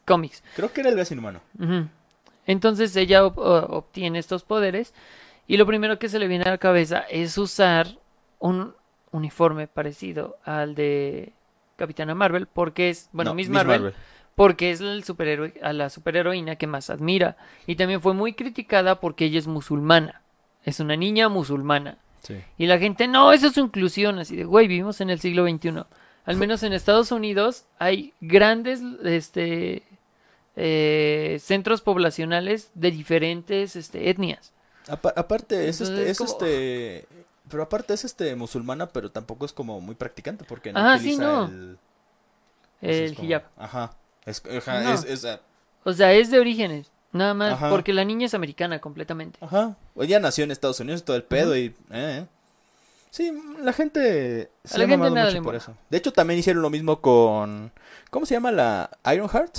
[0.05, 0.43] cómics.
[0.57, 1.41] Creo que era el gas inhumano.
[2.47, 4.95] Entonces ella obtiene estos poderes
[5.47, 7.87] y lo primero que se le viene a la cabeza es usar
[8.39, 8.75] un
[9.13, 11.33] uniforme parecido al de
[11.77, 13.95] Capitana Marvel porque es, bueno, No, Miss Marvel,
[14.35, 19.01] porque es el superhéroe, a la superheroína que más admira y también fue muy criticada
[19.01, 20.23] porque ella es musulmana,
[20.65, 22.35] es una niña musulmana Sí.
[22.59, 25.47] y la gente, no, eso es su inclusión, así de, güey, vivimos en el siglo
[25.49, 25.85] XXI.
[26.25, 29.85] Al menos en Estados Unidos hay grandes este,
[30.57, 34.53] eh, centros poblacionales de diferentes este, etnias.
[34.89, 37.07] Apa- aparte es Entonces este, es es como- este,
[37.51, 41.09] pero aparte es este musulmana, pero tampoco es como muy practicante porque no Ah, sí,
[41.15, 41.45] utiliza no.
[41.47, 41.79] el,
[42.81, 43.43] ese es El como- hijab.
[43.57, 43.95] Ajá.
[44.25, 44.93] Es, ajá, No.
[44.95, 45.41] es- es, ah,
[45.85, 47.71] O sea, es de orígenes, nada más, Ajá.
[47.71, 49.39] porque la niña es americana completamente.
[49.43, 49.77] ajá.
[49.97, 52.27] Ella nació en Estados Unidos todo el pedo y eh,
[53.11, 55.75] Sí, la gente se la ha gente nada mucho por eso.
[55.89, 57.73] De hecho también hicieron lo mismo con
[58.11, 59.57] ¿cómo se llama la Ironheart?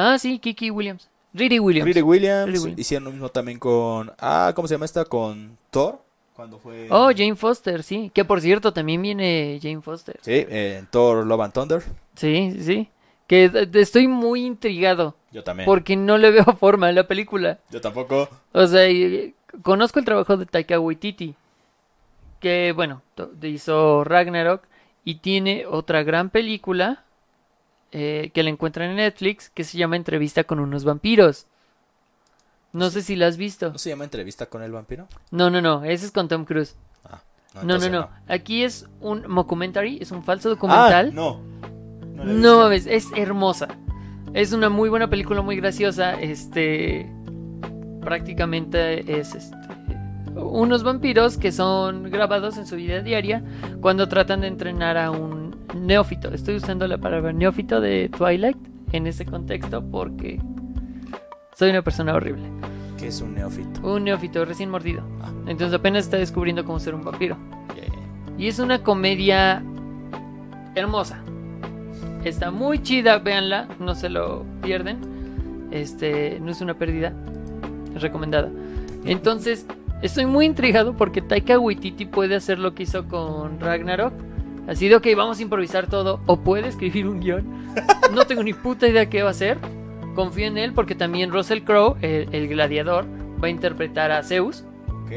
[0.00, 1.08] Ah, sí, Kiki Williams.
[1.32, 1.86] Riri Williams.
[1.86, 2.46] Riri Williams.
[2.46, 2.78] Riri Williams.
[2.80, 4.12] Hicieron lo mismo también con.
[4.18, 5.04] Ah, ¿cómo se llama esta?
[5.04, 6.00] Con Thor.
[6.34, 6.86] Cuando fue.
[6.90, 8.10] Oh, Jane Foster, sí.
[8.14, 10.18] Que por cierto, también viene Jane Foster.
[10.22, 11.82] Sí, en Thor Love and Thunder.
[12.14, 12.88] Sí, sí, sí.
[13.26, 15.66] Que estoy muy intrigado Yo también.
[15.66, 17.58] porque no le veo forma a la película.
[17.70, 18.28] Yo tampoco.
[18.52, 18.88] O sea,
[19.62, 21.34] conozco el trabajo de Taika Waititi,
[22.40, 23.02] que bueno,
[23.42, 24.62] hizo Ragnarok
[25.04, 27.04] y tiene otra gran película
[27.92, 31.46] eh, que la encuentran en Netflix que se llama Entrevista con unos vampiros.
[32.72, 33.70] No sé si la has visto.
[33.72, 35.08] ¿No se llama entrevista con el vampiro?
[35.32, 36.76] No, no, no, ese es con Tom Cruise.
[37.04, 37.20] Ah,
[37.54, 38.08] No, no, entonces no.
[38.28, 41.08] Aquí es un mockumentary, es un falso documental.
[41.08, 41.40] Ah, no.
[42.14, 43.68] No, No mames, es hermosa.
[44.34, 46.12] Es una muy buena película, muy graciosa.
[46.20, 47.10] Este.
[48.02, 49.56] Prácticamente es este.
[50.36, 53.42] Unos vampiros que son grabados en su vida diaria
[53.80, 56.28] cuando tratan de entrenar a un neófito.
[56.32, 58.58] Estoy usando la palabra neófito de Twilight
[58.92, 60.40] en ese contexto porque
[61.54, 62.44] soy una persona horrible.
[62.98, 63.80] Que es un neófito.
[63.82, 65.02] Un neófito recién mordido.
[65.22, 67.36] Ah, Entonces apenas está descubriendo cómo ser un vampiro.
[68.40, 69.62] Y es una comedia
[70.74, 71.22] hermosa.
[72.24, 74.98] Está muy chida, véanla, no se lo pierden.
[75.70, 77.12] Este, no es una pérdida,
[77.94, 78.50] recomendada.
[79.04, 79.66] Entonces,
[80.00, 84.14] estoy muy intrigado porque Taika Waititi puede hacer lo que hizo con Ragnarok.
[84.70, 86.20] Así de, ok, vamos a improvisar todo.
[86.26, 87.44] O puede escribir un guion.
[88.14, 89.58] No tengo ni puta idea qué va a hacer.
[90.14, 93.04] Confío en él porque también Russell Crowe, el, el gladiador,
[93.42, 94.64] va a interpretar a Zeus.
[95.04, 95.10] Ok.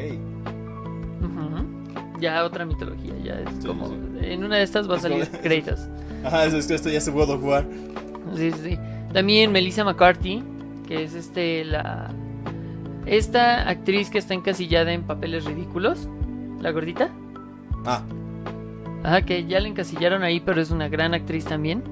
[2.20, 3.88] Ya otra mitología, ya es Sí, como...
[3.90, 3.96] sí.
[4.22, 5.88] En una de estas va a salir Kratos.
[6.24, 7.66] Ajá, es que esto ya se pudo jugar.
[8.36, 8.80] Sí, sí, sí.
[9.12, 10.42] También Melissa McCarthy,
[10.88, 12.12] que es este la
[13.06, 16.08] esta actriz que está encasillada en papeles ridículos,
[16.62, 17.10] la gordita,
[17.86, 18.02] Ah,
[19.04, 21.84] ajá, que ya la encasillaron ahí, pero es una gran actriz también.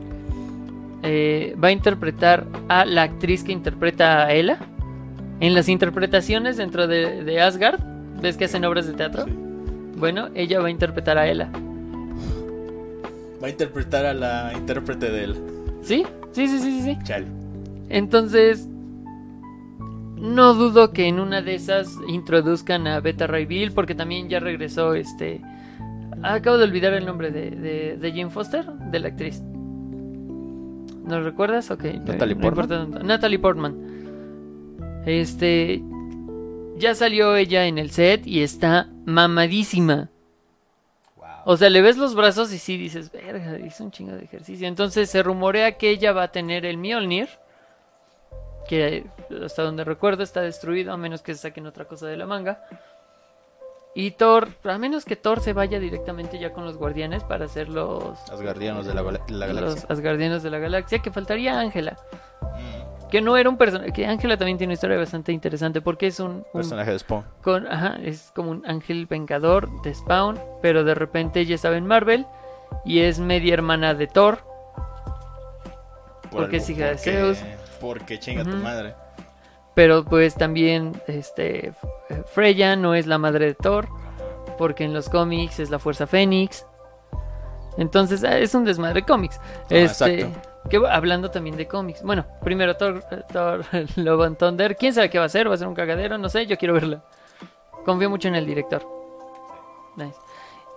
[1.03, 4.59] Eh, va a interpretar a la actriz que interpreta a Ella
[5.39, 7.79] en las interpretaciones dentro de, de Asgard.
[8.21, 9.25] ¿Ves que hacen obras de teatro?
[9.25, 9.31] Sí.
[9.97, 11.49] Bueno, ella va a interpretar a Ella.
[13.41, 15.35] va a interpretar a la intérprete del
[15.81, 16.05] ¿Sí?
[16.31, 16.97] Sí, sí, sí, sí, sí.
[17.03, 17.25] Chal.
[17.89, 18.67] Entonces,
[20.17, 24.39] no dudo que en una de esas introduzcan a Beta Ray Bill, porque también ya
[24.39, 25.41] regresó este.
[26.23, 29.41] Acabo de olvidar el nombre de, de, de Jane Foster, de la actriz.
[31.03, 31.71] ¿No recuerdas?
[31.71, 31.83] Ok.
[32.05, 33.07] Natalie no Portman.
[33.07, 35.03] Natalie Portman.
[35.05, 35.81] Este.
[36.77, 40.09] Ya salió ella en el set y está mamadísima.
[41.17, 41.25] Wow.
[41.45, 44.67] O sea, le ves los brazos y sí dices, verga, hizo un chingo de ejercicio.
[44.67, 47.29] Entonces se rumorea que ella va a tener el Mjolnir.
[48.67, 49.05] Que
[49.43, 52.63] hasta donde recuerdo está destruido, a menos que se saquen otra cosa de la manga.
[53.93, 57.67] Y Thor, a menos que Thor se vaya directamente ya con los guardianes para hacer
[57.67, 59.85] los, Los guardianes de la, la los galaxia.
[59.89, 61.97] Asgardianos de la galaxia, que faltaría Ángela.
[62.41, 66.07] Mm, Que no era un personaje, que Ángela también tiene una historia bastante interesante porque
[66.07, 67.25] es un, un Personaje de Spawn.
[67.41, 71.85] con, ajá, es como un ángel vengador de Spawn, pero de repente ella estaba en
[71.85, 72.25] Marvel
[72.85, 74.39] y es media hermana de Thor.
[76.31, 77.39] Porque es hija de Zeus.
[77.81, 78.93] Porque chinga tu madre.
[79.73, 81.67] Pero pues también este
[82.09, 83.87] eh, Freya no es la madre de Thor,
[84.57, 86.65] porque en los cómics es la Fuerza Fénix.
[87.77, 89.39] Entonces ah, es un desmadre de cómics.
[89.69, 90.41] este, exacto.
[90.69, 92.03] que hablando también de cómics.
[92.03, 93.63] Bueno, primero Thor, eh, Thor
[93.95, 94.75] Love and Thunder.
[94.75, 95.49] ¿Quién sabe qué va a hacer?
[95.49, 96.17] ¿Va a ser un cagadero?
[96.17, 97.03] No sé, yo quiero verla.
[97.85, 98.85] Confío mucho en el director.
[99.95, 100.17] Nice.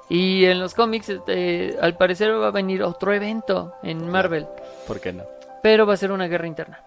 [0.09, 4.47] Y en los cómics, este, al parecer va a venir otro evento en Marvel.
[4.87, 5.25] ¿Por qué no?
[5.63, 6.85] Pero va a ser una guerra interna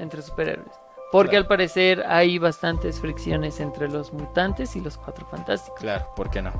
[0.00, 0.72] entre superhéroes.
[1.12, 1.42] Porque Claro.
[1.44, 5.80] al parecer hay bastantes fricciones entre los mutantes y los cuatro fantásticos.
[5.80, 6.52] Claro, ¿por qué no?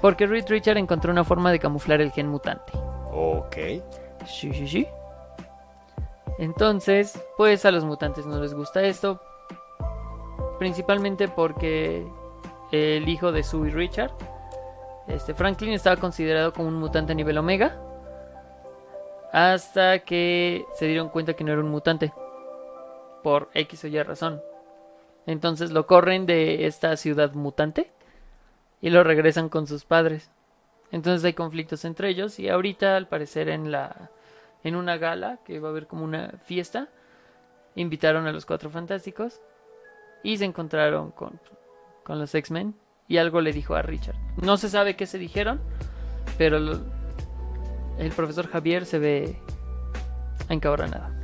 [0.00, 2.72] Porque Reed Richard encontró una forma de camuflar el gen mutante.
[3.10, 3.56] Ok.
[4.26, 4.86] Sí, sí, sí.
[6.38, 9.20] Entonces, pues a los mutantes no les gusta esto.
[10.58, 12.06] Principalmente porque
[12.72, 14.12] el hijo de Sue y Richard,
[15.08, 17.76] este Franklin, estaba considerado como un mutante a nivel omega.
[19.32, 22.12] Hasta que se dieron cuenta que no era un mutante.
[23.26, 24.40] Por X o Y razón.
[25.26, 27.90] Entonces lo corren de esta ciudad mutante.
[28.80, 30.30] Y lo regresan con sus padres.
[30.92, 32.38] Entonces hay conflictos entre ellos.
[32.38, 34.12] Y ahorita, al parecer, en la.
[34.62, 36.88] En una gala, que va a haber como una fiesta.
[37.74, 39.40] Invitaron a los cuatro fantásticos.
[40.22, 41.40] Y se encontraron con,
[42.04, 42.76] con los X-Men.
[43.08, 44.14] Y algo le dijo a Richard.
[44.36, 45.60] No se sabe qué se dijeron.
[46.38, 49.36] Pero el profesor Javier se ve
[50.48, 51.15] encabronado.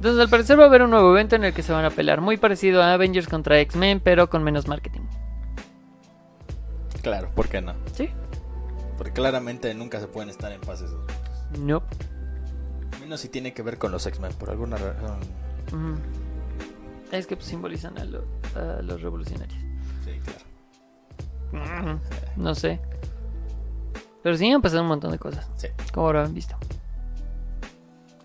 [0.00, 1.90] Entonces al parecer va a haber un nuevo evento en el que se van a
[1.90, 2.22] pelear.
[2.22, 5.02] Muy parecido a Avengers contra X-Men, pero con menos marketing.
[7.02, 7.74] Claro, ¿por qué no?
[7.92, 8.08] ¿Sí?
[8.96, 10.98] Porque claramente nunca se pueden estar en paz esos.
[11.58, 11.82] No.
[12.98, 15.18] Menos si tiene que ver con los X-Men, por alguna razón.
[17.12, 18.24] Es que pues, simbolizan a, lo-
[18.56, 19.58] a los revolucionarios.
[20.02, 20.18] Sí,
[21.52, 22.00] claro.
[22.36, 22.80] No sé.
[24.22, 25.46] Pero sí han pasado un montón de cosas.
[25.56, 25.68] Sí.
[25.92, 26.56] Como habrán visto.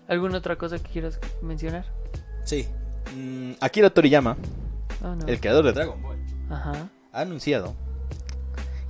[0.08, 1.84] ¿Alguna otra cosa que quieras mencionar?
[2.44, 2.66] Sí.
[3.16, 4.36] Mm, Akira Toriyama,
[5.02, 5.26] Oh, no.
[5.26, 6.18] el creador de Dragon Ball,
[6.50, 6.88] Ajá.
[7.12, 7.74] ha anunciado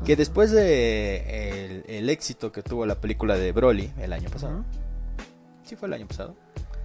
[0.05, 4.65] que después de el, el éxito que tuvo la película de Broly el año pasado,
[5.65, 6.35] sí fue el año pasado,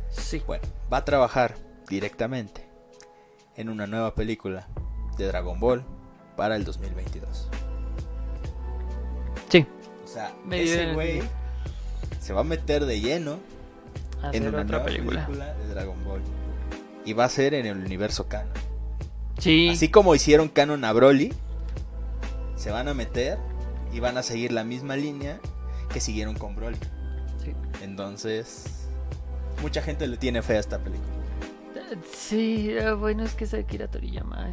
[0.10, 0.42] Sí.
[0.48, 1.56] bueno, va a trabajar
[1.88, 2.68] directamente
[3.56, 4.68] en una nueva película
[5.18, 5.84] de Dragon Ball
[6.36, 7.50] para el 2022.
[9.50, 9.66] Sí.
[10.04, 11.22] O sea, ese güey
[12.20, 13.38] se va a meter de lleno
[14.22, 15.26] Hacer en una otra nueva película.
[15.26, 15.54] película.
[15.54, 16.22] de Dragon Ball.
[17.06, 18.54] Y va a ser en el universo canon.
[19.40, 19.70] Sí.
[19.70, 21.34] Así como hicieron canon a Broly,
[22.56, 23.38] se van a meter
[23.92, 25.40] y van a seguir la misma línea
[25.92, 26.78] que siguieron con Broly.
[27.44, 27.54] Sí.
[27.82, 28.88] Entonces,
[29.62, 31.10] mucha gente le tiene fe a esta película.
[32.14, 34.48] Sí, eh, bueno, es que es Akira Toriyama.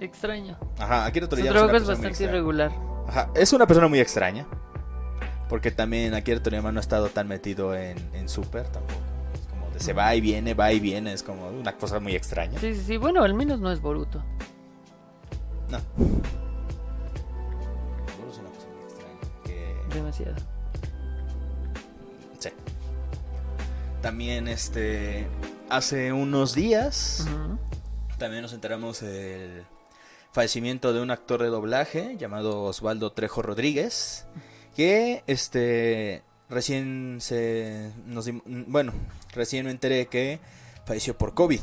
[0.00, 0.58] Extraño.
[0.78, 2.72] Ajá, Akira Su Toriyama trabajo es bastante irregular.
[3.06, 4.46] Ajá, es una persona muy extraña.
[5.52, 8.98] Porque también Akira Toriyama no ha estado tan metido en, en Super tampoco.
[9.34, 11.12] Es como de se va y viene, va y viene.
[11.12, 12.58] Es como una cosa muy extraña.
[12.58, 12.96] Sí, sí, sí.
[12.96, 14.24] Bueno, al menos no es Boruto.
[15.68, 15.76] No.
[15.76, 15.84] Es
[18.38, 19.18] una cosa muy extraña.
[19.44, 20.36] que- Demasiado.
[22.38, 22.48] Sí.
[24.00, 25.28] También este
[25.68, 27.26] hace unos días
[28.18, 29.64] también nos enteramos del
[30.32, 34.24] fallecimiento de un actor de doblaje llamado Osvaldo Trejo Rodríguez
[34.72, 38.92] que este recién se nos bueno,
[39.32, 40.38] recién me enteré que
[40.84, 41.60] falleció por COVID.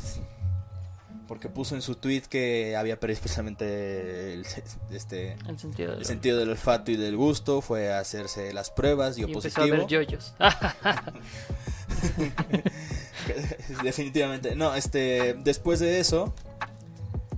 [1.28, 4.44] Porque puso en su tweet que había perdido precisamente el,
[4.90, 8.70] este, El sentido el de sentido del olfato y del gusto, fue a hacerse las
[8.70, 9.76] pruebas, dio y empezó positivo.
[9.76, 10.34] a ver yoyos.
[13.84, 14.54] Definitivamente.
[14.54, 16.34] No, este, después de eso,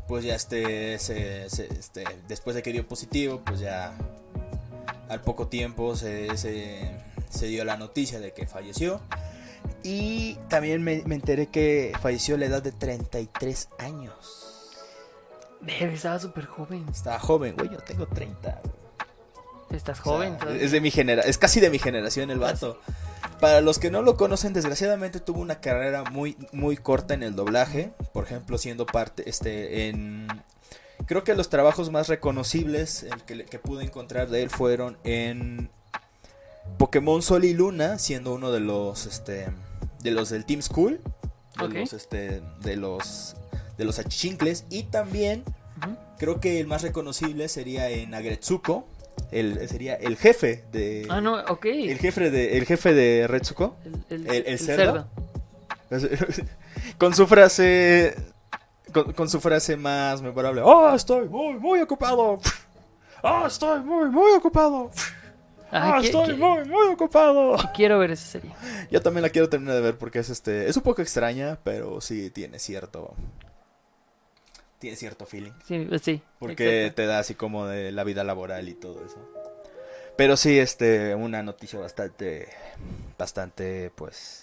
[0.08, 3.94] pues ya este, se- se- este, después de que dio positivo, pues ya
[5.12, 6.90] al poco tiempo se, se,
[7.30, 9.00] se dio la noticia de que falleció.
[9.84, 14.48] Y también me, me enteré que falleció a la edad de 33 años.
[15.66, 16.84] Estaba súper joven.
[16.90, 18.60] Estaba joven, güey, yo tengo 30.
[18.62, 19.76] güey.
[19.76, 20.38] Estás O sea, joven.
[20.38, 20.62] todavía.
[20.62, 22.78] es de mi genera es casi de mi generación el vato.
[23.40, 27.34] Para los que no lo conocen, desgraciadamente tuvo una carrera muy muy corta en el
[27.34, 30.28] doblaje, por ejemplo, siendo parte este en
[31.06, 35.70] creo que los trabajos más reconocibles el que, pude encontrar de él fueron en
[36.78, 39.48] Pokémon Sol y Luna, siendo uno de los este
[40.02, 41.00] de los del Team School,
[41.58, 43.36] de los este de los
[43.78, 45.44] de los achichincles y también.
[46.18, 48.86] Creo que el más reconocible sería en Agretsuko.
[49.32, 51.06] El, sería el jefe de.
[51.10, 51.64] Ah, no, ok.
[51.66, 53.76] El jefe de, el jefe de Retsuko.
[54.08, 55.08] El, el- el cerdo.
[56.98, 58.14] con su frase.
[58.92, 60.60] Con, con su frase más memorable.
[60.62, 62.40] ¡Oh, estoy muy, muy ocupado!
[63.22, 64.90] ¡Oh, estoy muy, muy ocupado!
[65.70, 67.56] Ah, ¡Ah, qui- estoy muy, muy ocupado!
[67.74, 68.50] Quiero ver esa serie.
[68.90, 70.68] Yo también la quiero terminar de ver porque es este.
[70.68, 73.14] Es un poco extraña, pero sí tiene cierto.
[74.78, 75.52] Tiene cierto feeling.
[75.66, 76.22] Sí, eh, sí.
[76.38, 76.96] Porque exacto.
[76.96, 79.16] te da así como de la vida laboral y todo eso.
[80.16, 82.48] Pero sí, este, una noticia bastante,
[83.16, 84.41] bastante, pues,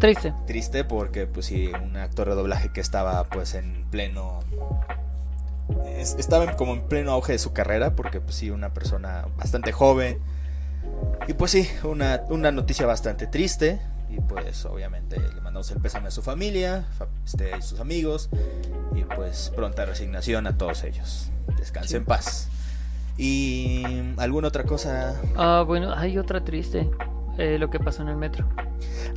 [0.00, 0.34] Triste.
[0.46, 4.40] triste porque, pues sí, un actor de doblaje que estaba, pues, en pleno,
[5.86, 9.70] es- estaba como en pleno auge de su carrera porque, pues sí, una persona bastante
[9.72, 10.18] joven.
[11.28, 13.80] Y pues sí, una, una noticia bastante triste.
[14.10, 18.28] Y pues obviamente le mandamos el pésame a su familia, fa- este, y sus amigos.
[18.94, 21.30] Y pues pronta resignación a todos ellos.
[21.58, 21.96] Descanse Sí.
[21.96, 22.48] en paz.
[23.16, 23.84] Y
[24.18, 25.14] alguna otra cosa.
[25.36, 26.90] Ah, bueno, hay otra triste.
[27.38, 28.46] Eh, lo que pasó en el metro.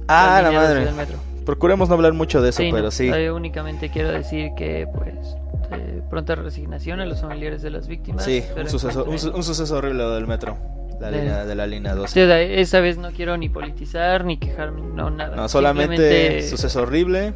[0.08, 0.86] Ah, la dos madre.
[0.86, 1.18] del metro.
[1.46, 3.08] Procuremos no hablar mucho de eso, Sí, pero no, sí.
[3.10, 5.14] eh, únicamente quiero decir que, pues,
[5.72, 8.24] eh, pronta resignación a los familiares de las víctimas.
[8.26, 10.58] Sí, un suceso, un, un suceso horrible del metro.
[11.00, 12.14] La De- línea, de la línea 12.
[12.14, 15.36] Sí, de- esa vez no quiero ni politizar, ni quejarme, no, nada.
[15.36, 17.34] No, solamente Simplemente- suceso horrible.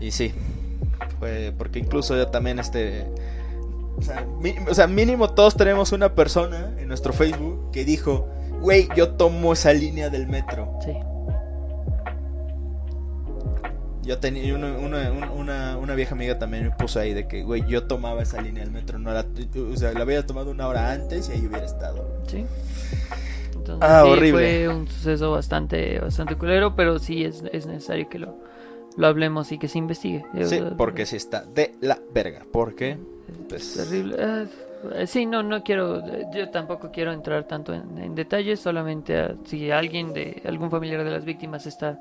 [0.00, 0.32] Y sí.
[1.58, 3.06] Porque incluso yo también este.
[3.98, 8.26] O sea, mi- o sea, mínimo todos tenemos una persona en nuestro Facebook que dijo,
[8.60, 10.72] güey, yo tomo esa línea del metro.
[10.84, 10.92] Sí.
[14.02, 17.42] Yo tenía una, una, una- una- una vieja amiga también me puso ahí de que,
[17.44, 18.98] güey, yo tomaba esa línea del metro.
[18.98, 19.24] No la,
[19.72, 22.08] o sea, la había tomado una hora antes y ahí hubiera estado.
[22.26, 22.44] Sí.
[23.54, 24.64] Entonces, Ah, sí, horrible.
[24.66, 28.38] fue un suceso bastante, bastante culero, pero sí es, es necesario que lo,
[28.96, 30.24] lo hablemos y que se investigue.
[30.44, 32.46] Sí, Eh, porque sí está de la verga.
[32.50, 32.96] Porque,
[33.48, 33.76] pues.
[33.76, 34.16] Es terrible.
[34.94, 39.18] Eh, sí, no, no quiero, eh, yo tampoco quiero entrar tanto en, en detalles, solamente
[39.18, 42.00] a- si alguien de algún familiar de las víctimas está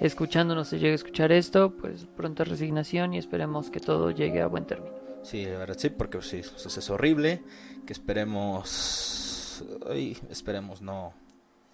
[0.00, 4.46] escuchándonos y llega a escuchar esto, pues pronta resignación y esperemos que todo llegue a
[4.46, 4.94] buen término.
[5.22, 7.42] Sí, la verdad sí, porque sí, es un suceso horrible.
[7.86, 9.64] Que esperemos.
[9.90, 11.14] Ay, esperemos no.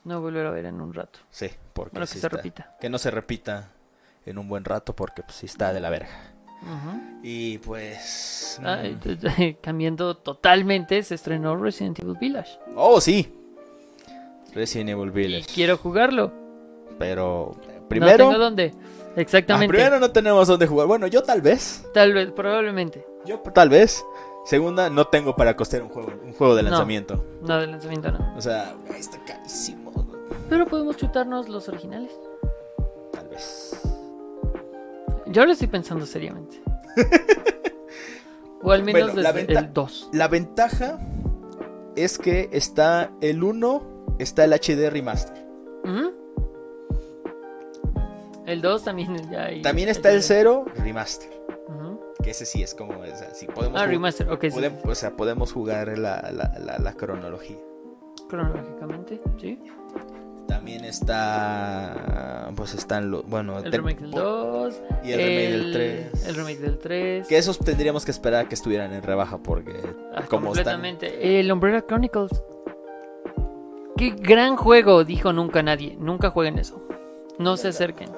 [0.04, 1.18] No volver a ver en un rato.
[1.30, 2.76] Sí, porque Bueno, que sí se está- repita.
[2.80, 3.72] Que no se repita
[4.24, 6.33] en un buen rato, porque pues sí está de la verga.
[7.22, 8.60] Y pues.
[8.64, 12.58] Ah, mm, cambiando totalmente, se estrenó Resident Evil Village.
[12.76, 13.32] Oh, sí.
[14.54, 15.46] Resident Evil Y Village.
[15.54, 16.32] quiero jugarlo.
[16.98, 17.56] Pero.
[17.68, 18.28] eh, No Primero.
[18.28, 18.72] tengo dónde.
[18.76, 19.68] ah, Exactamente.
[19.72, 20.86] primero no tenemos dónde jugar.
[20.86, 21.84] Bueno, yo tal vez.
[21.94, 23.04] Tal vez, probablemente.
[23.26, 24.04] Yo tal vez.
[24.44, 26.70] Segunda, no tengo para costear un juego, un juego de No.
[26.70, 27.24] lanzamiento.
[27.42, 28.34] No, de lanzamiento no.
[28.36, 29.92] O sea, está carísimo.
[30.50, 32.10] Pero podemos chutarnos los originales.
[33.12, 33.80] Tal vez.
[35.26, 36.62] Yo lo estoy pensando seriamente.
[38.62, 40.10] o al menos Bueno, la desde el 2.
[40.12, 40.98] La ventaja
[41.96, 45.46] es que está el 1, está el HD remaster.
[45.84, 46.12] Ujú.
[48.46, 51.32] El 2 también ya hay- También está el 0 remaster.
[52.22, 54.48] Que ese sí es como, o sea, sí podemos, Ah, remaster, ok, sí.
[54.50, 57.58] podem- o sea, podemos jugar la, la, la, la cronología.
[58.30, 59.60] Cronológicamente, sí.
[60.48, 64.74] También está, pues están los, bueno, El te- remake del 2.
[65.04, 66.26] y el remake del 3.
[66.28, 67.26] El remake del 3.
[67.28, 69.72] Que esos tendríamos que esperar a que estuvieran en rebaja porque
[70.14, 70.74] Ah, como están...
[70.80, 71.40] completamente.
[71.40, 72.42] El Umbrella Chronicles.
[73.96, 75.96] Qué gran juego, dijo nunca nadie.
[75.98, 76.82] Nunca jueguen eso.
[77.38, 78.10] No se acerquen.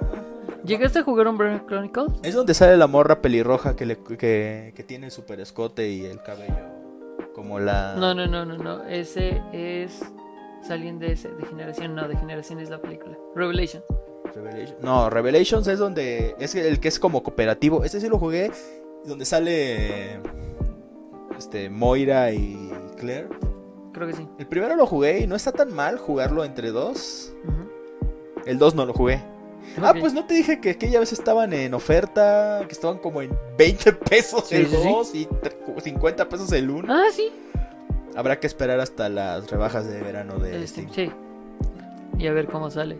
[0.64, 2.08] ¿Llegaste a jugar Umbrella Chronicles?
[2.22, 6.04] Es donde sale la morra pelirroja que, le, que, que tiene el super escote y
[6.06, 6.74] el cabello
[7.34, 7.94] como la...
[7.96, 8.82] No, no, no, no, no.
[8.84, 10.00] Ese es.
[10.66, 11.94] Salen de ese, de generación.
[11.94, 13.16] No, de generación es la película.
[13.34, 13.82] Revelation.
[14.34, 17.84] Revelation- No, Revelations es donde es el que es como cooperativo.
[17.84, 18.50] Ese sí lo jugué
[19.04, 20.20] donde sale
[21.38, 23.28] este Moira y Claire.
[23.92, 24.28] Creo que sí.
[24.38, 27.32] El primero lo jugué y no está tan mal jugarlo entre dos.
[28.44, 29.20] El 2 no lo jugué.
[29.82, 33.36] Ah, pues no te dije que aquella vez estaban en oferta, que estaban como en
[33.58, 34.88] 20 pesos Sí, el sí, sí.
[34.88, 36.92] 2 y tre- 50 pesos el 1.
[36.94, 37.32] Ah, sí.
[38.16, 40.90] Habrá que esperar hasta las rebajas de verano de Este, Steam.
[40.92, 41.10] sí.
[42.18, 42.96] Y a ver cómo sale.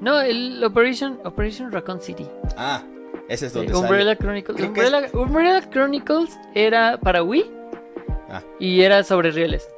[0.00, 2.26] No, el Operation, Operation Raccoon City.
[2.56, 2.82] Ah,
[3.28, 4.16] ese es donde Umbrella sale.
[4.18, 4.56] Chronicles.
[4.56, 7.50] Creo que Umbrella, Umbrella Chronicles era para Wii
[8.30, 8.42] Ah.
[8.58, 9.68] y era sobre rieles.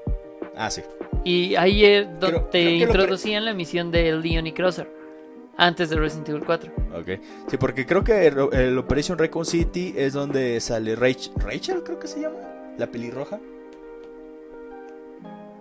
[0.56, 0.82] Ah, sí.
[1.24, 4.88] Y ahí es donde Creo- te creo introducían la misión de Leon y Crosser.
[5.56, 6.72] Antes de Resident Evil 4.
[6.98, 7.20] Ok.
[7.48, 11.98] Sí, porque creo que el, el Operation Recon City es donde sale Rachel, Rachel, creo
[11.98, 12.36] que se llama,
[12.78, 13.38] la pelirroja.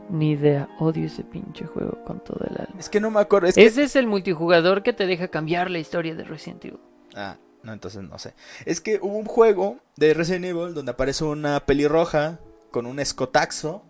[0.10, 2.80] Ni idea, odio ese pinche juego con todo el alma.
[2.80, 3.48] Es que no me acuerdo.
[3.48, 3.65] Es que...
[3.65, 6.80] Ese es el multijugador que te deja cambiar la historia de Resident Evil.
[7.15, 8.34] Ah, no, entonces no sé.
[8.65, 12.40] Es que hubo un juego de Resident Evil donde aparece una pelirroja
[12.72, 13.84] con un escotaxo.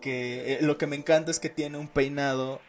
[0.00, 2.60] Que eh, lo que me encanta es que tiene un peinado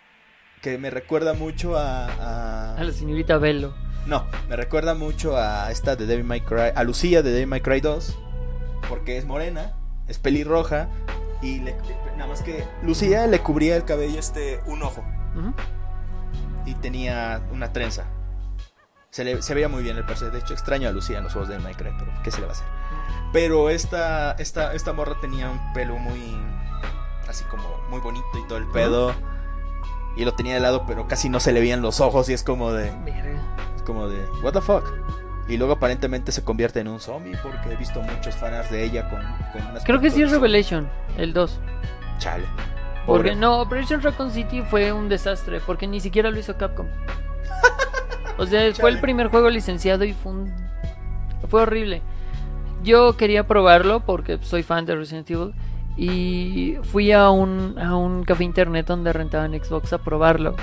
[0.62, 3.74] que me recuerda mucho a, a- A la señorita Bello.
[4.06, 7.62] No, me recuerda mucho a esta de Devil May Cry, a Lucía de Devil May
[7.62, 8.18] Cry 2,
[8.90, 10.90] porque es morena, es pelirroja
[11.42, 11.76] y le-
[12.18, 15.04] nada más que Lucía le cubría el cabello este un ojo
[16.66, 18.06] y tenía una trenza.
[19.10, 21.34] Se, le, se veía muy bien el personaje, de hecho extraño a Lucía en los
[21.34, 22.68] juegos de Cry, pero ¿qué se le va a hacer?
[23.34, 26.38] Pero esta esta esta morra tenía un pelo muy
[27.28, 29.14] así como muy bonito y todo el pedo.
[30.18, 32.44] Y lo tenía de lado, pero casi no se le veían los ojos y es
[32.44, 33.42] como de Verga.
[33.78, 34.84] es como de, ¿What the fuck?
[35.48, 39.10] Y luego aparentemente se convierte en un zombie porque he visto muchos fanarts de ella
[39.10, 39.22] con,
[39.54, 41.60] con unas Creo que sí es Revelation, el 2.
[42.22, 42.46] Chale.
[43.08, 46.88] Porque no, Operation Raccoon City fue un desastre, porque ni siquiera lo hizo Capcom.
[48.38, 50.54] O sea, fue el primer juego licenciado y fue un...
[51.48, 52.02] Fue horrible.
[52.82, 55.54] Yo quería probarlo porque soy fan de Resident Evil
[55.98, 60.56] y fui a un, a un café internet donde rentaban Xbox a probarlo.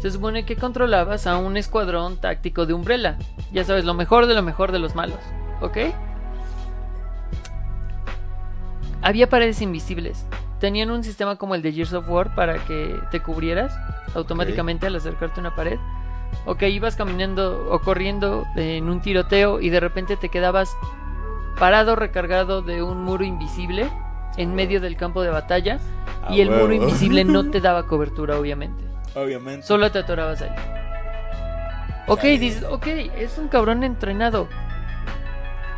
[0.00, 3.18] Se supone que controlabas a un escuadrón táctico de Umbrella.
[3.52, 5.20] Ya sabes, lo mejor de lo mejor de los malos.
[5.60, 5.78] ¿Ok?
[9.02, 10.26] Había paredes invisibles.
[10.60, 13.74] Tenían un sistema como el de Gears of War para que te cubrieras
[14.14, 15.78] automáticamente al acercarte a una pared.
[16.44, 20.76] Ok, ibas caminando o corriendo en un tiroteo y de repente te quedabas
[21.58, 23.90] parado recargado de un muro invisible
[24.36, 25.80] en medio del campo de batalla
[26.22, 28.84] Ah, y el muro invisible no te daba cobertura obviamente.
[29.14, 29.66] Obviamente.
[29.66, 30.50] Solo te atorabas ahí.
[32.06, 34.48] Ok, dices, ok, es un cabrón entrenado.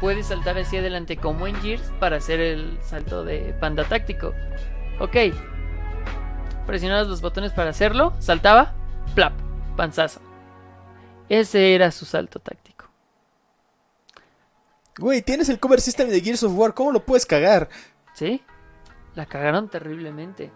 [0.00, 4.34] Puedes saltar hacia adelante como en Gears para hacer el salto de panda táctico.
[5.02, 5.16] Ok.
[6.64, 8.72] Presionabas los botones para hacerlo, saltaba,
[9.16, 9.32] plap,
[9.76, 10.20] panzazo.
[11.28, 12.86] Ese era su salto táctico.
[14.96, 17.68] Güey, tienes el cover system de Gears of War, ¿cómo lo puedes cagar?
[18.14, 18.42] ¿Sí?
[19.16, 20.52] La cagaron terriblemente.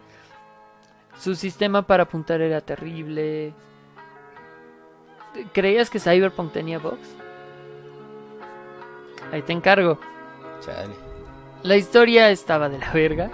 [1.19, 3.53] Su sistema para apuntar era terrible.
[5.53, 7.09] ¿Creías que Cyberpunk tenía bugs?
[9.33, 9.99] Ahí te encargo.
[10.61, 10.95] Chale.
[11.65, 13.29] La historia estaba de la verga.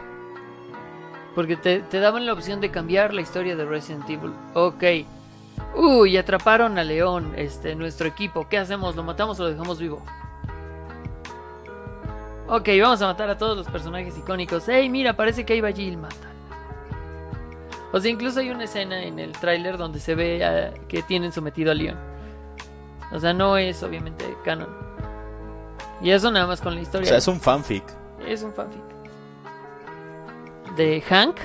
[1.34, 4.32] Porque te, te daban la opción de cambiar la historia de Resident Evil.
[4.54, 4.84] Ok.
[5.74, 8.46] Uy, atraparon a León, este, nuestro equipo.
[8.48, 8.94] ¿Qué hacemos?
[8.96, 10.02] ¿Lo matamos o lo dejamos vivo?
[12.48, 14.64] Ok, vamos a matar a todos los personajes icónicos.
[14.68, 16.16] Hey, mira, parece que ahí va Jill, mata.
[17.92, 21.32] O sea, incluso hay una escena en el tráiler donde se ve ah, que tienen
[21.32, 21.96] sometido a Leon.
[23.12, 24.68] O sea, no es obviamente canon.
[26.02, 27.08] Y eso nada más con la O historia.
[27.08, 27.84] sea, es un fanfic.
[28.26, 28.82] Es un fanfic.
[30.76, 31.36] De Hank.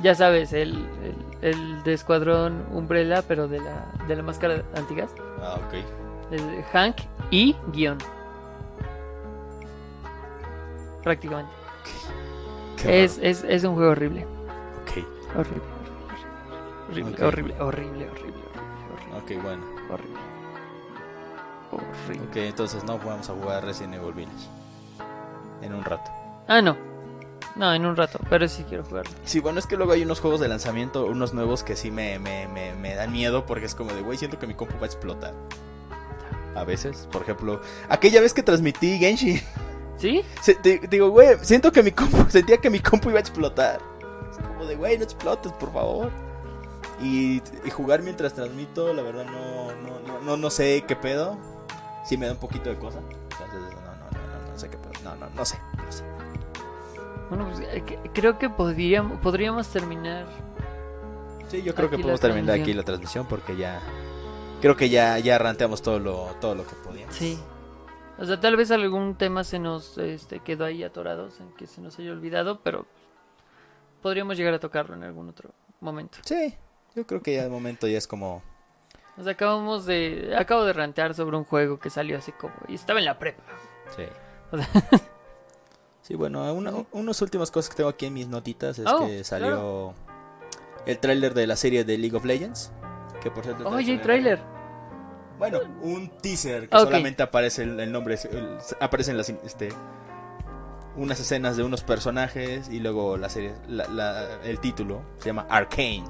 [0.00, 1.14] Ya sabes, el, el,
[1.54, 5.10] el de Escuadrón Umbrella, pero de la, de la máscara antigas.
[5.40, 5.74] Ah, ok.
[6.32, 6.96] El Hank
[7.30, 7.98] y guion.
[11.02, 11.52] Prácticamente.
[12.86, 14.26] Es, es, es un juego horrible.
[14.82, 15.04] Ok,
[15.36, 15.62] Horrible.
[16.90, 17.22] Horrible, Ok.
[17.22, 19.64] horrible, horrible, horrible, horrible, ok, bueno.
[19.90, 20.20] horrible.
[21.72, 22.26] Horrible.
[22.28, 24.48] Ok, entonces no vamos a jugar Resident Evil Village.
[25.62, 26.10] En un rato.
[26.46, 26.76] Ah, no.
[27.56, 29.12] No, en un rato, pero sí quiero jugarlo.
[29.24, 32.18] Sí, bueno, es que luego hay unos juegos de lanzamiento, unos nuevos que sí me,
[32.18, 34.82] me, me, me dan miedo porque es como de, güey, siento que mi compu va
[34.82, 35.34] a explotar.
[36.56, 39.40] A veces, por ejemplo, aquella vez que transmití Genshin,
[39.98, 40.22] ¿Sí?
[40.40, 43.80] se- te- digo, güey, siento que mi compu, sentía que mi compu iba a explotar.
[44.30, 46.10] Es como de, güey, no explotes, por favor.
[47.02, 51.36] Y, y jugar mientras transmito, la verdad no, no, no, no, no sé qué pedo.
[52.04, 52.98] Sí me da un poquito de cosa.
[52.98, 54.92] Entonces, no, no, no, no, no sé qué pedo.
[55.02, 56.04] No, no, no sé, no sé.
[57.34, 57.82] Bueno, pues eh,
[58.12, 60.24] creo que podríamos, podríamos terminar.
[61.48, 63.80] Sí, yo creo que podemos terminar aquí la transmisión porque ya
[64.60, 67.12] creo que ya ya ranteamos todo lo todo lo que podíamos.
[67.12, 67.36] Sí.
[68.18, 71.80] O sea, tal vez algún tema se nos este, quedó ahí atorados, en que se
[71.80, 72.86] nos haya olvidado, pero
[74.00, 75.50] podríamos llegar a tocarlo en algún otro
[75.80, 76.18] momento.
[76.24, 76.54] Sí,
[76.94, 78.44] yo creo que ya de momento ya es como
[79.24, 80.36] sea, acabamos de.
[80.38, 82.54] Acabo de rantear sobre un juego que salió así como.
[82.68, 83.42] Y estaba en la prepa.
[83.96, 84.04] sí.
[84.52, 84.68] O sea,
[86.06, 89.24] Sí, bueno, una, unas últimas cosas que tengo aquí en mis notitas es Oh, que
[89.24, 89.94] salió
[90.84, 92.72] el tráiler de la serie de League of Legends,
[93.22, 94.38] que por cierto Oye, trailer.
[95.38, 99.70] Bueno, un teaser que solamente aparece el, el nombre, el- aparecen las este
[100.96, 105.46] unas escenas de unos personajes y luego la serie la- la- el título se llama
[105.48, 106.04] Arcane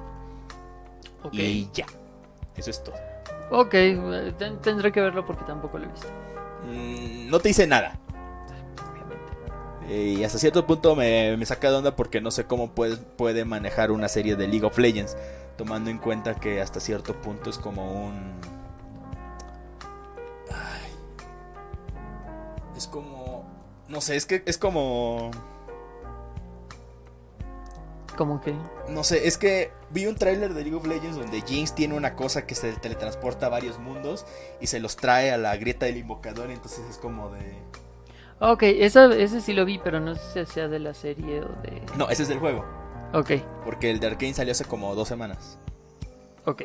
[1.22, 1.34] Ok.
[1.34, 1.86] y ya.
[2.56, 2.96] Eso es todo.
[3.52, 6.08] Ok, eh, ten- tendré que verlo porque tampoco lo he visto.
[6.66, 7.98] Mm, no te dice nada.
[9.89, 13.44] Y hasta cierto punto me, me saca de onda porque no sé cómo puede, puede
[13.44, 15.16] manejar una serie de League of Legends.
[15.56, 18.32] Tomando en cuenta que hasta cierto punto es como un...
[20.51, 20.90] Ay.
[22.77, 23.44] Es como...
[23.89, 25.31] No sé, es que es como...
[28.16, 28.55] Como que.
[28.89, 32.15] No sé, es que vi un tráiler de League of Legends donde Jinx tiene una
[32.15, 34.24] cosa que se teletransporta a varios mundos
[34.61, 36.51] y se los trae a la grieta del invocador.
[36.51, 37.56] Entonces es como de...
[38.46, 41.48] Ok, esa, ese sí lo vi, pero no sé si sea de la serie o
[41.62, 41.82] de.
[41.96, 42.64] No, ese es del juego.
[43.12, 43.30] Ok,
[43.64, 45.58] Porque el de Arkane salió hace como dos semanas.
[46.44, 46.62] ok.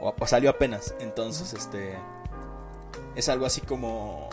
[0.00, 0.94] O, o salió apenas.
[1.00, 1.96] Entonces, este.
[3.14, 4.28] Es algo así como.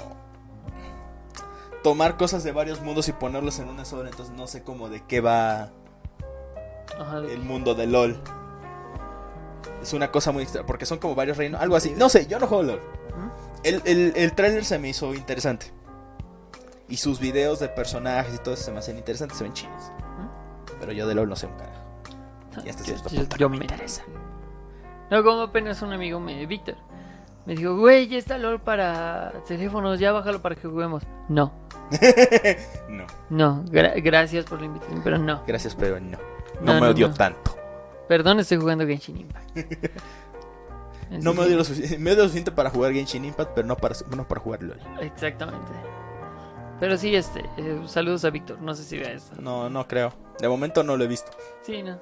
[1.83, 4.09] Tomar cosas de varios mundos y ponerlos en una sola.
[4.09, 5.69] Entonces no sé cómo de qué va
[6.99, 8.17] Ajá, de- el mundo de LOL.
[9.81, 10.65] Es una cosa muy extra.
[10.65, 11.61] Porque son como varios reinos.
[11.61, 11.93] Algo así.
[11.95, 12.79] No sé, yo no juego LOL.
[12.79, 13.29] ¿Mm?
[13.63, 15.71] El, el, el trailer se me hizo interesante.
[16.89, 19.37] Y sus videos de personajes y todo eso se me hacen interesantes.
[19.37, 19.91] Se ven chidos.
[20.79, 21.83] Pero yo de LOL no sé un carajo.
[22.65, 24.03] Y hasta Yo- cierto yo- yo no me interesa.
[25.11, 26.75] No, como apenas un amigo me, Víctor,
[27.45, 31.03] me dijo, güey, ya está LOL para teléfonos, ya bájalo para que juguemos.
[31.29, 31.51] No,
[32.89, 33.05] no.
[33.29, 35.43] no, gra- gracias por la invitación, pero no.
[35.47, 36.17] Gracias, pero no.
[36.61, 37.55] No, No, me no, odio tanto.
[38.07, 39.57] Perdón, estoy jugando Genshin Impact.
[41.09, 41.97] No me odio lo suficiente.
[41.97, 44.79] Me odio lo suficiente para jugar Genshin Impact, pero no para, no para jugar LOL.
[45.01, 45.71] Exactamente.
[46.79, 49.41] Pero sí, este, eh, saludos a Víctor, no sé si vea esto.
[49.41, 50.13] No, no creo.
[50.39, 51.31] De momento no lo he visto.
[51.65, 51.99] Sí, no.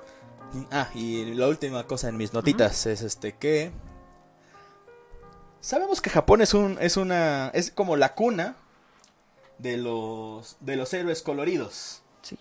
[0.71, 3.71] Ah, y la última cosa en mis notitas es este que.
[5.59, 6.77] Sabemos que Japón es un.
[6.79, 7.49] es una.
[7.49, 8.55] es como la cuna
[9.57, 10.57] de los.
[10.59, 12.03] de los héroes coloridos.
[12.21, 12.37] Sí.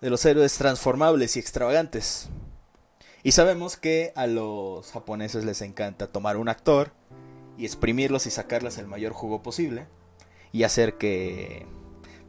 [0.00, 2.28] De los héroes transformables y extravagantes.
[3.22, 6.92] Y sabemos que a los japoneses les encanta tomar un actor
[7.56, 9.86] y exprimirlos y sacarles el mayor jugo posible.
[10.54, 11.66] Y hacer que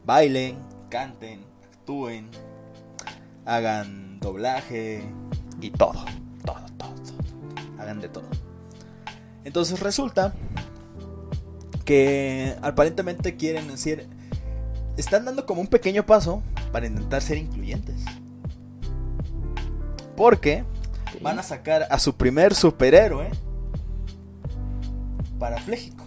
[0.04, 0.58] bailen,
[0.90, 2.28] canten, actúen,
[3.46, 5.02] hagan doblaje
[5.60, 6.04] y todo,
[6.44, 7.82] todo, todo, todo.
[7.82, 8.26] Hagan de todo.
[9.44, 10.34] Entonces resulta
[11.84, 14.08] que aparentemente quieren decir,
[14.96, 16.42] están dando como un pequeño paso
[16.72, 18.02] para intentar ser incluyentes.
[20.16, 20.64] Porque
[21.20, 23.30] van a sacar a su primer superhéroe
[25.38, 26.05] parapléjico.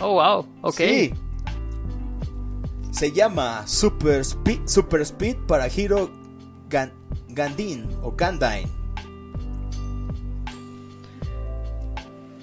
[0.00, 0.74] Oh, wow, ok.
[0.74, 1.14] Sí.
[2.90, 6.92] Se llama Super Speed, Super Speed para Gan-
[7.28, 8.68] Gandin o Gandine.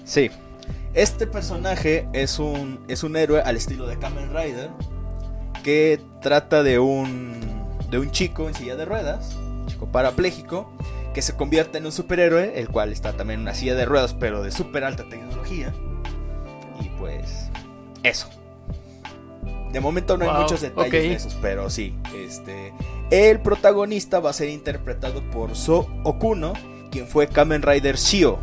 [0.04, 0.30] Sí.
[0.94, 4.70] Este personaje es un, es un héroe al estilo de Kamen Rider
[5.64, 7.34] que trata de un,
[7.90, 10.70] de un chico en silla de ruedas, un chico parapléjico,
[11.14, 14.14] que se convierte en un superhéroe, el cual está también en una silla de ruedas,
[14.14, 15.72] pero de super alta tecnología.
[16.80, 17.43] Y pues,
[18.04, 18.28] eso.
[19.72, 20.92] De momento no hay muchos detalles ok.
[20.92, 21.96] de esos, pero sí.
[22.16, 22.72] Este,
[23.10, 26.52] el protagonista va a ser interpretado por So Okuno,
[26.92, 28.38] quien fue Kamen Rider Shio.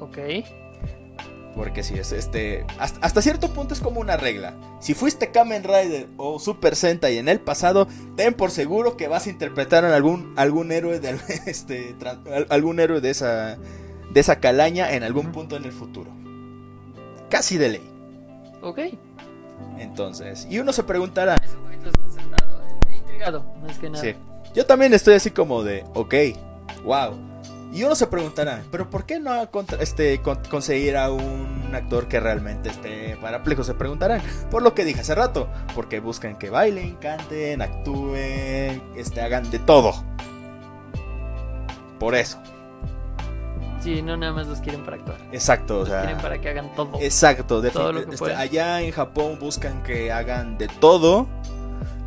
[0.00, 0.18] Ok.
[1.56, 2.66] Porque si es este.
[2.78, 4.54] Hasta, hasta cierto punto es como una regla.
[4.78, 9.26] Si fuiste Kamen Rider o Super Sentai en el pasado, ten por seguro que vas
[9.26, 11.96] a interpretar a algún, algún héroe de este.
[12.50, 13.56] algún héroe de esa.
[14.12, 16.12] de esa calaña en algún punto en el futuro.
[17.30, 17.97] Casi de ley.
[18.62, 18.78] Ok.
[19.78, 20.46] Entonces.
[20.50, 21.36] Y uno se preguntará.
[21.82, 24.02] Desconcertado, eh, intrigado, más que nada.
[24.04, 24.14] Sí.
[24.54, 26.14] Yo también estoy así como de, ok,
[26.84, 27.16] wow.
[27.72, 32.08] Y uno se preguntará, pero ¿por qué no contra- este, con- conseguir a un actor
[32.08, 33.62] que realmente esté paraplejo?
[33.62, 34.22] Se preguntarán.
[34.50, 39.58] Por lo que dije hace rato, porque buscan que bailen, canten, actúen, este, hagan de
[39.58, 39.92] todo.
[42.00, 42.38] Por eso,
[43.80, 45.18] Sí, no nada más los quieren para actuar.
[45.32, 46.98] exacto, o Los sea, quieren para que hagan todo.
[47.00, 47.62] exacto.
[47.62, 51.26] defi- todo lo que este, allá en Japón buscan que hagan de todo,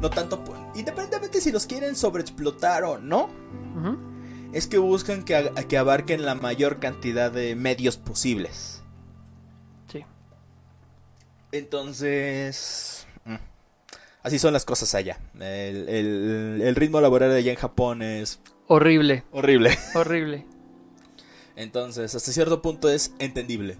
[0.01, 0.43] no tanto,
[0.75, 3.29] independientemente si los quieren sobreexplotar o no.
[4.53, 8.83] Es que buscan que, abarquen la mayor cantidad de medios posibles.
[9.89, 10.03] Sí.
[11.53, 13.35] Entonces, mm,
[14.23, 15.19] así son las cosas allá.
[15.39, 19.77] El, el- el ritmo laboral allá en Japón es Horrible, horrible.
[19.95, 20.45] horrible.
[21.61, 23.77] Entonces, hasta cierto punto es entendible.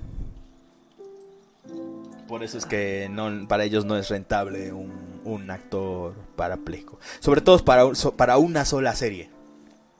[2.27, 4.91] Por eso es que no, para ellos no es rentable un,
[5.25, 6.99] un actor parapléjico.
[7.19, 9.29] Sobre todo para, so- para una sola serie.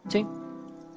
[0.08, 0.26] Sí.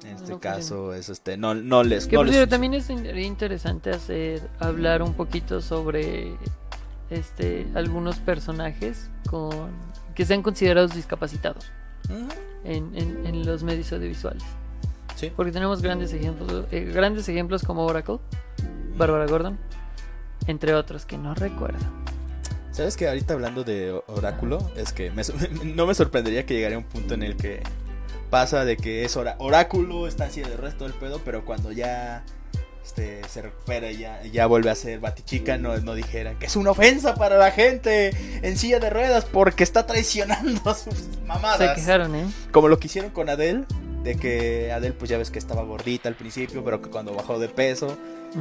[0.03, 2.07] En este No caso, es este, no, no les...
[2.07, 6.35] Que no les también es in- interesante hacer hablar un poquito sobre
[7.09, 9.71] este algunos personajes con
[10.13, 11.71] que sean considerados discapacitados
[12.09, 12.27] Ujú,
[12.63, 14.43] en, en- en los medios audiovisuales.
[15.15, 15.31] Sí.
[15.35, 18.19] Porque tenemos grandes ejemplos, eh, grandes ejemplos como Oracle,
[18.97, 19.57] Bárbara Gordon,
[20.47, 21.79] entre otros que no recuerdo.
[22.71, 24.57] ¿Sabes que ahorita hablando de oráculo?
[24.75, 25.23] Es que me
[25.63, 27.61] no me sorprendería que llegaría un punto en el que
[28.29, 32.25] pasa de que es ora- oráculo, está así del resto del pedo, pero cuando ya
[32.83, 36.55] este, se recupera y ya, ya vuelve a ser batichica, no, no dijeran que es
[36.57, 38.11] una ofensa para la gente
[38.45, 41.75] en silla de ruedas porque está traicionando a sus Se mamadas.
[41.75, 42.25] quejaron, ¿eh?
[42.51, 43.63] Como lo que hicieron con Adele,
[44.05, 47.39] de que Adele pues ya ves que estaba gordita al principio, pero que cuando bajó
[47.39, 47.97] de peso,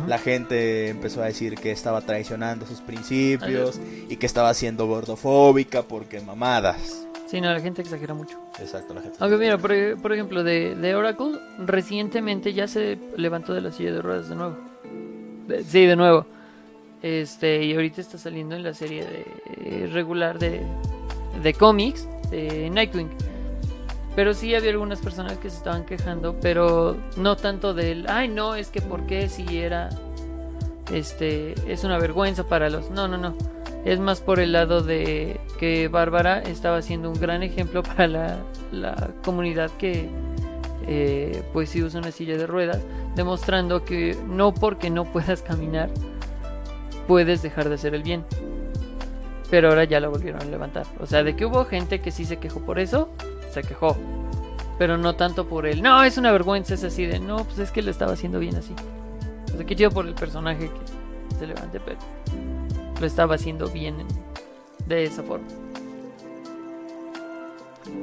[0.06, 5.82] la gente empezó a decir que estaba traicionando sus principios y que estaba siendo gordofóbica
[5.82, 7.06] porque mamadas.
[7.28, 8.38] Sí, no, la gente exagera mucho.
[8.60, 9.16] Exacto, la gente.
[9.20, 9.72] Aunque mira, por,
[10.02, 14.34] por ejemplo, de, de Oracle, recientemente ya se levantó de la silla de ruedas de
[14.36, 14.56] nuevo.
[15.48, 16.26] De- sí, de nuevo.
[17.02, 19.24] Este, y ahorita está saliendo en la serie de,
[19.56, 20.60] eh, regular de,
[21.42, 23.08] de cómics de Nightwing.
[24.16, 28.54] Pero sí había algunas personas que se estaban quejando, pero no tanto del, ay no,
[28.54, 29.88] es que por qué si era,
[30.92, 33.34] este, es una vergüenza para los, no, no, no.
[33.84, 38.38] Es más por el lado de que Bárbara estaba siendo un gran ejemplo para la,
[38.72, 40.08] la comunidad que
[40.86, 42.80] eh, pues sí usa una silla de ruedas,
[43.16, 45.90] demostrando que no porque no puedas caminar
[47.06, 48.24] puedes dejar de hacer el bien.
[49.50, 50.86] Pero ahora ya la volvieron a levantar.
[51.00, 53.10] O sea, de que hubo gente que sí se quejó por eso,
[53.54, 53.96] se quejó.
[54.78, 57.70] Pero no tanto por el, no, es una vergüenza, es así de, no, pues es
[57.70, 58.74] que lo estaba haciendo bien así.
[59.52, 61.98] O sea, qué chido por el personaje que se levante, pero
[63.00, 64.08] lo estaba haciendo bien en-
[64.88, 65.46] de esa forma.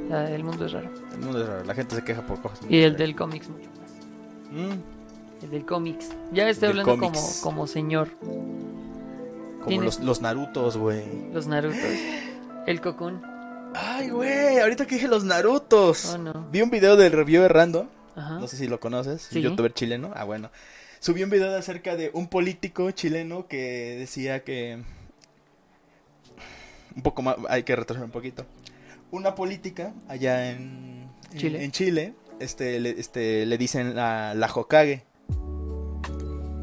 [0.04, 0.88] O sea, el mundo es raro.
[1.12, 2.60] El mundo es raro, la gente se queja por cosas.
[2.68, 3.90] Y el del cómics mucho más.
[4.50, 4.80] Mm,
[5.44, 6.10] El del cómics.
[6.32, 8.08] Ya estoy hablando como, como señor.
[9.64, 11.30] como los, los Narutos, güey.
[11.32, 11.78] Los Narutos.
[12.66, 13.20] El Cocoon.
[13.74, 16.06] Ay, güey, ahorita que dije los Narutos.
[16.14, 16.48] Oh no.
[16.50, 18.38] Vi un video del review Random, Ajá.
[18.38, 19.38] no sé si lo conoces, Sí.
[19.38, 20.12] un youtuber chileno.
[20.14, 20.50] Ah, bueno.
[21.00, 24.82] Subió un video de acerca de un político chileno que decía que
[26.94, 28.44] un poco más, hay que retrasar un poquito.
[29.10, 31.64] Una política allá en Chile.
[31.64, 35.04] en Chile, este, le, este, le dicen la, la Hokage.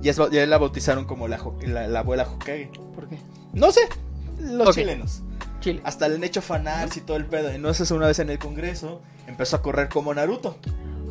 [0.02, 2.72] Ya, es ba- ya la bautizaron como la, Ho- la, la abuela Hokage.
[2.96, 3.18] ¿Por qué?
[3.54, 3.82] No sé,
[4.40, 5.22] los chilenos.
[5.60, 5.82] Chile.
[5.84, 7.54] Hasta le han hecho fanarts y todo el pedo.
[7.54, 10.58] Y no sé, una vez en el Congreso empezó a correr como Naruto.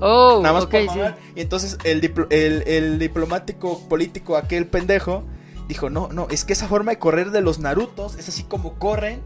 [0.00, 1.00] Oh, Nada más ok, por sí.
[1.34, 5.24] Y entonces el, diplo- el, el diplomático político, aquel pendejo,
[5.68, 8.74] dijo, no, no, es que esa forma de correr de los Narutos es así como
[8.78, 9.20] corren.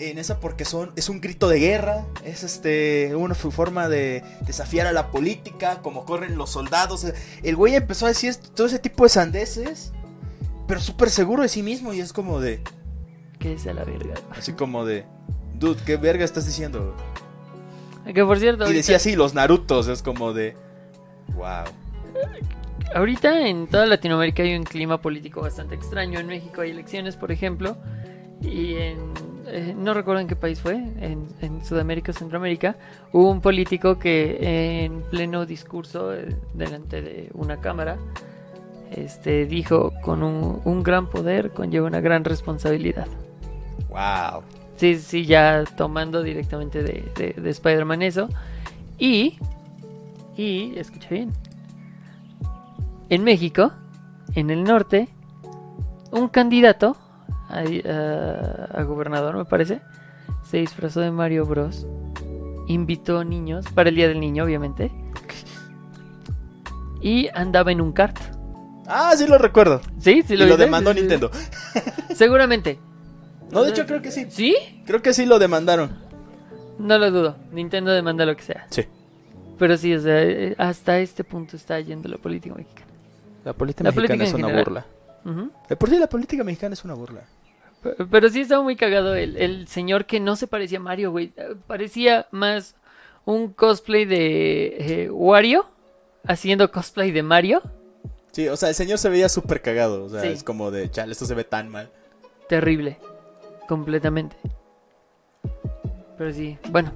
[0.00, 4.88] En esa porque son, es un grito de guerra, es este una forma de desafiar
[4.88, 7.06] a la política, como corren los soldados.
[7.44, 9.92] El güey empezó a decir todo ese tipo de sandeces,
[10.66, 12.60] pero súper seguro de sí mismo y es como de,
[13.44, 14.14] Que sea la verga.
[14.30, 15.04] así como de,
[15.52, 16.96] dude, ¿qué verga estás diciendo?
[18.06, 20.56] Que por cierto, Y ahorita, decía así, los Narutos, es como de,
[21.34, 21.64] wow.
[22.94, 26.20] ahorita en toda Latinoamérica hay un clima político bastante extraño.
[26.20, 27.76] En México hay elecciones, por ejemplo.
[28.40, 29.12] Y en.
[29.48, 32.78] eh, no recuerdo en qué país fue, en, en Sudamérica o Centroamérica,
[33.12, 37.98] hubo un político que en pleno discurso eh, delante de una cámara
[38.90, 43.06] este, dijo, con un, un gran poder conlleva una gran responsabilidad.
[43.88, 44.42] Wow.
[44.76, 48.28] Sí, sí, ya tomando directamente de, de- de Spider-Man eso.
[48.98, 49.38] Y,
[50.36, 51.32] y, escucha bien,
[53.08, 53.72] en México,
[54.34, 55.08] en el norte,
[56.10, 56.96] un candidato
[57.48, 59.80] a, a- a gobernador, me parece,
[60.42, 61.86] se disfrazó de Mario Bros.
[62.66, 64.90] Invitó niños, para el Día del Niño, obviamente.
[67.00, 68.18] Y andaba en un kart.
[68.86, 69.80] Ah, sí lo recuerdo.
[69.98, 70.22] ¿Sí?
[70.26, 71.08] ¿Sí y lo demandó Sí, sí, sí.
[71.08, 71.30] Nintendo.
[72.14, 72.78] Seguramente.
[73.50, 74.26] No, de hecho creo que sí.
[74.30, 74.56] ¿Sí?
[74.86, 75.90] Creo que sí lo demandaron.
[76.78, 77.36] No lo dudo.
[77.52, 78.66] Nintendo demanda lo que sea.
[78.70, 78.84] Sí.
[79.58, 82.86] Pero sí, o sea, eh, hasta este punto está yendo la política mexicana.
[83.44, 84.64] La política La mexicana política es una general.
[84.64, 85.76] burla.
[85.78, 87.20] Por sí la política mexicana es una burla.
[87.82, 91.10] Pero, pero sí estaba muy cagado el, el señor que no se parecía a Mario,
[91.12, 91.32] güey.
[91.36, 92.74] Eh, Parecía más
[93.24, 95.66] un cosplay de eh, Wario
[96.26, 97.62] haciendo cosplay de Mario.
[98.32, 100.04] Sí, o sea, el señor se veía súper cagado.
[100.04, 100.28] O sea, Sí.
[100.28, 101.90] es como de, chale, esto se ve tan mal.
[102.48, 102.98] Terrible.
[103.68, 104.36] Completamente.
[106.18, 106.92] Pero sí, bueno.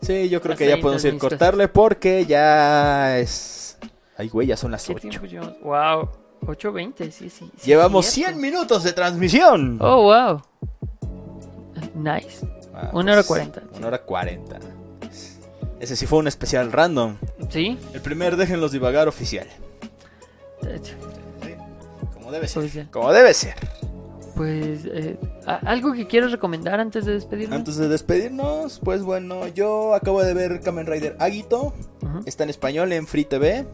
[0.00, 3.78] Sí, yo creo que ya podemos ir cortarle porque ya es...
[4.16, 5.08] Ay, güey, ya son las ¿Qué 8.
[5.08, 5.60] tiempo llevamos?
[5.62, 6.08] Wow.
[6.42, 7.30] 8.20, sí, sí.
[7.30, 8.32] sí, Llevamos cierto.
[8.32, 9.78] 100 minutos de transmisión.
[9.80, 10.42] Oh, wow.
[11.94, 12.44] Nice.
[12.74, 13.62] Ah, una hora 40.
[13.76, 14.58] Una hora 40.
[15.78, 17.16] Ese sí fue un especial random.
[17.48, 17.78] ¿Sí?
[17.92, 19.46] El primer Déjenlos Divagar oficial.
[20.64, 20.80] Eh,
[22.12, 22.62] Como debe ser.
[22.62, 22.88] Oficial.
[22.90, 23.54] Como debe ser.
[24.36, 27.56] Pues, eh, ¿a- ¿algo que quieras recomendar antes de despedirnos?
[27.58, 31.74] Antes de despedirnos, pues bueno, yo acabo de ver Kamen Rider Agito.
[32.26, 33.66] Está en español en Free TV.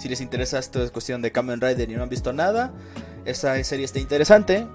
[0.00, 2.72] Si les interesa esto es cuestión de Kamen Rider y no han visto nada,
[3.24, 4.66] esa serie está interesante.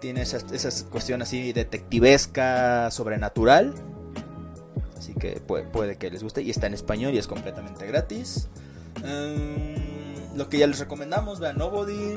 [0.00, 3.72] Tiene esa, esa cuestión así detectivesca, sobrenatural.
[4.98, 6.42] Así que puede, puede que les guste.
[6.42, 8.48] Y está en español y es completamente gratis.
[9.04, 12.14] Em, lo que ya les recomendamos, vean Nobody,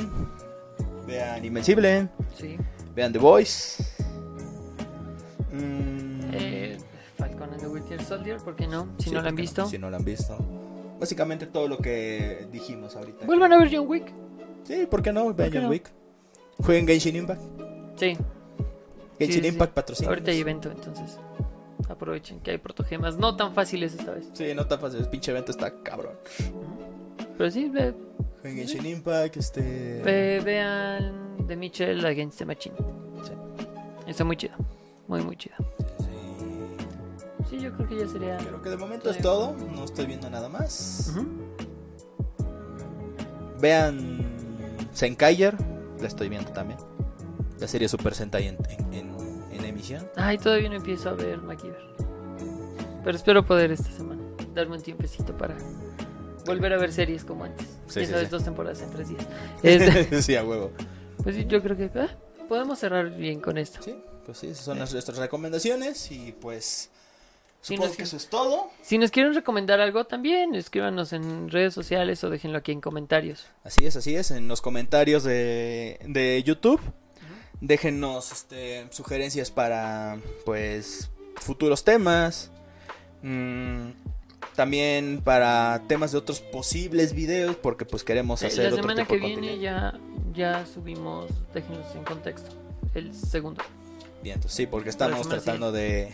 [1.09, 2.57] vean Invencible, Sí.
[2.95, 3.83] vean The Voice.
[5.51, 6.77] Mm, Eh,
[7.17, 8.87] Falcon and the Winter Soldier, ¿por qué no?
[8.99, 9.65] Si sí, no lo han ¿por qué visto.
[9.65, 10.37] Si no lo han visto.
[10.99, 13.25] Básicamente todo lo que dijimos ahorita.
[13.25, 14.11] Vuelvan a ver John Wick.
[14.63, 15.33] Sí, ¿por qué no?
[15.33, 15.69] Vean John no?
[15.69, 15.89] Wick.
[16.63, 17.41] Jueguen Genshin Impact.
[17.97, 18.17] Sí.
[19.17, 19.47] Genshin sí, sí.
[19.47, 20.09] Impact patrocina.
[20.09, 21.17] Ahorita hay evento, entonces
[21.89, 23.17] aprovechen que hay protogemas.
[23.17, 24.27] No tan fáciles esta vez.
[24.33, 24.99] Sí, no tan fácil.
[24.99, 26.13] El pinche evento está cabrón.
[27.37, 27.95] Pero sí, ve-
[28.41, 30.01] Jueguen Genshin Impact, este.
[30.03, 32.75] ve- vean The Mitchell Against the Machine.
[33.23, 33.33] Sí.
[34.07, 34.53] Está muy chido.
[35.07, 35.55] Muy, muy chido.
[37.49, 37.59] Sí.
[37.59, 38.37] Yo creo que ya sería.
[38.37, 39.55] Creo que de momento es todo.
[39.75, 41.13] No estoy viendo nada más.
[41.15, 41.25] Ujú.
[43.59, 44.23] Vean
[44.91, 45.55] Senkaiger.
[45.99, 46.79] La estoy viendo también.
[47.59, 50.07] La serie Super Sentai en, en, en- en emisión.
[50.15, 51.89] Ay, todavía no empiezo a ver MacGyver.
[53.03, 54.21] Pero espero poder esta semana
[54.53, 55.57] darme un tiempecito para
[56.45, 57.67] volver a ver series como antes.
[57.87, 58.25] Sí, sí, sí.
[58.25, 59.27] dos temporadas en tres días.
[59.63, 60.71] Este, sí, a huevo.
[61.23, 62.09] pues sí, yo creo que ah,
[62.47, 63.81] podemos cerrar bien con esto.
[63.81, 63.95] Sí,
[64.25, 66.11] pues sí, esas son las- nuestras recomendaciones.
[66.11, 66.89] Y pues.
[67.61, 68.69] Supongo que eso es todo.
[68.81, 73.47] Si nos quieren recomendar algo también, escríbanos en redes sociales o déjenlo aquí en comentarios.
[73.65, 74.31] Así es, así es.
[74.31, 76.79] En los comentarios de, de YouTube.
[77.59, 82.49] Déjenos este, sugerencias para pues futuros temas.
[83.23, 83.89] Mm,
[84.59, 87.55] también para temas de otros posibles videos.
[87.55, 89.97] Porque pues queremos Eh, hacer La otro semana tipo que de viene ya,
[90.33, 92.51] ya subimos, déjenlos en contexto,
[92.93, 93.63] el segundo.
[94.21, 96.13] Bien, entonces, sí, porque estamos tratando de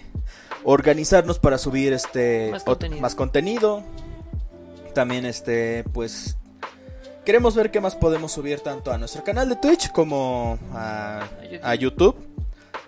[0.63, 3.01] organizarnos para subir este Más ot- contenido.
[3.01, 3.83] más contenido.
[4.93, 6.37] También este pues
[7.25, 11.59] queremos ver qué más podemos subir tanto a nuestro canal de Twitch como a, YouTube.
[11.63, 12.15] a YouTube.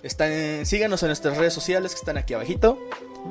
[0.04, 2.78] Están, síganos en nuestras redes sociales que están aquí abajito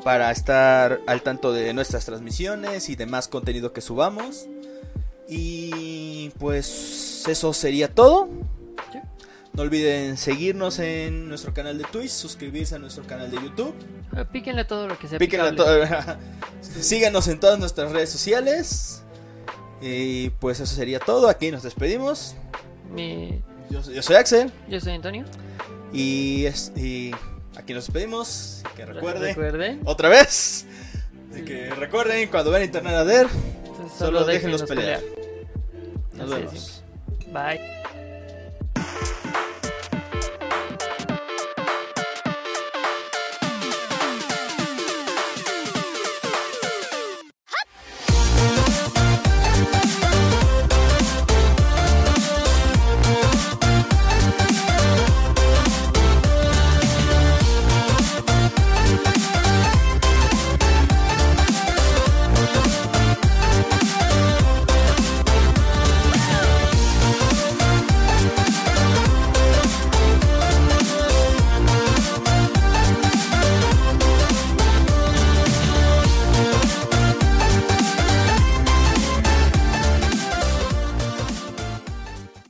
[0.04, 4.46] para estar al tanto de nuestras transmisiones y de más contenido que subamos.
[5.28, 8.28] Y pues eso sería todo.
[9.52, 13.74] No olviden seguirnos en nuestro canal de Twitch, suscribirse a nuestro canal de YouTube.
[14.14, 15.80] Ah, Píquenle todo lo que sea Píquenle todo-
[16.60, 19.02] Síganos en todas nuestras redes sociales.
[19.80, 21.28] Y pues eso sería todo.
[21.28, 22.34] Aquí nos despedimos.
[22.94, 24.52] Mi- Yo, yo soy Axel.
[24.68, 25.24] Yo soy Antonio.
[25.92, 27.12] Y, es- y
[27.66, 28.62] aquí nos despedimos.
[28.76, 29.34] Que recuerden.
[29.34, 29.80] Recuerden.
[29.84, 30.66] Otra vez.
[31.32, 33.26] Así que recuerden cuando vean Internet a ver.
[33.66, 35.00] Entonces, Solo déjenlos déjenlos pelear.
[36.12, 36.82] Nos Así vemos.
[37.32, 37.60] Bye.